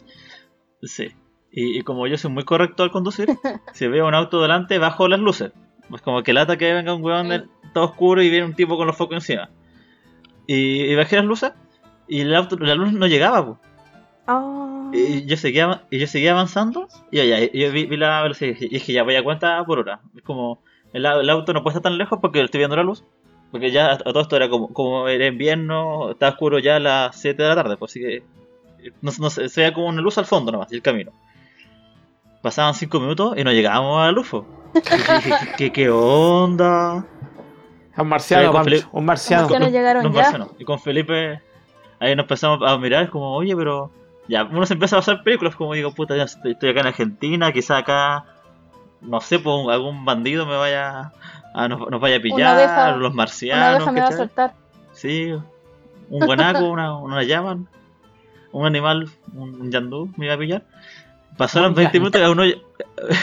Sí. 0.83 1.09
Y, 1.51 1.79
y 1.79 1.83
como 1.83 2.07
yo 2.07 2.19
soy 2.19 2.31
muy 2.31 2.45
correcto 2.45 2.83
al 2.83 2.91
conducir, 2.91 3.29
si 3.73 3.87
veo 3.89 4.07
un 4.07 4.15
auto 4.15 4.43
delante, 4.43 4.79
bajo 4.79 5.09
las 5.09 5.21
luces. 5.21 5.53
Pues 5.89 6.03
como 6.03 6.23
que 6.23 6.33
lata 6.33 6.57
que 6.59 6.73
venga 6.73 6.95
un 6.95 7.03
weón 7.05 7.29
de- 7.29 7.45
todo 7.73 7.85
oscuro 7.87 8.23
y 8.23 8.31
viene 8.31 8.47
un 8.47 8.55
tipo 8.55 8.77
con 8.77 8.87
los 8.87 8.97
focos 8.97 9.17
encima. 9.17 9.51
Y, 10.47 10.83
y 10.83 10.95
bajé 10.95 11.17
las 11.17 11.25
luces 11.25 11.53
y 12.07 12.21
el 12.21 12.35
auto, 12.35 12.57
la 12.59 12.75
luz 12.75 12.93
no 12.93 13.07
llegaba, 13.07 13.45
pues. 13.47 13.59
Y 14.93 15.25
yo 15.27 15.37
seguía, 15.37 15.83
y 15.91 15.99
yo 15.99 16.07
seguía 16.07 16.33
avanzando 16.33 16.89
y 17.11 17.17
ya, 17.19 17.25
ya, 17.25 17.41
yo 17.53 17.73
vi, 17.73 17.87
vi 17.87 17.97
la 17.97 18.23
velocidad 18.23 18.55
y 18.61 18.69
dije, 18.69 18.93
ya 18.93 19.03
voy 19.03 19.17
a 19.17 19.25
cuenta 19.25 19.65
por 19.65 19.79
hora. 19.79 20.01
Es 20.17 20.23
como, 20.23 20.63
el, 20.95 21.05
el 21.05 21.31
auto 21.31 21.53
no 21.53 21.63
puede 21.63 21.77
estar 21.77 21.91
tan 21.91 21.99
lejos 21.99 22.19
porque 22.23 22.41
estoy 22.43 22.59
viendo 22.59 22.77
la 22.77 22.83
luz. 22.85 23.05
Porque 23.51 23.71
ya 23.71 23.93
a, 23.93 23.99
todo 23.99 24.21
esto 24.23 24.35
era 24.37 24.49
como, 24.49 24.73
como 24.73 25.07
era 25.07 25.27
invierno, 25.27 26.11
estaba 26.13 26.33
oscuro 26.33 26.59
ya 26.59 26.77
a 26.77 26.81
las 26.81 27.21
7 27.21 27.43
de 27.43 27.49
la 27.51 27.55
tarde, 27.55 27.77
pues 27.77 27.93
así 27.93 28.01
que 28.01 28.23
no, 29.01 29.13
no 29.21 29.31
sé, 29.31 29.49
se 29.49 29.61
veía 29.61 29.73
como 29.75 29.87
una 29.87 30.01
luz 30.03 30.19
al 30.19 30.25
fondo 30.27 30.51
nomás, 30.51 30.73
y 30.73 30.77
el 30.77 30.83
camino. 30.83 31.13
Pasaban 32.43 32.75
5 32.75 33.01
minutos 33.01 33.35
y 33.39 33.45
no 33.45 33.53
llegábamos 33.53 34.01
a 34.03 34.07
la 34.07 34.13
luz. 34.13 34.29
dije, 34.75 35.21
¿qué, 35.23 35.53
qué, 35.57 35.73
qué 35.73 35.91
onda? 35.91 37.05
Un 37.97 38.09
marciano, 38.09 38.51
con 38.53 38.65
Felipe- 38.65 38.89
un 38.93 39.05
marciano. 39.05 39.43
Los 39.43 39.51
marcianos 39.51 39.73
llegaron 39.73 40.05
Los 40.05 40.13
ya. 40.13 40.21
marcianos. 40.23 40.49
Y 40.59 40.65
con 40.65 40.81
Felipe, 40.81 41.41
ahí 42.01 42.17
nos 42.17 42.25
empezamos 42.25 42.59
a 42.69 42.77
mirar, 42.77 43.05
es 43.05 43.11
como, 43.11 43.35
oye, 43.35 43.55
pero. 43.57 43.91
Ya, 44.27 44.43
uno 44.45 44.65
se 44.67 44.73
empieza 44.73 44.97
a 44.97 45.01
pasar 45.01 45.23
películas, 45.23 45.55
como 45.55 45.75
digo, 45.75 45.93
puta, 45.95 46.17
ya 46.17 46.25
estoy, 46.25 46.53
estoy 46.53 46.71
acá 46.71 46.81
en 46.81 46.87
Argentina, 46.89 47.53
quizá 47.53 47.77
acá, 47.79 48.25
no 49.05 49.21
sé, 49.21 49.39
pues 49.39 49.55
algún 49.71 50.05
bandido 50.05 50.47
me 50.47 50.57
vaya. 50.57 51.13
A, 51.55 51.69
nos, 51.69 51.89
nos 51.89 52.01
vaya 52.01 52.17
a 52.17 52.21
pillar, 52.21 52.57
abeja- 52.59 52.97
los 52.97 53.11
Una 53.11 53.17
marcianos, 53.17 53.89
abeja 53.89 53.93
me 53.93 54.01
va 54.01 54.07
a 54.07 54.11
¿cachai? 54.11 54.27
soltar. 54.27 54.55
Sí, 54.93 55.31
un 56.11 56.27
guanaco, 56.27 56.65
una, 56.71 56.97
una 56.97 57.23
llama, 57.23 57.59
un 58.53 58.67
animal, 58.67 59.09
un, 59.33 59.61
un 59.61 59.71
yandú 59.71 60.11
me 60.17 60.27
iba 60.27 60.35
a 60.35 60.39
pillar. 60.39 60.63
Pasaron 61.37 61.71
Un 61.71 61.75
20 61.77 61.99
yandú. 61.99 62.01
minutos 62.01 62.21
y 62.21 62.25
aún 62.25 62.37
no, 62.37 62.45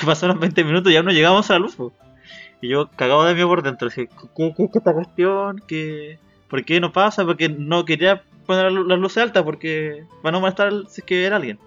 pasaron 0.06 0.40
20 0.40 0.64
minutos 0.64 0.92
y 0.92 0.96
aún 0.98 1.06
no 1.08 1.12
llegamos 1.12 1.50
a 1.50 1.54
la 1.54 1.60
luz. 1.60 1.76
po. 1.76 1.92
Y 2.62 2.70
yo 2.70 2.90
cagado 2.96 3.24
de 3.26 3.34
mí 3.36 3.44
por 3.44 3.64
dentro, 3.64 3.88
dije, 3.90 4.08
¿qué, 4.36 4.54
qué, 4.56 4.70
qué 4.72 4.78
esta 4.78 4.94
cuestión? 4.94 5.62
¿Qué, 5.68 6.20
¿Por 6.48 6.64
qué 6.64 6.80
no 6.80 6.92
pasa? 6.92 7.26
Porque 7.26 7.50
no 7.50 7.86
quería 7.86 8.24
poner 8.46 8.72
las 8.72 9.00
luces 9.00 9.24
altas 9.24 9.44
porque 9.44 10.06
para 10.22 10.34
no 10.34 10.42
molestar 10.42 10.72
si 10.90 11.02
es 11.02 11.06
que 11.06 11.26
era 11.26 11.38
alguien. 11.38 11.60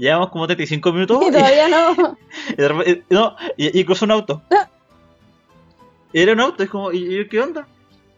Llevamos 0.00 0.30
como 0.30 0.46
35 0.46 0.92
minutos 0.92 1.22
Y 1.22 1.28
y, 1.28 1.30
todavía 1.32 1.68
no. 1.68 2.16
y 2.48 2.62
repente- 2.62 3.04
no, 3.10 3.36
y, 3.56 3.78
y 3.80 3.84
cruzó 3.84 4.06
un 4.06 4.12
auto. 4.12 4.42
Era 6.12 6.32
un 6.32 6.40
auto, 6.40 6.62
es 6.62 6.70
como, 6.70 6.90
¿y, 6.92 7.18
y 7.20 7.28
qué 7.28 7.40
onda? 7.40 7.66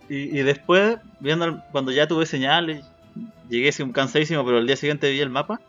Y, 0.08 0.38
y 0.38 0.42
después, 0.42 0.98
viendo 1.20 1.44
el- 1.44 1.60
cuando 1.72 1.90
ya 1.90 2.06
tuve 2.06 2.24
señales, 2.26 2.84
llegué 3.48 3.70
así 3.70 3.82
un 3.82 3.92
cansadísimo, 3.92 4.44
pero 4.44 4.58
el 4.58 4.66
día 4.66 4.76
siguiente 4.76 5.10
vi 5.10 5.20
el 5.20 5.30
mapa. 5.30 5.60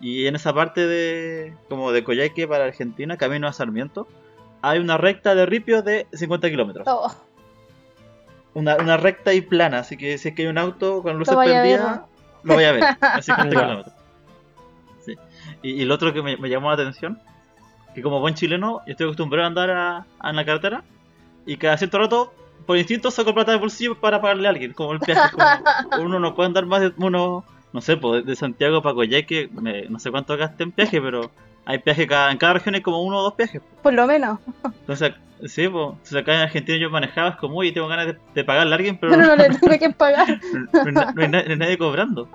Y 0.00 0.26
en 0.26 0.36
esa 0.36 0.52
parte 0.54 0.86
de 0.86 1.54
como 1.68 1.92
de 1.92 2.02
Coyhaique 2.04 2.46
para 2.48 2.64
Argentina, 2.64 3.16
camino 3.16 3.46
a 3.48 3.52
Sarmiento, 3.52 4.08
hay 4.62 4.78
una 4.78 4.96
recta 4.96 5.34
de 5.34 5.44
ripios 5.44 5.84
de 5.84 6.06
50 6.12 6.48
kilómetros. 6.50 6.86
Oh, 6.88 7.12
Una, 8.54 8.76
una 8.76 8.96
recta 8.96 9.34
y 9.34 9.40
plana, 9.40 9.80
así 9.80 9.96
que 9.96 10.16
si 10.18 10.28
es 10.28 10.34
que 10.34 10.42
hay 10.42 10.48
un 10.48 10.58
auto 10.58 11.02
con 11.02 11.18
luces 11.18 11.36
prendidas, 11.36 12.00
lo 12.42 12.54
voy 12.54 12.64
a 12.64 12.72
ver. 12.72 12.84
A 13.00 13.20
50 13.22 13.54
Ya. 13.54 13.60
kilómetros. 13.66 13.94
Y, 15.62 15.70
y 15.82 15.84
lo 15.84 15.94
otro 15.94 16.12
que 16.12 16.22
me, 16.22 16.36
me 16.36 16.48
llamó 16.48 16.68
la 16.68 16.74
atención, 16.74 17.18
que 17.94 18.02
como 18.02 18.20
buen 18.20 18.34
chileno, 18.34 18.80
yo 18.86 18.92
estoy 18.92 19.04
acostumbrado 19.06 19.44
a 19.44 19.48
andar 19.48 19.70
a- 19.70 20.06
a 20.20 20.30
en 20.30 20.36
la 20.36 20.44
carretera 20.44 20.82
y 21.46 21.56
cada 21.56 21.76
cierto 21.78 21.98
rato, 21.98 22.32
por 22.66 22.76
instinto, 22.76 23.10
saco 23.10 23.34
plata 23.34 23.52
de 23.52 23.58
bolsillo 23.58 23.98
para 23.98 24.20
pagarle 24.20 24.46
a 24.46 24.50
alguien, 24.50 24.72
como 24.72 24.92
el 24.92 25.00
peaje. 25.00 25.30
como 25.32 25.46
uno 26.04 26.20
no 26.20 26.34
puede 26.34 26.48
andar 26.48 26.66
más 26.66 26.80
de 26.80 26.92
uno, 26.98 27.44
no 27.72 27.80
sé, 27.80 27.96
pues, 27.96 28.24
de 28.24 28.36
Santiago 28.36 28.82
para 28.82 28.94
Coyhaique, 28.94 29.48
me- 29.52 29.88
no 29.88 29.98
sé 29.98 30.10
cuánto 30.10 30.36
gasté 30.36 30.64
en 30.64 30.72
peaje, 30.72 31.00
pero 31.00 31.30
hay 31.64 31.78
peaje 31.78 32.06
cada, 32.06 32.30
en 32.30 32.38
cada 32.38 32.54
región 32.54 32.74
hay 32.74 32.80
como 32.82 33.02
uno 33.02 33.18
o 33.18 33.22
dos 33.22 33.34
peajes. 33.34 33.62
por 33.82 33.92
lo 33.94 34.06
menos. 34.06 34.38
Entonces, 34.80 35.14
sí, 35.46 35.68
pues, 35.68 35.88
entonces 35.92 36.16
acá 36.16 36.34
en 36.34 36.40
Argentina 36.42 36.78
yo 36.78 36.90
manejaba, 36.90 37.30
es 37.30 37.36
como, 37.36 37.56
uy, 37.58 37.72
tengo 37.72 37.88
ganas 37.88 38.06
de, 38.08 38.18
de 38.34 38.44
pagarle 38.44 38.72
a 38.74 38.76
alguien, 38.76 38.98
pero 38.98 39.12
Pero 39.16 39.26
no 39.26 39.36
le 39.36 39.48
tuve 39.58 39.78
que 39.78 39.90
pagar. 39.90 40.26
no, 40.84 40.90
no 41.14 41.22
hay 41.22 41.28
no 41.28 41.38
hay 41.38 41.56
nadie 41.56 41.78
cobrando. 41.78 42.28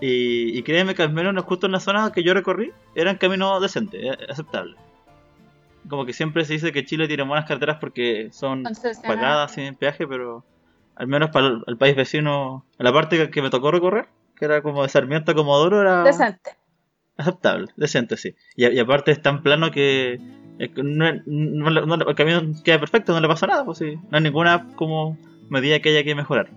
Y, 0.00 0.56
y 0.56 0.62
créeme 0.62 0.94
que 0.94 1.02
al 1.02 1.12
menos 1.12 1.44
justo 1.44 1.66
en 1.66 1.72
la 1.72 1.80
zona 1.80 2.12
que 2.12 2.22
yo 2.22 2.32
recorrí 2.34 2.72
eran 2.94 3.16
caminos 3.16 3.60
decentes, 3.60 4.00
eh, 4.02 4.26
aceptables. 4.28 4.76
Como 5.88 6.04
que 6.04 6.12
siempre 6.12 6.44
se 6.44 6.52
dice 6.54 6.72
que 6.72 6.84
Chile 6.84 7.08
tiene 7.08 7.22
buenas 7.24 7.46
carreteras 7.46 7.78
porque 7.80 8.28
son 8.32 8.64
pagadas 9.06 9.52
sin 9.52 9.74
peaje, 9.74 10.06
pero 10.06 10.44
al 10.96 11.06
menos 11.06 11.30
para 11.30 11.48
el, 11.48 11.64
el 11.66 11.76
país 11.76 11.96
vecino, 11.96 12.64
la 12.78 12.92
parte 12.92 13.16
que, 13.16 13.30
que 13.30 13.42
me 13.42 13.50
tocó 13.50 13.70
recorrer, 13.70 14.08
que 14.36 14.44
era 14.44 14.62
como 14.62 14.82
de 14.82 14.88
Sarmiento 14.88 15.32
a 15.32 15.34
Comodoro, 15.34 15.80
era 15.80 16.02
Decente. 16.04 16.52
aceptable, 17.16 17.68
decente, 17.76 18.16
sí. 18.16 18.34
Y, 18.56 18.78
aparte 18.78 19.10
es 19.10 19.20
tan 19.20 19.42
plano 19.42 19.70
que, 19.70 20.20
no, 20.76 21.12
no 21.26 21.94
el 21.94 22.14
camino 22.14 22.42
queda 22.64 22.78
perfecto, 22.78 23.12
no 23.12 23.20
le 23.20 23.28
pasa 23.28 23.46
nada, 23.46 23.64
pues 23.64 23.78
sí. 23.78 23.96
No 24.10 24.18
hay 24.18 24.22
ninguna 24.22 24.68
como 24.76 25.16
medida 25.48 25.80
que 25.80 25.90
haya 25.90 26.04
que 26.04 26.14
mejorar. 26.14 26.50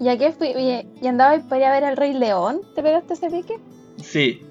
¿Y 0.00 0.08
a 0.08 0.16
qué 0.18 0.32
fui? 0.32 0.48
¿y 0.48 1.06
andabas 1.06 1.42
para 1.44 1.72
ver 1.72 1.84
al 1.84 1.96
Rey 1.96 2.12
León? 2.14 2.60
¿Te 2.74 2.82
pegaste 2.82 3.14
ese 3.14 3.30
pique? 3.30 3.54
Sí, 3.96 4.42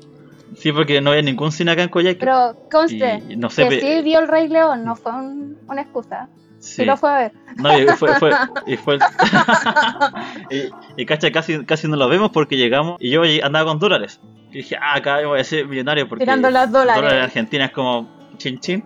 sí, 0.56 0.72
porque 0.72 1.00
no 1.02 1.12
había 1.12 1.22
ningún 1.22 1.52
cine 1.52 1.72
acá 1.72 1.84
en 1.84 1.90
Coyhaique. 1.90 2.20
Pero 2.20 2.56
conste, 2.70 3.24
Y 3.30 3.36
no 3.38 3.50
sé, 3.50 3.68
que 3.70 3.80
sí 3.80 4.02
vio 4.04 4.20
el 4.20 4.28
Rey 4.28 4.48
León, 4.50 4.84
no 4.84 4.96
fue 4.96 5.12
un- 5.14 5.58
una 5.68 5.82
excusa. 5.82 6.28
Sí. 6.60 6.84
lo 6.86 6.98
fue 6.98 7.10
a 7.12 7.18
ver. 7.20 7.32
No, 7.58 7.80
y 7.80 7.86
fue, 7.88 8.16
fue, 8.16 8.32
y 8.68 8.78
fue 8.78 8.98
y, 10.50 11.02
y 11.02 11.06
cacha, 11.06 11.32
casi, 11.32 11.64
casi 11.66 11.88
no 11.88 11.96
lo 11.96 12.10
vemos 12.10 12.32
porque 12.32 12.58
llegamos 12.58 12.98
y 13.00 13.12
yo 13.12 13.22
andaba 13.44 13.70
con 13.70 13.80
dólares. 13.80 14.20
Y 14.52 14.58
dije, 14.58 14.76
ah, 14.82 14.96
acá 14.96 15.26
voy 15.26 15.40
a 15.40 15.44
ser 15.44 15.68
millonario 15.68 16.08
porque 16.10 16.24
Tirando 16.26 16.50
las 16.50 16.72
dólares. 16.72 17.12
en 17.14 17.20
Argentina 17.20 17.66
es 17.66 17.72
como 17.72 18.10
chin 18.38 18.60
chin. 18.60 18.84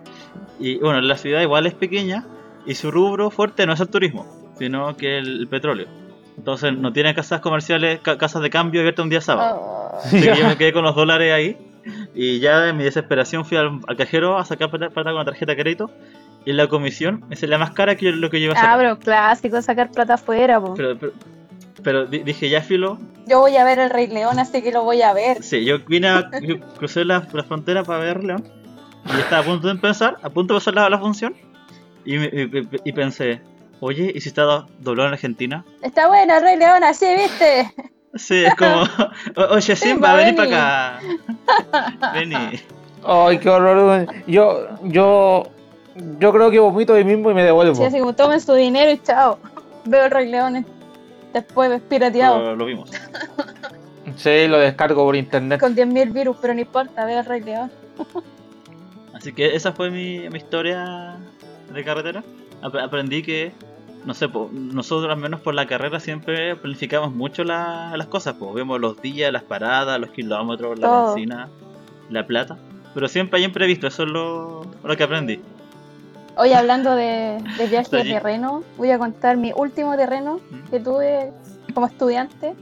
Y 0.60 0.78
bueno, 0.78 1.00
la 1.00 1.16
ciudad 1.16 1.40
igual 1.40 1.66
es 1.66 1.74
pequeña 1.74 2.24
y 2.66 2.74
su 2.74 2.90
rubro 2.90 3.30
fuerte 3.30 3.66
no 3.66 3.72
es 3.72 3.80
el 3.80 3.88
turismo, 3.88 4.26
sino 4.58 4.96
que 4.96 5.18
el, 5.18 5.48
petróleo. 5.48 5.88
Entonces 6.36 6.76
no 6.76 6.92
tiene 6.92 7.14
casas 7.14 7.40
comerciales, 7.40 8.00
ca- 8.00 8.16
casas 8.18 8.42
de 8.42 8.50
cambio 8.50 8.80
abiertas 8.80 9.02
un 9.04 9.10
día 9.10 9.20
sábado. 9.20 9.58
Oh. 9.60 9.98
Así 9.98 10.20
que 10.20 10.34
yo 10.36 10.46
me 10.46 10.56
quedé 10.58 10.72
con 10.72 10.82
los 10.84 10.94
dólares 10.94 11.32
ahí. 11.32 11.56
Y 12.14 12.38
ya 12.40 12.68
en 12.68 12.76
mi 12.76 12.84
desesperación 12.84 13.44
fui 13.44 13.56
al, 13.58 13.80
al 13.86 13.96
cajero 13.96 14.38
a 14.38 14.44
sacar 14.44 14.70
plata, 14.70 14.90
plata 14.90 15.10
con 15.10 15.18
la 15.18 15.24
tarjeta 15.24 15.52
de 15.52 15.60
crédito. 15.62 15.90
Y 16.44 16.52
la 16.52 16.66
comisión 16.68 17.24
me 17.28 17.36
salía 17.36 17.58
más 17.58 17.70
cara 17.72 17.96
que 17.96 18.10
lo 18.12 18.28
que 18.30 18.40
yo 18.40 18.46
iba 18.46 18.54
a 18.54 18.56
Ah, 18.58 18.60
sacar. 18.62 18.78
pero 18.78 18.98
clásico, 18.98 19.62
sacar 19.62 19.90
plata 19.90 20.14
afuera, 20.14 20.60
po. 20.60 20.74
pero, 20.74 20.98
pero, 20.98 21.12
pero 21.82 22.06
di- 22.06 22.20
dije, 22.20 22.48
ya 22.48 22.62
filo. 22.62 22.98
Yo 23.26 23.38
voy 23.40 23.56
a 23.56 23.64
ver 23.64 23.78
el 23.78 23.90
Rey 23.90 24.08
León, 24.08 24.38
así 24.40 24.62
que 24.62 24.72
lo 24.72 24.82
voy 24.82 25.02
a 25.02 25.12
ver. 25.12 25.42
Sí, 25.42 25.64
yo 25.64 25.78
vine 25.86 26.08
a. 26.08 26.30
yo 26.40 26.58
crucé 26.78 27.04
la, 27.04 27.26
la 27.32 27.44
frontera 27.44 27.84
para 27.84 28.00
ver 28.00 28.24
León. 28.24 28.44
Y 29.16 29.20
estaba 29.20 29.42
a 29.42 29.44
punto 29.44 29.66
de 29.68 29.72
empezar, 29.74 30.16
a 30.22 30.30
punto 30.30 30.54
de 30.54 30.58
pasar 30.60 30.74
la, 30.74 30.88
la 30.88 30.98
función. 30.98 31.34
Y, 32.04 32.18
me- 32.18 32.26
y- 32.32 32.66
y 32.84 32.92
pensé, 32.92 33.40
oye, 33.82 34.12
¿y 34.14 34.20
si 34.20 34.28
está 34.28 34.42
do- 34.42 34.66
doblado 34.78 35.08
en 35.08 35.14
Argentina? 35.14 35.64
Está 35.82 36.06
bueno 36.08 36.38
Rey 36.40 36.56
León, 36.56 36.84
así, 36.84 37.06
¿viste? 37.16 37.72
Sí, 38.14 38.44
es 38.44 38.54
como, 38.54 38.82
"O- 39.36 39.54
oye, 39.54 39.74
Simba, 39.76 39.76
Simba, 39.76 40.14
vení 40.14 40.36
vení". 40.36 40.50
para 40.50 40.96
acá. 40.98 42.12
Vení. 42.14 42.36
Ay, 43.04 43.38
qué 43.38 43.48
horror. 43.48 44.06
Yo, 44.28 44.68
yo, 44.84 45.42
yo 46.20 46.32
creo 46.32 46.50
que 46.50 46.58
vomito 46.60 46.94
ahí 46.94 47.04
mismo 47.04 47.30
y 47.30 47.34
me 47.34 47.42
devuelvo. 47.42 47.74
Sí, 47.74 47.82
así 47.84 47.98
como 47.98 48.14
tomen 48.14 48.40
su 48.40 48.54
dinero 48.54 48.90
y 48.92 48.98
chao. 48.98 49.38
Veo 49.84 50.04
el 50.04 50.10
Rey 50.12 50.30
León 50.30 50.56
eh. 50.56 50.64
después 51.32 51.80
pirateado. 51.88 52.38
Lo, 52.38 52.56
lo 52.56 52.64
vimos. 52.66 52.90
Sí, 54.16 54.46
lo 54.46 54.58
descargo 54.58 55.04
por 55.04 55.16
internet. 55.16 55.58
Con 55.58 55.74
10.000 55.74 56.12
virus, 56.12 56.36
pero 56.40 56.54
no 56.54 56.60
importa, 56.60 57.04
veo 57.06 57.18
el 57.20 57.24
Rey 57.24 57.40
León. 57.40 57.72
Así 59.14 59.32
que 59.32 59.54
esa 59.56 59.72
fue 59.72 59.90
mi, 59.90 60.28
mi 60.28 60.38
historia 60.38 61.16
de 61.72 61.84
carretera. 61.84 62.22
Ap- 62.62 62.76
aprendí 62.76 63.22
que, 63.22 63.52
no 64.04 64.14
sé, 64.14 64.28
po, 64.28 64.48
nosotros 64.52 65.10
al 65.12 65.18
menos 65.18 65.40
por 65.40 65.54
la 65.54 65.66
carrera 65.66 66.00
siempre 66.00 66.56
planificamos 66.56 67.12
mucho 67.12 67.44
la- 67.44 67.96
las 67.96 68.06
cosas. 68.06 68.34
Po. 68.34 68.52
Vemos 68.52 68.80
los 68.80 69.00
días, 69.02 69.32
las 69.32 69.42
paradas, 69.42 69.98
los 70.00 70.10
kilómetros, 70.10 70.78
la 70.78 70.88
benzina, 71.06 71.48
la 72.10 72.26
plata. 72.26 72.56
Pero 72.94 73.08
siempre 73.08 73.38
hay 73.38 73.44
imprevisto, 73.44 73.86
eso 73.86 74.02
es 74.04 74.08
lo, 74.10 74.66
lo 74.84 74.96
que 74.96 75.02
aprendí. 75.04 75.40
Hoy 76.36 76.52
hablando 76.52 76.94
de, 76.94 77.42
de 77.58 77.66
viajes 77.70 77.90
de 77.90 78.04
terreno, 78.04 78.62
voy 78.78 78.90
a 78.90 78.98
contar 78.98 79.36
mi 79.36 79.52
último 79.54 79.96
terreno 79.96 80.40
¿Mm? 80.50 80.70
que 80.70 80.80
tuve 80.80 81.32
como 81.74 81.86
estudiante. 81.86 82.54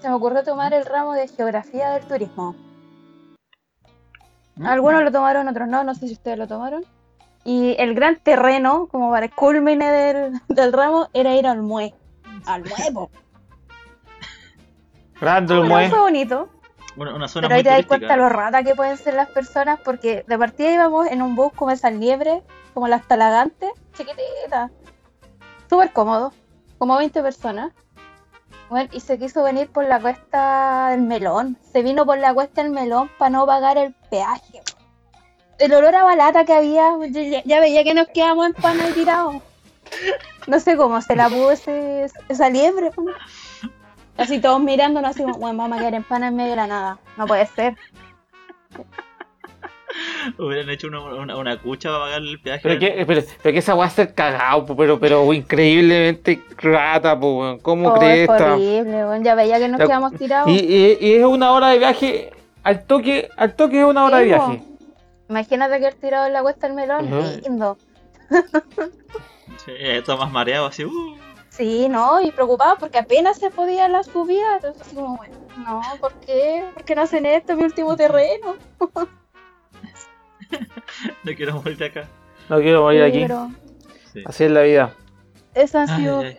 Se 0.00 0.08
me 0.08 0.14
ocurrió 0.14 0.42
tomar 0.42 0.72
el 0.72 0.84
ramo 0.86 1.12
de 1.12 1.28
geografía 1.28 1.90
del 1.90 2.04
turismo. 2.04 2.54
Algunos 4.64 5.02
lo 5.04 5.10
tomaron, 5.12 5.48
otros 5.48 5.68
no, 5.68 5.84
no 5.84 5.94
sé 5.94 6.06
si 6.06 6.12
ustedes 6.14 6.38
lo 6.38 6.46
tomaron. 6.46 6.84
Y 7.44 7.74
el 7.78 7.94
gran 7.94 8.16
terreno, 8.16 8.86
como 8.90 9.10
para 9.10 9.26
el 9.26 9.32
culmine 9.32 9.90
del, 9.90 10.40
del 10.48 10.72
ramo, 10.72 11.08
era 11.14 11.34
ir 11.34 11.46
al 11.46 11.62
mue. 11.62 11.94
Al 12.46 12.62
nuevo. 12.62 13.10
Grande 15.20 15.54
el 15.54 15.64
mue. 15.64 15.88
fue 15.88 16.00
bonito. 16.00 16.48
Una, 16.96 17.14
una 17.14 17.28
zona 17.28 17.48
Pero 17.48 17.56
ahí 17.56 17.62
te 17.62 17.70
das 17.70 17.86
cuenta 17.86 18.16
lo 18.16 18.28
rata 18.28 18.62
que 18.62 18.74
pueden 18.74 18.96
ser 18.96 19.14
las 19.14 19.28
personas, 19.28 19.80
porque 19.84 20.24
de 20.26 20.38
partida 20.38 20.72
íbamos 20.72 21.06
en 21.06 21.22
un 21.22 21.34
bus 21.34 21.52
como 21.54 21.70
esas 21.70 21.94
liebres, 21.94 22.42
como 22.74 22.88
las 22.88 23.06
talagantes, 23.06 23.70
chiquititas. 23.94 24.70
Súper 25.68 25.92
cómodo, 25.92 26.32
como 26.78 26.96
20 26.96 27.22
personas. 27.22 27.72
Bueno, 28.68 28.88
y 28.92 29.00
se 29.00 29.18
quiso 29.18 29.42
venir 29.42 29.68
por 29.68 29.84
la 29.84 30.00
cuesta 30.00 30.88
del 30.90 31.02
melón. 31.02 31.56
Se 31.72 31.82
vino 31.82 32.06
por 32.06 32.18
la 32.18 32.32
cuesta 32.32 32.62
del 32.62 32.72
melón 32.72 33.10
para 33.18 33.30
no 33.30 33.46
pagar 33.46 33.78
el 33.78 33.94
peaje. 34.10 34.62
El 35.60 35.72
olor 35.74 35.94
a 35.94 36.04
balata 36.04 36.44
que 36.44 36.52
había, 36.54 36.90
yo 37.10 37.20
ya, 37.20 37.42
ya 37.44 37.60
veía 37.60 37.84
que 37.84 37.94
nos 37.94 38.08
quedamos 38.08 38.46
en 38.46 38.54
pan 38.54 38.80
ahí 38.80 38.92
tirados. 38.92 39.36
No 40.46 40.58
sé 40.60 40.76
cómo 40.76 41.00
se 41.02 41.14
la 41.16 41.28
pudo 41.28 41.52
ese- 41.52 42.06
esa 42.28 42.48
liebre. 42.48 42.90
Así 44.16 44.40
todos 44.40 44.60
mirándonos 44.60 45.10
así 45.10 45.22
bueno, 45.22 45.56
vamos 45.58 45.72
a 45.76 45.80
quedar 45.80 45.94
en 45.94 46.04
pana 46.04 46.28
en 46.28 46.36
medio 46.36 46.50
de 46.50 46.56
la 46.56 46.66
nada. 46.66 46.98
No 47.16 47.26
puede 47.26 47.46
ser. 47.46 47.74
Hubieran 50.38 50.70
hecho 50.70 50.86
una, 50.86 51.00
una, 51.00 51.36
una 51.36 51.60
cucha 51.60 51.88
para 51.90 52.04
pagar 52.04 52.22
el 52.22 52.38
peaje. 52.40 52.60
Pero 52.62 52.78
que, 52.78 53.04
pero, 53.06 53.22
pero 53.42 53.52
que 53.52 53.58
esa 53.58 53.74
weá 53.74 53.90
ser 53.90 54.14
cagado, 54.14 54.64
pero, 54.76 55.00
pero 55.00 55.32
increíblemente 55.32 56.40
rata, 56.58 57.18
po. 57.18 57.58
¿Cómo 57.62 57.90
Oh, 57.90 57.94
crees 57.98 58.28
es 58.28 58.28
horrible. 58.30 59.04
Ya 59.22 59.34
veía 59.34 59.58
que 59.58 59.68
nos 59.68 59.80
quedamos 59.80 60.12
tirados. 60.14 60.48
Y, 60.50 60.54
y, 60.58 60.98
y 61.00 61.14
es 61.14 61.24
una 61.24 61.52
hora 61.52 61.68
de 61.70 61.78
viaje, 61.78 62.30
al 62.62 62.84
toque, 62.84 63.28
al 63.36 63.54
toque 63.56 63.80
es 63.80 63.84
una 63.84 64.04
hora 64.04 64.18
de 64.18 64.24
viaje. 64.26 64.62
Imagínate 65.30 65.78
quedar 65.78 65.94
tirado 65.94 66.26
en 66.26 66.32
la 66.34 66.42
cuesta 66.42 66.66
del 66.66 66.76
melón. 66.76 67.08
Lindo. 67.42 67.78
Sí, 69.64 69.72
eh, 69.78 70.02
todo 70.04 70.18
más 70.18 70.30
mareado, 70.30 70.66
así. 70.66 70.84
Uh. 70.84 71.16
Sí, 71.50 71.88
no, 71.88 72.20
y 72.20 72.30
preocupado 72.32 72.76
porque 72.78 72.98
apenas 72.98 73.38
se 73.38 73.50
podía 73.50 73.88
la 73.88 74.02
subida. 74.02 74.56
Entonces, 74.56 74.82
así 74.82 74.94
como, 74.96 75.16
bueno, 75.16 75.36
no, 75.58 75.80
¿por 76.00 76.12
qué? 76.14 76.64
¿Por 76.74 76.84
qué 76.84 76.94
no 76.94 77.02
hacen 77.02 77.26
esto? 77.26 77.56
Mi 77.56 77.64
último 77.64 77.96
terreno. 77.96 78.56
No 81.22 81.32
quiero 81.36 81.54
morir 81.54 81.76
de 81.76 81.86
acá. 81.86 82.08
No 82.48 82.58
quiero 82.60 82.82
morir 82.82 83.02
Sí, 83.04 83.08
aquí. 83.08 83.20
Pero 83.22 83.48
Sí. 84.12 84.22
Así 84.26 84.44
es 84.44 84.50
la 84.50 84.62
vida. 84.62 84.94
esa 85.54 85.82
Ay, 85.82 85.88
sido. 85.88 86.20
ay. 86.20 86.38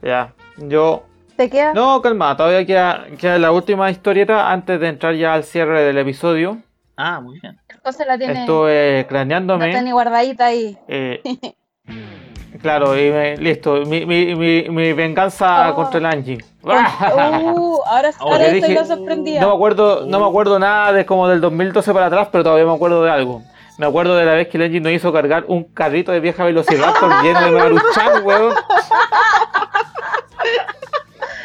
Ya. 0.00 0.32
Yo. 0.56 1.04
¿Te 1.36 1.50
queda? 1.50 1.74
No, 1.74 2.00
calma, 2.00 2.34
todavía 2.36 2.64
queda, 2.64 3.06
queda 3.18 3.38
la 3.38 3.52
última 3.52 3.90
historieta 3.90 4.50
antes 4.50 4.80
de 4.80 4.88
entrar 4.88 5.14
ya 5.14 5.34
al 5.34 5.44
cierre 5.44 5.82
del 5.82 5.98
episodio. 5.98 6.62
Ah, 6.96 7.20
muy 7.20 7.38
bien. 7.40 7.60
Entonces 7.82 8.06
la 8.06 8.16
tiene. 8.16 8.40
Estuve 8.42 8.98
La 9.02 9.08
craneándome. 9.08 9.70
tiene 9.70 9.92
guardadita 9.92 10.46
ahí. 10.46 10.78
eh, 10.86 11.20
claro, 12.60 12.96
y 12.96 13.10
me- 13.10 13.36
listo. 13.38 13.84
Mi, 13.86 14.06
mi, 14.06 14.36
mi, 14.36 14.68
mi 14.68 14.92
venganza 14.92 15.70
Oh. 15.70 15.74
contra 15.74 15.98
el 15.98 16.06
Angie. 16.06 16.38
Uh, 16.64 17.78
ahora, 17.86 18.10
ahora 18.20 18.44
estoy 18.46 18.60
dije- 18.70 18.74
la 18.74 18.84
sorprendida. 18.84 19.40
No 19.40 19.48
me 19.48 19.54
acuerdo, 19.56 20.06
no 20.06 20.20
me 20.20 20.26
acuerdo 20.26 20.58
nada 20.60 20.92
de 20.92 21.04
como 21.04 21.26
del 21.26 21.40
2012 21.40 21.92
para 21.92 22.06
atrás, 22.06 22.28
pero 22.30 22.44
todavía 22.44 22.64
me 22.66 22.72
acuerdo 22.74 23.02
de 23.02 23.10
algo. 23.10 23.42
Me 23.78 23.86
acuerdo 23.86 24.14
de 24.16 24.24
la 24.26 24.34
vez 24.34 24.46
que 24.48 24.58
el 24.58 24.62
engine 24.64 24.80
nos 24.84 24.92
hizo 24.92 25.12
cargar 25.12 25.44
un 25.48 25.64
carrito 25.64 26.12
de 26.12 26.20
vieja 26.20 26.44
Velociraptor 26.44 27.10
lleno 27.24 27.40
de 27.40 27.50
maruchan, 27.50 28.24
weón. 28.24 28.54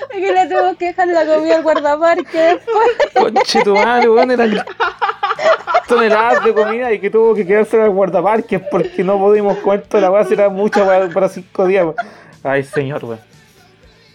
Es 0.10 0.24
que 0.26 0.32
le 0.34 0.46
tengo 0.48 0.76
que 0.78 0.86
dejar 0.86 1.08
la 1.08 1.26
comida 1.26 1.56
al 1.56 1.64
guardaparque 1.64 2.38
después. 2.38 2.88
Conche 3.16 3.64
tu 3.64 3.74
madre, 3.76 4.10
weón, 4.10 4.32
eran 4.32 4.52
toneladas 5.88 6.44
de 6.44 6.54
comida 6.54 6.92
y 6.92 7.00
que 7.00 7.10
tuvo 7.10 7.34
que 7.34 7.46
quedarse 7.46 7.78
en 7.78 7.84
el 7.84 7.90
guardaparques 7.92 8.62
porque 8.70 9.04
no 9.04 9.18
pudimos 9.18 9.58
comer 9.60 9.84
toda 9.84 10.02
la 10.02 10.12
weá, 10.12 10.24
si 10.26 10.34
era 10.34 10.50
mucha 10.50 10.84
weá 10.84 11.10
para 11.10 11.30
cinco 11.30 11.66
días. 11.66 11.88
Ay, 12.44 12.64
señor, 12.64 13.04
weón. 13.06 13.20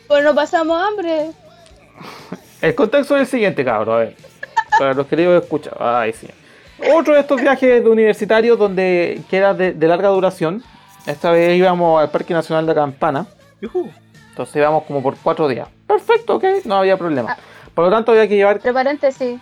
Pues 0.07 0.25
no 0.25 0.35
pasamos 0.35 0.81
hambre. 0.81 1.31
El 2.61 2.75
contexto 2.75 3.17
es 3.17 3.23
el 3.23 3.27
siguiente, 3.27 3.65
cabrón, 3.65 3.95
a 3.95 3.99
ver. 3.99 4.17
Para 4.79 4.95
los 4.95 5.07
queridos 5.07 5.43
escuchar. 5.43 5.77
Ay, 5.81 6.13
sí. 6.13 6.29
Otro 6.95 7.15
de 7.15 7.21
estos 7.21 7.41
viajes 7.41 7.83
de 7.83 7.89
universitarios 7.89 8.59
donde 8.59 9.21
queda 9.31 9.55
de, 9.55 9.73
de 9.73 9.89
larga 9.89 10.09
duración. 10.09 10.63
Esta 11.07 11.31
vez 11.31 11.57
íbamos 11.57 12.01
al 12.01 12.11
Parque 12.11 12.35
Nacional 12.35 12.67
de 12.67 12.75
Campana. 12.75 13.27
Entonces 14.31 14.57
íbamos 14.57 14.85
como 14.85 15.03
por 15.03 15.17
cuatro 15.23 15.49
días. 15.49 15.69
Perfecto, 15.87 16.37
ok, 16.37 16.45
no 16.65 16.77
había 16.77 16.97
problema. 16.97 17.37
Por 17.75 17.85
lo 17.85 17.91
tanto, 17.91 18.13
había 18.13 18.29
que 18.29 18.37
llevar. 18.37 18.57
Entre 18.57 18.73
paréntesis, 18.73 19.41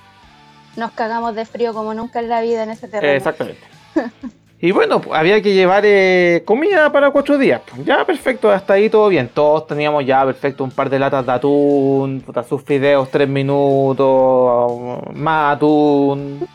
nos 0.77 0.93
cagamos 0.93 1.35
de 1.35 1.45
frío 1.45 1.75
como 1.75 1.95
nunca 1.95 2.21
en 2.21 2.29
la 2.29 2.41
vida 2.41 2.63
en 2.63 2.71
ese 2.71 2.89
terreno. 2.89 3.15
Exactamente. 3.15 3.63
Y 4.63 4.73
bueno, 4.73 5.01
pues, 5.01 5.19
había 5.19 5.41
que 5.41 5.55
llevar 5.55 5.85
eh, 5.87 6.43
comida 6.45 6.93
para 6.93 7.11
cuatro 7.11 7.39
días. 7.39 7.63
Pues, 7.67 7.87
Ya, 7.87 8.05
perfecto, 8.05 8.51
hasta 8.51 8.75
ahí 8.75 8.91
todo 8.91 9.09
bien. 9.09 9.31
Todos 9.33 9.67
teníamos 9.67 10.05
ya, 10.05 10.23
perfecto, 10.25 10.65
un 10.65 10.71
par 10.71 10.91
de 10.91 10.99
latas 10.99 11.25
de 11.25 11.33
atún, 11.33 12.23
sus 12.47 12.63
fideos 12.63 13.11
tres 13.11 13.27
minutos, 13.27 15.01
más 15.15 15.57
atún, 15.57 16.47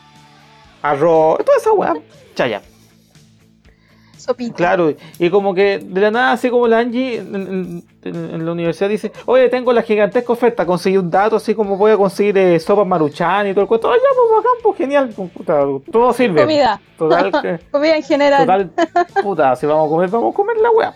arroz, 0.82 1.44
toda 1.44 1.58
esa 1.58 1.72
weá. 1.72 1.94
Chaya. 2.36 2.62
Sopita. 4.26 4.54
Claro, 4.56 4.92
y 5.18 5.30
como 5.30 5.54
que 5.54 5.78
de 5.78 6.00
la 6.00 6.10
nada, 6.10 6.32
así 6.32 6.50
como 6.50 6.66
la 6.66 6.78
Angie 6.80 7.18
en, 7.18 7.34
en- 7.36 7.84
en- 8.02 8.34
en 8.34 8.44
la 8.46 8.52
universidad 8.52 8.88
dice, 8.90 9.12
oye, 9.26 9.48
tengo 9.48 9.72
la 9.72 9.82
gigantesca 9.82 10.32
oferta, 10.32 10.66
conseguí 10.66 10.96
un 10.96 11.10
dato, 11.10 11.36
así 11.36 11.54
como 11.54 11.76
voy 11.76 11.92
a 11.92 11.96
conseguir 11.96 12.36
eh, 12.38 12.58
sopas 12.60 12.86
maruchan 12.86 13.46
y 13.46 13.52
todo 13.52 13.62
el 13.62 13.68
cuento. 13.68 13.90
Ay, 13.90 13.98
ya, 14.02 14.08
pues 14.16 14.30
bacán, 14.36 14.58
pues 14.62 14.76
genial, 14.78 15.10
pues, 15.14 15.30
puta, 15.30 15.60
todo 15.92 16.12
sirve. 16.12 16.40
Comida. 16.42 16.80
Total, 16.98 17.32
que- 17.40 17.58
Comida 17.70 17.96
en 17.96 18.02
general. 18.02 18.46
total, 18.46 18.70
puta, 19.22 19.56
si 19.56 19.66
vamos 19.66 19.86
a 19.86 19.90
comer, 19.90 20.10
vamos 20.10 20.32
a 20.32 20.36
comer 20.36 20.56
la 20.58 20.70
weá. 20.70 20.92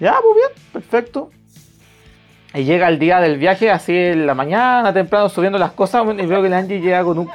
Ya, 0.00 0.16
pues 0.22 0.34
bien, 0.36 0.62
perfecto. 0.72 1.30
Y 2.54 2.62
llega 2.64 2.88
el 2.88 2.98
día 3.00 3.20
del 3.20 3.36
viaje, 3.38 3.70
así 3.70 3.96
en 3.96 4.26
la 4.26 4.34
mañana, 4.34 4.92
temprano, 4.92 5.28
subiendo 5.28 5.58
las 5.58 5.72
cosas, 5.72 6.04
y 6.18 6.26
veo 6.26 6.40
que 6.42 6.48
la 6.48 6.58
Angie 6.58 6.80
llega 6.80 7.02
con 7.02 7.18
un. 7.18 7.28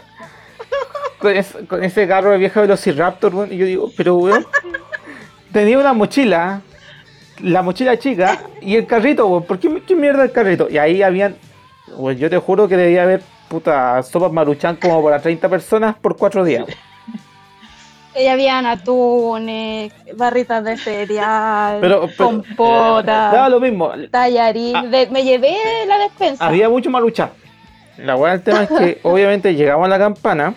Con, 1.19 1.35
es- 1.35 1.57
con 1.67 1.83
ese 1.83 2.07
carro 2.07 2.31
de 2.31 2.37
vieja 2.37 2.61
Velociraptor, 2.61 3.35
weón, 3.35 3.51
y 3.53 3.57
yo 3.57 3.65
digo, 3.65 3.91
pero 3.97 4.15
weón. 4.15 4.45
Tenía 5.51 5.79
una 5.79 5.93
mochila, 5.93 6.61
la 7.41 7.61
mochila 7.63 7.97
chica, 7.97 8.39
y 8.61 8.75
el 8.75 8.85
carrito, 8.85 9.27
weón, 9.27 9.43
¿por 9.43 9.59
qué, 9.59 9.81
qué 9.85 9.95
mierda 9.95 10.23
el 10.23 10.31
carrito? 10.31 10.67
Y 10.69 10.77
ahí 10.77 11.01
habían. 11.03 11.35
weón, 11.95 12.17
yo 12.17 12.29
te 12.29 12.37
juro 12.37 12.67
que 12.67 12.77
debía 12.77 13.03
haber, 13.03 13.21
puta, 13.47 14.01
sopas 14.03 14.31
maruchan 14.31 14.75
como 14.75 15.03
para 15.03 15.19
30 15.21 15.49
personas 15.49 15.95
por 15.95 16.15
4 16.17 16.43
días. 16.43 16.65
Y 18.19 18.25
habían 18.25 18.65
atunes, 18.65 19.93
barritas 20.17 20.63
de 20.63 20.75
cereal, 20.77 21.77
Pero- 21.79 22.01
pero- 22.07 22.15
compota, 22.17 23.31
Daba 23.31 23.49
lo 23.49 23.59
mismo, 23.59 23.91
tallarín. 24.11 24.75
Ah. 24.75 24.83
De- 24.83 25.07
me 25.11 25.23
llevé 25.23 25.55
la 25.87 25.99
despensa. 25.99 26.45
había 26.47 26.67
mucho 26.69 26.89
maruchan. 26.89 27.29
La 27.97 28.15
weá 28.15 28.31
del 28.33 28.41
tema 28.41 28.63
es 28.63 28.69
que 28.69 28.99
obviamente 29.03 29.53
llegamos 29.53 29.85
a 29.85 29.89
la 29.89 29.99
campana, 29.99 30.53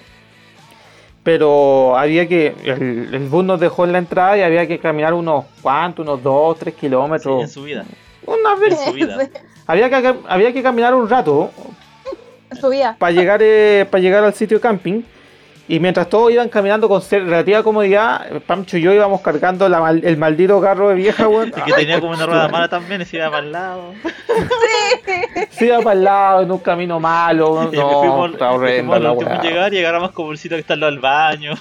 pero 1.23 1.97
había 1.97 2.27
que. 2.29 2.55
El, 2.65 3.15
el 3.15 3.29
bus 3.29 3.45
nos 3.45 3.61
dejó 3.61 3.85
en 3.85 3.93
la 3.93 3.99
entrada 3.99 4.37
y 4.39 4.43
había 4.43 4.67
que 4.67 4.79
caminar 4.79 5.15
unos 5.15 5.45
cuantos, 5.63 6.05
unos 6.07 6.23
2, 6.23 6.59
3 6.59 6.75
Sí, 6.75 6.81
kilómetros. 6.81 7.43
en 7.43 7.49
su 7.49 7.63
vida. 7.63 7.85
Una 8.27 8.55
vez. 8.57 8.79
En 8.81 8.87
su 8.87 8.93
vida. 8.93 9.19
Había 9.67 9.89
que, 9.89 10.15
había 10.29 10.53
que 10.53 10.63
caminar 10.63 10.95
un 10.95 11.09
rato 11.09 11.51
Subía. 12.61 12.97
para 12.99 13.13
llegar, 13.13 13.41
eh, 13.43 13.87
para 13.91 14.03
llegar 14.03 14.25
al 14.25 14.35
sitio 14.35 14.59
de 14.59 14.61
camping. 14.63 15.03
Y 15.69 15.79
mientras 15.79 16.09
todos 16.09 16.33
iban 16.33 16.49
caminando 16.49 16.89
con 16.89 17.01
relativa 17.09 17.63
comodidad, 17.63 18.43
Pancho 18.47 18.77
y 18.77 18.83
yo 18.83 18.93
íbamos 18.93 19.21
cargando 19.21 19.69
la 19.69 19.81
mal- 19.81 20.05
el 20.05 20.17
maldito 20.17 20.61
carro 20.61 20.89
de 20.89 20.97
vieja, 20.97 21.29
weón. 21.29 21.49
Y 21.57 21.61
que 21.63 21.73
tenía 21.73 22.01
como 22.01 22.13
una 22.13 22.27
rueda 22.27 22.49
mala 22.49 22.69
también 22.69 23.01
y 23.01 23.05
se 23.05 23.17
iba 23.19 23.31
para 23.31 23.47
el 23.47 23.53
lado. 23.53 23.95
Se 25.51 25.67
iba 25.67 25.79
para 25.79 25.93
el 25.93 26.05
lado 26.05 26.43
en 26.43 26.51
un 26.51 26.59
camino 26.59 26.99
malo. 26.99 27.71
Y 27.73 27.77
No, 27.77 27.91
fuimos, 28.01 28.33
está 28.33 28.51
y 28.51 28.55
horrenda 28.55 28.97
fuimos 28.99 29.03
la 29.03 29.13
weá. 29.13 29.41
llegar 29.43 29.73
y 29.73 29.79
agarramos 29.79 30.11
como 30.11 30.33
el 30.33 30.39
sitio 30.39 30.57
que 30.57 30.63
está 30.63 30.75
al 30.75 30.81
lado 30.81 30.91
del 30.93 31.01
baño. 31.01 31.55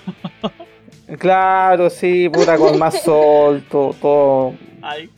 Claro, 1.19 1.89
sí, 1.89 2.29
puta, 2.29 2.57
con 2.57 2.77
más 2.79 3.01
sol, 3.03 3.63
todo. 3.69 3.93
todo. 4.01 4.53
Ay, 4.81 5.09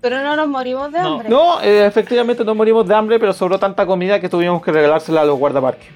Pero 0.00 0.20
no 0.20 0.34
nos 0.34 0.48
morimos 0.48 0.90
de 0.90 0.98
No. 0.98 1.06
hambre. 1.14 1.28
No, 1.28 1.60
eh, 1.62 1.86
efectivamente 1.86 2.44
no 2.44 2.54
morimos 2.54 2.88
de 2.88 2.94
hambre, 2.94 3.18
pero 3.20 3.32
sobró 3.32 3.58
tanta 3.58 3.86
comida 3.86 4.18
que 4.18 4.28
tuvimos 4.28 4.62
que 4.62 4.72
regalársela 4.72 5.20
a 5.20 5.24
los 5.24 5.38
guardaparques. 5.38 5.86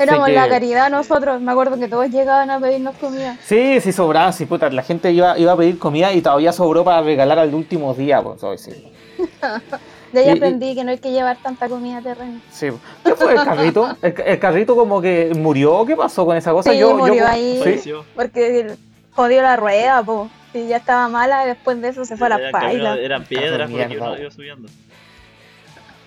Éramos 0.00 0.26
que- 0.26 0.32
la 0.34 0.48
caridad 0.48 0.90
nosotros. 0.90 1.40
Me 1.40 1.52
acuerdo 1.52 1.78
que 1.78 1.88
todos 1.88 2.08
llegaban 2.10 2.50
a 2.50 2.58
pedirnos 2.60 2.94
comida. 2.96 3.36
Sí, 3.44 3.80
sí 3.80 3.92
sobraba, 3.92 4.32
sí, 4.32 4.46
puta, 4.46 4.68
la 4.70 4.82
gente 4.82 5.10
iba, 5.12 5.38
iba 5.38 5.52
a 5.52 5.56
pedir 5.56 5.78
comida 5.78 6.12
y 6.12 6.20
todavía 6.22 6.52
sobró 6.52 6.84
para 6.84 7.02
regalar 7.02 7.38
al 7.38 7.54
último 7.54 7.94
día, 7.94 8.22
pues, 8.22 8.42
hoy 8.42 8.58
sí. 8.58 8.70
De 10.12 10.20
ahí 10.20 10.26
Y- 10.26 10.28
y- 10.28 10.32
aprendí 10.36 10.74
que 10.76 10.84
no 10.84 10.92
hay 10.92 10.98
que 10.98 11.10
llevar 11.10 11.36
tanta 11.42 11.68
comida 11.68 11.98
a 11.98 12.02
terreno. 12.02 12.40
Sí. 12.50 12.68
¿Qué 13.04 13.14
fue 13.16 13.32
el 13.32 13.42
carrito? 13.44 13.96
¿El, 14.00 14.14
el 14.24 14.38
carrito 14.38 14.76
como 14.76 15.00
que 15.00 15.32
murió? 15.36 15.84
¿Qué 15.84 15.96
pasó 15.96 16.24
con 16.24 16.36
esa 16.36 16.52
cosa? 16.52 16.70
Sí, 16.72 16.78
murió 16.84 17.26
ahí. 17.26 17.80
Porque 18.14 18.76
jodió 19.12 19.42
la 19.42 19.56
rueda, 19.56 20.02
po. 20.04 20.30
Y 20.52 20.68
ya 20.68 20.76
estaba 20.76 21.08
mala, 21.08 21.44
y 21.44 21.48
después 21.48 21.80
de 21.82 21.88
eso 21.88 22.04
se 22.04 22.16
fue 22.16 22.28
a 22.28 22.38
la 22.38 22.50
paila. 22.52 22.96
Eran 22.96 23.24
piedras 23.24 23.68
porque 23.68 23.98
uno 23.98 24.16
iba 24.18 24.30
subiendo. 24.30 24.68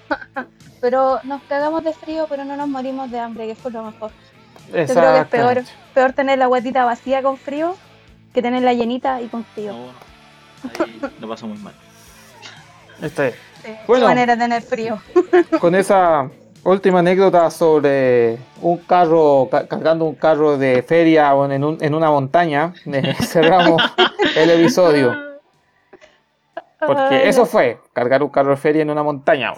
Pero 0.81 1.19
nos 1.23 1.41
cagamos 1.43 1.83
de 1.83 1.93
frío, 1.93 2.25
pero 2.29 2.45
no 2.45 2.55
nos 2.55 2.67
morimos 2.67 3.09
de 3.11 3.19
hambre, 3.19 3.47
que 3.47 3.55
fue 3.55 3.71
lo 3.71 3.83
mejor. 3.83 4.11
Yo 4.67 4.71
creo 4.73 5.13
que 5.13 5.19
es 5.21 5.27
peor, 5.27 5.63
peor 5.93 6.13
tener 6.13 6.37
la 6.39 6.45
guatita 6.47 6.85
vacía 6.85 7.21
con 7.23 7.37
frío 7.37 7.75
que 8.33 8.41
tenerla 8.41 8.73
llenita 8.73 9.21
y 9.21 9.27
con 9.27 9.43
frío. 9.45 9.71
No, 9.73 9.87
ahí 10.83 11.01
lo 11.19 11.27
paso 11.27 11.47
muy 11.47 11.57
mal. 11.59 11.73
Este, 13.01 13.31
Sí, 13.63 13.73
Bueno. 13.87 14.05
Qué 14.05 14.09
manera 14.09 14.35
de 14.35 14.41
tener 14.41 14.61
frío. 14.63 14.99
con 15.59 15.75
esa 15.75 16.29
última 16.63 16.99
anécdota 16.99 17.49
sobre 17.51 18.37
un 18.61 18.77
carro, 18.79 19.47
ca- 19.51 19.67
cargando 19.67 20.05
un 20.05 20.15
carro 20.15 20.57
de 20.57 20.81
feria 20.83 21.31
en, 21.49 21.63
un- 21.63 21.77
en 21.79 21.93
una 21.95 22.09
montaña, 22.09 22.73
eh, 22.85 23.15
cerramos 23.21 23.81
el 24.35 24.49
episodio. 24.49 25.26
Porque 26.79 27.01
Ay, 27.15 27.21
eso 27.29 27.41
no. 27.41 27.45
fue, 27.47 27.79
cargar 27.93 28.21
un 28.21 28.29
carro 28.29 28.51
de 28.51 28.57
feria 28.57 28.81
en 28.83 28.89
una 28.91 29.01
montaña. 29.03 29.53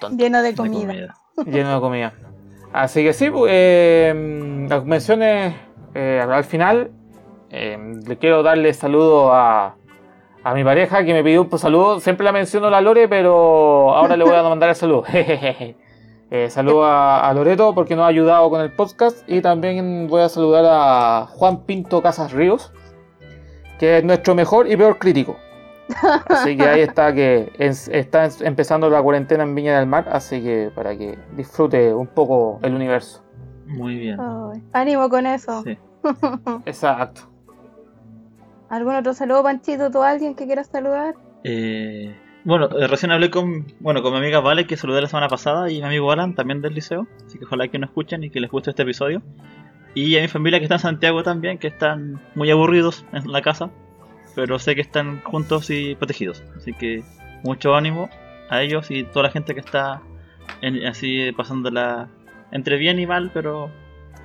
Tonto. 0.00 0.16
Lleno 0.16 0.40
de 0.42 0.50
De 0.52 0.56
comida. 0.56 1.14
lleno 1.46 1.74
de 1.74 1.80
comida. 1.80 2.12
Así 2.72 3.02
que 3.04 3.12
sí, 3.12 3.30
pues, 3.30 3.50
eh, 3.54 4.66
las 4.68 4.84
menciones 4.84 5.54
eh, 5.94 6.24
al 6.28 6.44
final. 6.44 6.90
eh, 7.50 7.78
le 8.06 8.18
quiero 8.18 8.42
darle 8.42 8.72
saludo 8.74 9.32
a, 9.32 9.74
a 10.44 10.54
mi 10.54 10.64
pareja 10.64 11.04
que 11.04 11.12
me 11.12 11.22
pidió 11.24 11.42
un 11.42 11.58
saludo. 11.58 12.00
Siempre 12.00 12.24
la 12.24 12.32
menciono 12.32 12.70
la 12.70 12.80
Lore, 12.80 13.08
pero 13.08 13.94
ahora 13.94 14.16
le 14.16 14.24
voy 14.24 14.34
a 14.36 14.42
mandar 14.48 14.68
el 14.70 14.74
saludo. 14.76 15.04
Eh, 16.30 16.50
saludo 16.50 16.84
a, 16.84 17.28
a 17.28 17.34
Loreto 17.34 17.74
porque 17.76 17.94
nos 17.94 18.04
ha 18.04 18.08
ayudado 18.08 18.50
con 18.50 18.60
el 18.60 18.72
podcast. 18.72 19.18
Y 19.28 19.40
también 19.40 20.08
voy 20.08 20.22
a 20.22 20.28
saludar 20.28 20.64
a 20.66 21.26
Juan 21.30 21.64
Pinto 21.64 22.02
Casas 22.02 22.32
Ríos, 22.32 22.72
que 23.78 23.98
es 23.98 24.04
nuestro 24.04 24.34
mejor 24.34 24.68
y 24.68 24.76
peor 24.76 24.98
crítico. 24.98 25.36
Así 26.28 26.56
que 26.56 26.62
ahí 26.62 26.80
está 26.80 27.12
que 27.12 27.52
es- 27.58 27.88
está 27.88 28.28
empezando 28.40 28.88
la 28.88 29.02
cuarentena 29.02 29.44
en 29.44 29.54
Viña 29.54 29.78
del 29.78 29.86
Mar, 29.86 30.06
así 30.10 30.42
que 30.42 30.70
para 30.74 30.96
que 30.96 31.18
disfrute 31.36 31.92
un 31.92 32.06
poco 32.06 32.58
el 32.62 32.74
universo. 32.74 33.22
Muy 33.66 33.96
bien. 33.96 34.18
Ay, 34.20 34.62
ánimo 34.72 35.08
con 35.08 35.26
eso. 35.26 35.62
Sí. 35.62 35.76
Exacto. 36.66 37.22
¿Algún 38.70 38.94
otro 38.96 39.14
saludo, 39.14 39.42
Panchito? 39.42 39.90
¿Tú 39.90 40.02
alguien 40.02 40.34
que 40.34 40.46
quieras 40.46 40.66
saludar? 40.68 41.14
Eh, 41.44 42.14
bueno, 42.44 42.68
eh, 42.78 42.86
recién 42.88 43.12
hablé 43.12 43.30
con, 43.30 43.66
bueno, 43.80 44.02
con 44.02 44.12
mi 44.12 44.18
amiga 44.18 44.40
Vale, 44.40 44.66
que 44.66 44.76
saludé 44.76 45.00
la 45.02 45.06
semana 45.08 45.28
pasada, 45.28 45.70
y 45.70 45.76
mi 45.80 45.86
amigo 45.86 46.10
Alan, 46.10 46.34
también 46.34 46.60
del 46.60 46.74
liceo. 46.74 47.06
Así 47.26 47.38
que 47.38 47.44
ojalá 47.44 47.68
que 47.68 47.78
nos 47.78 47.90
escuchen 47.90 48.24
y 48.24 48.30
que 48.30 48.40
les 48.40 48.50
guste 48.50 48.70
este 48.70 48.82
episodio. 48.82 49.22
Y 49.94 50.16
a 50.18 50.22
mi 50.22 50.28
familia 50.28 50.58
que 50.58 50.64
está 50.64 50.74
en 50.76 50.80
Santiago 50.80 51.22
también, 51.22 51.58
que 51.58 51.68
están 51.68 52.20
muy 52.34 52.50
aburridos 52.50 53.04
en 53.12 53.30
la 53.30 53.42
casa, 53.42 53.70
pero 54.34 54.58
sé 54.58 54.74
que 54.74 54.80
están 54.80 55.20
juntos 55.22 55.70
y 55.70 55.94
protegidos. 55.94 56.42
Así 56.56 56.72
que 56.72 57.02
mucho 57.42 57.74
ánimo 57.74 58.08
a 58.50 58.62
ellos 58.62 58.90
y 58.90 59.04
toda 59.04 59.24
la 59.24 59.30
gente 59.30 59.54
que 59.54 59.60
está 59.60 60.02
en- 60.60 60.84
así 60.86 61.32
pasándola 61.32 62.08
entre 62.52 62.76
bien 62.76 62.98
y 62.98 63.06
mal, 63.06 63.30
pero 63.32 63.70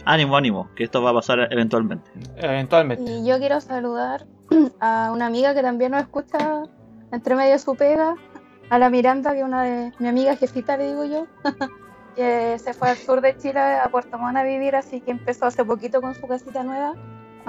ánimo, 0.05 0.37
ánimo, 0.37 0.69
que 0.75 0.83
esto 0.83 1.01
va 1.01 1.11
a 1.11 1.13
pasar 1.13 1.47
eventualmente. 1.51 2.09
Eventualmente. 2.37 3.11
Y 3.11 3.25
yo 3.25 3.37
quiero 3.39 3.59
saludar 3.61 4.25
a 4.79 5.11
una 5.13 5.25
amiga 5.27 5.53
que 5.53 5.61
también 5.61 5.91
nos 5.91 6.01
escucha 6.01 6.63
entre 7.11 7.35
medio 7.35 7.53
de 7.53 7.59
su 7.59 7.75
pega, 7.75 8.15
a 8.69 8.77
la 8.77 8.89
Miranda, 8.91 9.31
que 9.31 9.39
es 9.39 9.43
una 9.45 9.63
de 9.63 9.91
mi 9.97 10.07
amiga 10.07 10.35
jefita, 10.35 10.77
le 10.77 10.89
digo 10.89 11.03
yo, 11.05 11.25
que 12.15 12.57
se 12.59 12.73
fue 12.73 12.89
al 12.91 12.97
sur 12.97 13.19
de 13.21 13.35
Chile, 13.37 13.59
a 13.59 13.89
Puerto 13.89 14.17
Montt 14.19 14.37
a 14.37 14.43
vivir, 14.43 14.75
así 14.75 15.01
que 15.01 15.09
empezó 15.11 15.47
hace 15.47 15.65
poquito 15.65 16.01
con 16.01 16.13
su 16.13 16.27
casita 16.27 16.63
nueva. 16.63 16.93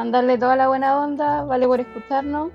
Mandarle 0.01 0.39
toda 0.39 0.57
la 0.57 0.69
buena 0.69 0.99
onda, 0.99 1.45
vale 1.45 1.67
por 1.67 1.79
escucharnos. 1.79 2.53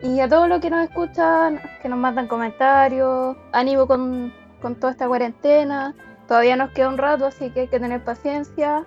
Y 0.00 0.20
a 0.20 0.26
todos 0.26 0.48
los 0.48 0.58
que 0.58 0.70
nos 0.70 0.88
escuchan, 0.88 1.60
que 1.82 1.88
nos 1.90 1.98
mandan 1.98 2.26
comentarios, 2.26 3.36
ánimo 3.52 3.86
con, 3.86 4.32
con 4.62 4.74
toda 4.74 4.92
esta 4.92 5.06
cuarentena. 5.06 5.94
Todavía 6.26 6.56
nos 6.56 6.70
queda 6.70 6.88
un 6.88 6.96
rato, 6.96 7.26
así 7.26 7.50
que 7.50 7.60
hay 7.60 7.68
que 7.68 7.78
tener 7.78 8.02
paciencia. 8.02 8.86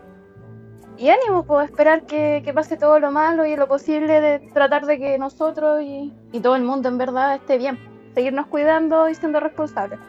Y 0.97 1.09
ánimo, 1.09 1.43
pues 1.43 1.69
esperar 1.69 2.07
que, 2.07 2.41
que 2.43 2.51
pase 2.55 2.75
todo 2.75 2.99
lo 2.99 3.11
malo 3.11 3.45
y 3.45 3.55
lo 3.55 3.67
posible 3.67 4.19
de 4.19 4.39
tratar 4.51 4.87
de 4.87 4.97
que 4.97 5.19
nosotros 5.19 5.83
y, 5.83 6.11
y 6.31 6.39
todo 6.39 6.55
el 6.55 6.63
mundo 6.63 6.89
en 6.89 6.97
verdad 6.97 7.35
esté 7.35 7.59
bien. 7.59 7.77
Seguirnos 8.15 8.47
cuidando 8.47 9.09
y 9.09 9.13
siendo 9.13 9.39
responsables. 9.39 9.99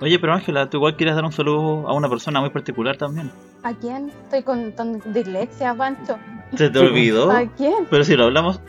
Oye, 0.00 0.18
pero 0.18 0.32
Ángela, 0.32 0.68
tú 0.68 0.78
igual 0.78 0.96
quieres 0.96 1.14
dar 1.14 1.24
un 1.24 1.32
saludo 1.32 1.86
a 1.86 1.92
una 1.92 2.08
persona 2.08 2.40
muy 2.40 2.50
particular 2.50 2.96
también. 2.96 3.30
¿A 3.62 3.72
quién? 3.74 4.10
Estoy 4.24 4.42
con, 4.42 4.72
con 4.72 5.00
dislexia, 5.12 5.72
Pancho. 5.72 6.18
¿Se 6.56 6.70
te 6.70 6.78
olvidó? 6.78 7.30
¿A 7.30 7.46
quién? 7.56 7.86
Pero 7.90 8.04
si 8.04 8.16
lo 8.16 8.24
hablamos, 8.24 8.60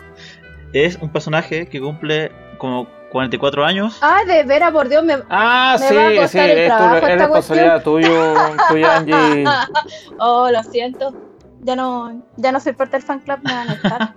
es 0.74 0.98
un 1.02 1.10
personaje 1.12 1.68
que 1.68 1.80
cumple 1.80 2.32
como 2.58 2.88
44 3.12 3.66
años. 3.66 3.98
Ah, 4.02 4.20
de 4.28 4.44
veras, 4.44 4.72
por 4.72 4.88
Dios, 4.90 5.04
me... 5.04 5.16
Ah, 5.30 5.78
Me 5.80 5.88
sí, 5.88 5.96
va 5.96 6.02
a 6.08 6.10
sí, 6.12 6.18
costar 6.18 6.50
el 6.50 6.58
es, 6.60 6.70
tu- 6.72 6.78
trabajo 6.78 7.08
es 7.08 7.18
responsabilidad 7.20 7.84
tuyo, 7.84 8.34
tuya, 8.70 8.98
Angie. 8.98 9.46
Oh, 10.20 10.50
lo 10.52 10.62
siento. 10.64 11.14
Ya 11.62 11.76
no, 11.76 12.22
ya 12.38 12.52
no 12.52 12.60
soy 12.60 12.74
parte 12.74 12.98
del 12.98 13.04
fan 13.06 13.20
club, 13.20 13.40
me 13.44 13.54
van 13.54 13.70
a 13.70 13.74
echar. 13.74 14.14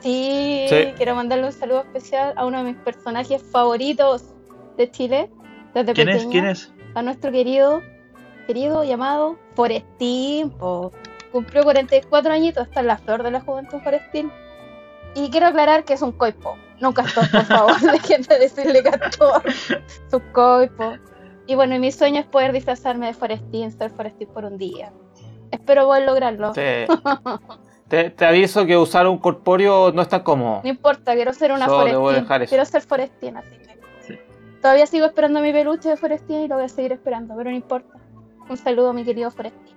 Sí, 0.00 0.66
Sí. 0.68 0.92
quiero 0.96 1.14
mandarle 1.14 1.46
un 1.46 1.52
saludo 1.52 1.80
especial 1.80 2.34
a 2.36 2.44
uno 2.44 2.58
de 2.58 2.64
mis 2.72 2.76
personajes 2.76 3.42
favoritos 3.50 4.34
de 4.76 4.90
Chile. 4.90 5.30
Desde 5.74 5.92
¿Quién 5.94 6.08
es? 6.10 6.26
¿Quién 6.26 6.46
es? 6.46 6.72
a 6.94 7.02
nuestro 7.02 7.30
querido, 7.30 7.82
querido 8.46 8.82
llamado 8.84 9.38
Forestín. 9.54 10.50
po. 10.50 10.92
Cumplió 11.36 11.64
44 11.64 12.32
añitos, 12.32 12.66
está 12.66 12.80
en 12.80 12.86
la 12.86 12.96
flor 12.96 13.22
de 13.22 13.30
la 13.30 13.42
juventud 13.42 13.78
Forestín. 13.84 14.32
Y 15.14 15.28
quiero 15.30 15.48
aclarar 15.48 15.84
que 15.84 15.92
es 15.92 16.00
un 16.00 16.12
coipo, 16.12 16.56
no 16.80 16.88
un 16.88 16.94
castor, 16.94 17.30
por 17.30 17.44
favor, 17.44 17.78
dejen 17.92 18.22
de 18.22 18.38
decirle 18.38 18.82
castor. 18.82 19.42
Es 19.46 19.70
un 20.14 20.20
coipo. 20.32 20.94
Y 21.46 21.54
bueno, 21.54 21.74
y 21.74 21.78
mi 21.78 21.92
sueño 21.92 22.20
es 22.20 22.26
poder 22.26 22.52
disfrazarme 22.52 23.08
de 23.08 23.12
Forestín, 23.12 23.70
ser 23.70 23.90
Forestín 23.90 24.28
por 24.28 24.46
un 24.46 24.56
día. 24.56 24.94
Espero 25.50 25.84
poder 25.84 26.04
lograrlo. 26.06 26.52
Te, 26.52 26.86
te- 27.88 28.08
te 28.08 28.24
aviso 28.24 28.64
que 28.64 28.78
usar 28.78 29.06
un 29.06 29.18
corpóreo 29.18 29.92
no 29.92 30.00
es 30.00 30.08
tan 30.08 30.22
cómodo. 30.22 30.60
No 30.64 30.70
importa, 30.70 31.14
quiero 31.14 31.34
ser 31.34 31.52
una 31.52 31.66
Solo 31.66 32.00
Forestín. 32.00 32.22
dejar 32.22 32.42
eso. 32.44 32.48
Quiero 32.48 32.64
ser 32.64 32.80
Forestín, 32.80 33.36
así 33.36 33.58
que. 33.58 33.78
Sí. 34.00 34.18
Todavía 34.62 34.86
sigo 34.86 35.04
esperando 35.04 35.40
mi 35.40 35.52
peluche 35.52 35.90
de 35.90 35.98
Forestín 35.98 36.40
y 36.40 36.48
lo 36.48 36.54
voy 36.54 36.64
a 36.64 36.68
seguir 36.70 36.92
esperando, 36.92 37.34
pero 37.36 37.50
no 37.50 37.56
importa. 37.56 37.92
Un 38.48 38.56
saludo 38.56 38.94
mi 38.94 39.04
querido 39.04 39.30
Forestín. 39.30 39.76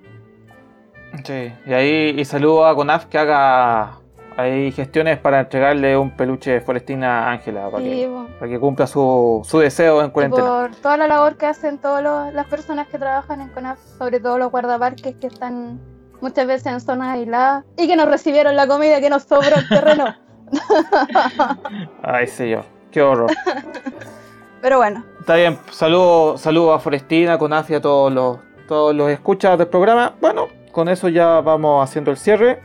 Sí, 1.23 1.53
y 1.65 1.73
ahí 1.73 2.15
y 2.17 2.25
saludo 2.25 2.65
a 2.65 2.75
Conaf 2.75 3.05
que 3.05 3.17
haga 3.17 3.97
ahí 4.37 4.71
gestiones 4.71 5.17
para 5.19 5.41
entregarle 5.41 5.97
un 5.97 6.11
peluche 6.15 6.51
de 6.51 6.61
Forestina 6.61 7.27
a 7.27 7.31
Ángela 7.31 7.69
para, 7.69 7.83
Sí, 7.83 8.07
para 8.39 8.49
que 8.51 8.59
cumpla 8.59 8.87
su, 8.87 9.41
su 9.45 9.59
deseo 9.59 10.01
en 10.01 10.07
y 10.07 10.11
cuarentena. 10.11 10.47
por 10.47 10.75
toda 10.77 10.97
la 10.97 11.07
labor 11.07 11.35
que 11.35 11.45
hacen 11.45 11.77
todas 11.77 12.33
las 12.33 12.47
personas 12.47 12.87
que 12.87 12.97
trabajan 12.97 13.41
en 13.41 13.49
CONAF, 13.49 13.79
sobre 13.97 14.19
todo 14.19 14.37
los 14.37 14.49
guardaparques 14.51 15.15
que 15.17 15.27
están 15.27 15.79
muchas 16.21 16.47
veces 16.47 16.67
en 16.67 16.79
zonas 16.81 17.09
aisladas 17.17 17.65
y 17.77 17.87
que 17.87 17.95
nos 17.95 18.07
recibieron 18.07 18.55
la 18.55 18.67
comida 18.67 18.99
que 19.01 19.09
nos 19.09 19.23
sobró 19.23 19.55
el 19.57 19.67
terreno. 19.67 20.05
Ay, 22.03 22.27
señor, 22.27 22.63
qué 22.91 23.01
horror. 23.01 23.31
Pero 24.61 24.77
bueno, 24.77 25.03
Está 25.19 25.35
bien, 25.35 25.57
saludo, 25.71 26.37
saludo 26.37 26.73
a 26.73 26.79
Forestina, 26.79 27.37
Conaf 27.37 27.69
y 27.69 27.75
a 27.75 27.81
todos 27.81 28.11
los, 28.11 28.39
todos 28.67 28.95
los 28.95 29.09
escuchas 29.09 29.57
del 29.57 29.67
programa. 29.67 30.13
Bueno, 30.19 30.47
con 30.79 30.87
eso 30.87 31.09
ya 31.09 31.41
vamos 31.41 31.83
haciendo 31.83 32.09
el 32.09 32.15
cierre. 32.15 32.61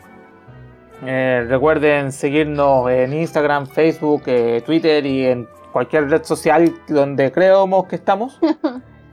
Eh, 1.04 1.44
recuerden 1.48 2.12
seguirnos 2.12 2.88
en 2.88 3.12
Instagram, 3.12 3.66
Facebook, 3.66 4.22
eh, 4.26 4.62
Twitter 4.64 5.04
y 5.04 5.26
en 5.26 5.48
cualquier 5.72 6.08
red 6.08 6.22
social 6.22 6.72
donde 6.86 7.32
creemos 7.32 7.86
que 7.86 7.96
estamos. 7.96 8.38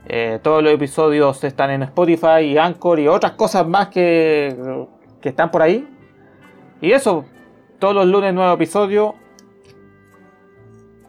Eh, 0.04 0.40
todos 0.42 0.64
los 0.64 0.72
episodios 0.72 1.42
están 1.44 1.70
en 1.70 1.84
Spotify 1.84 2.40
y 2.42 2.58
Anchor 2.58 2.98
y 2.98 3.06
otras 3.06 3.32
cosas 3.32 3.66
más 3.66 3.86
que, 3.86 4.84
que 5.20 5.28
están 5.28 5.52
por 5.52 5.62
ahí. 5.62 5.88
Y 6.80 6.90
eso, 6.90 7.24
todos 7.78 7.94
los 7.94 8.06
lunes 8.06 8.34
nuevo 8.34 8.52
episodio. 8.52 9.14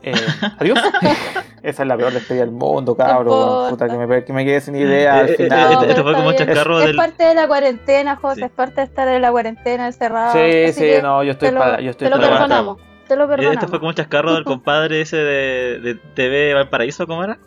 Eh, 0.03 0.13
adiós. 0.59 0.79
Esa 1.63 1.83
es 1.83 1.87
la 1.87 1.95
peor 1.95 2.11
despedida 2.11 2.41
del 2.43 2.51
mundo, 2.51 2.95
cabrón. 2.95 3.69
Puta, 3.69 3.87
que 3.87 3.95
me, 3.97 4.23
que 4.25 4.33
me 4.33 4.43
quedé 4.43 4.59
sin 4.59 4.75
idea 4.75 5.19
al 5.19 5.29
Eh, 5.29 5.31
eh, 5.31 5.35
final. 5.37 5.59
eh, 5.59 5.63
No, 5.75 5.81
esto 5.83 5.87
pero 5.87 6.03
fue 6.03 6.13
como 6.13 6.33
chascarro 6.33 6.79
es 6.81 6.87
del. 6.87 6.95
parte 6.97 7.23
de 7.23 7.33
la 7.35 7.47
cuarentena, 7.47 8.15
José, 8.17 8.35
Sí. 8.41 8.43
es 8.45 8.51
parte 8.51 8.75
de 8.81 8.83
estar 8.83 9.07
en 9.07 9.21
la 9.21 9.31
cuarentena 9.31 9.85
encerrado. 9.87 10.33
Sí, 10.33 10.65
así 10.65 10.73
sí, 10.95 11.01
no, 11.01 11.23
yo 11.23 11.31
estoy 11.31 11.47
te 11.49 11.53
lo, 11.53 11.59
para. 11.61 11.79
Yo 11.79 11.91
estoy 11.91 12.05
te 12.07 12.09
lo 12.09 12.17
para 12.17 12.27
la 12.33 12.37
perdonamos. 12.37 12.77
Te 13.07 13.15
lo 13.15 13.23
Eh, 13.23 13.27
perdonamos. 13.27 13.55
Esto 13.55 13.67
fue 13.69 13.79
como 13.79 13.89
un 13.89 13.95
chascarro 13.95 14.33
del 14.35 14.43
compadre 14.43 14.99
ese 15.01 15.15
de, 15.17 15.79
de 15.79 15.95
TV 16.15 16.53
Valparaíso, 16.53 17.07
¿cómo 17.07 17.23
era? 17.23 17.37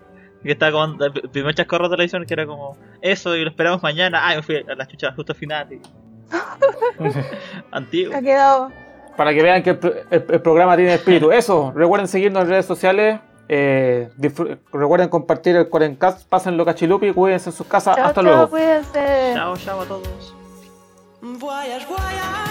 Que 0.42 0.52
estaba 0.52 0.72
como 0.72 1.04
el 1.04 1.12
primer 1.30 1.54
chascarro 1.54 1.88
de 1.88 1.96
televisión 1.96 2.24
que 2.24 2.32
era 2.34 2.46
como 2.46 2.78
eso 3.02 3.36
y 3.36 3.42
lo 3.42 3.50
esperamos 3.50 3.82
mañana. 3.82 4.20
Ah, 4.22 4.34
me 4.36 4.42
fui 4.42 4.56
a 4.66 4.74
la 4.74 4.86
chucha 4.86 5.12
justo 5.12 5.32
al 5.32 5.38
final. 5.38 5.68
y- 5.72 5.80
Antiguo. 7.70 8.16
Ha 8.16 8.22
quedado. 8.22 8.70
Para 9.16 9.32
que 9.32 9.42
vean 9.42 9.62
que 9.62 9.70
el, 9.70 9.78
pro- 9.78 9.92
el- 10.10 10.26
el 10.28 10.40
programa 10.42 10.76
tiene 10.76 10.94
espíritu. 10.94 11.30
Eso, 11.32 11.72
recuerden 11.74 12.06
seguirnos 12.08 12.42
en 12.44 12.48
redes 12.50 12.66
sociales. 12.66 13.20
eh, 13.48 14.08
recuerden 14.72 15.08
compartir 15.08 15.54
el 15.56 15.68
Cuarencast. 15.68 16.28
Pásenlo 16.28 16.64
cachilupi. 16.64 17.12
Cuídense 17.12 17.50
en 17.50 17.56
sus 17.56 17.66
casas. 17.66 17.96
Chao, 17.96 18.06
Hasta 18.06 18.22
chao, 18.22 18.30
luego. 18.30 18.50
cuídense. 18.50 19.30
Chao, 19.34 19.56
chao 19.56 19.80
a 19.80 19.84
todos. 19.86 20.34
Voyage, 21.22 21.86
voyage. 21.86 22.45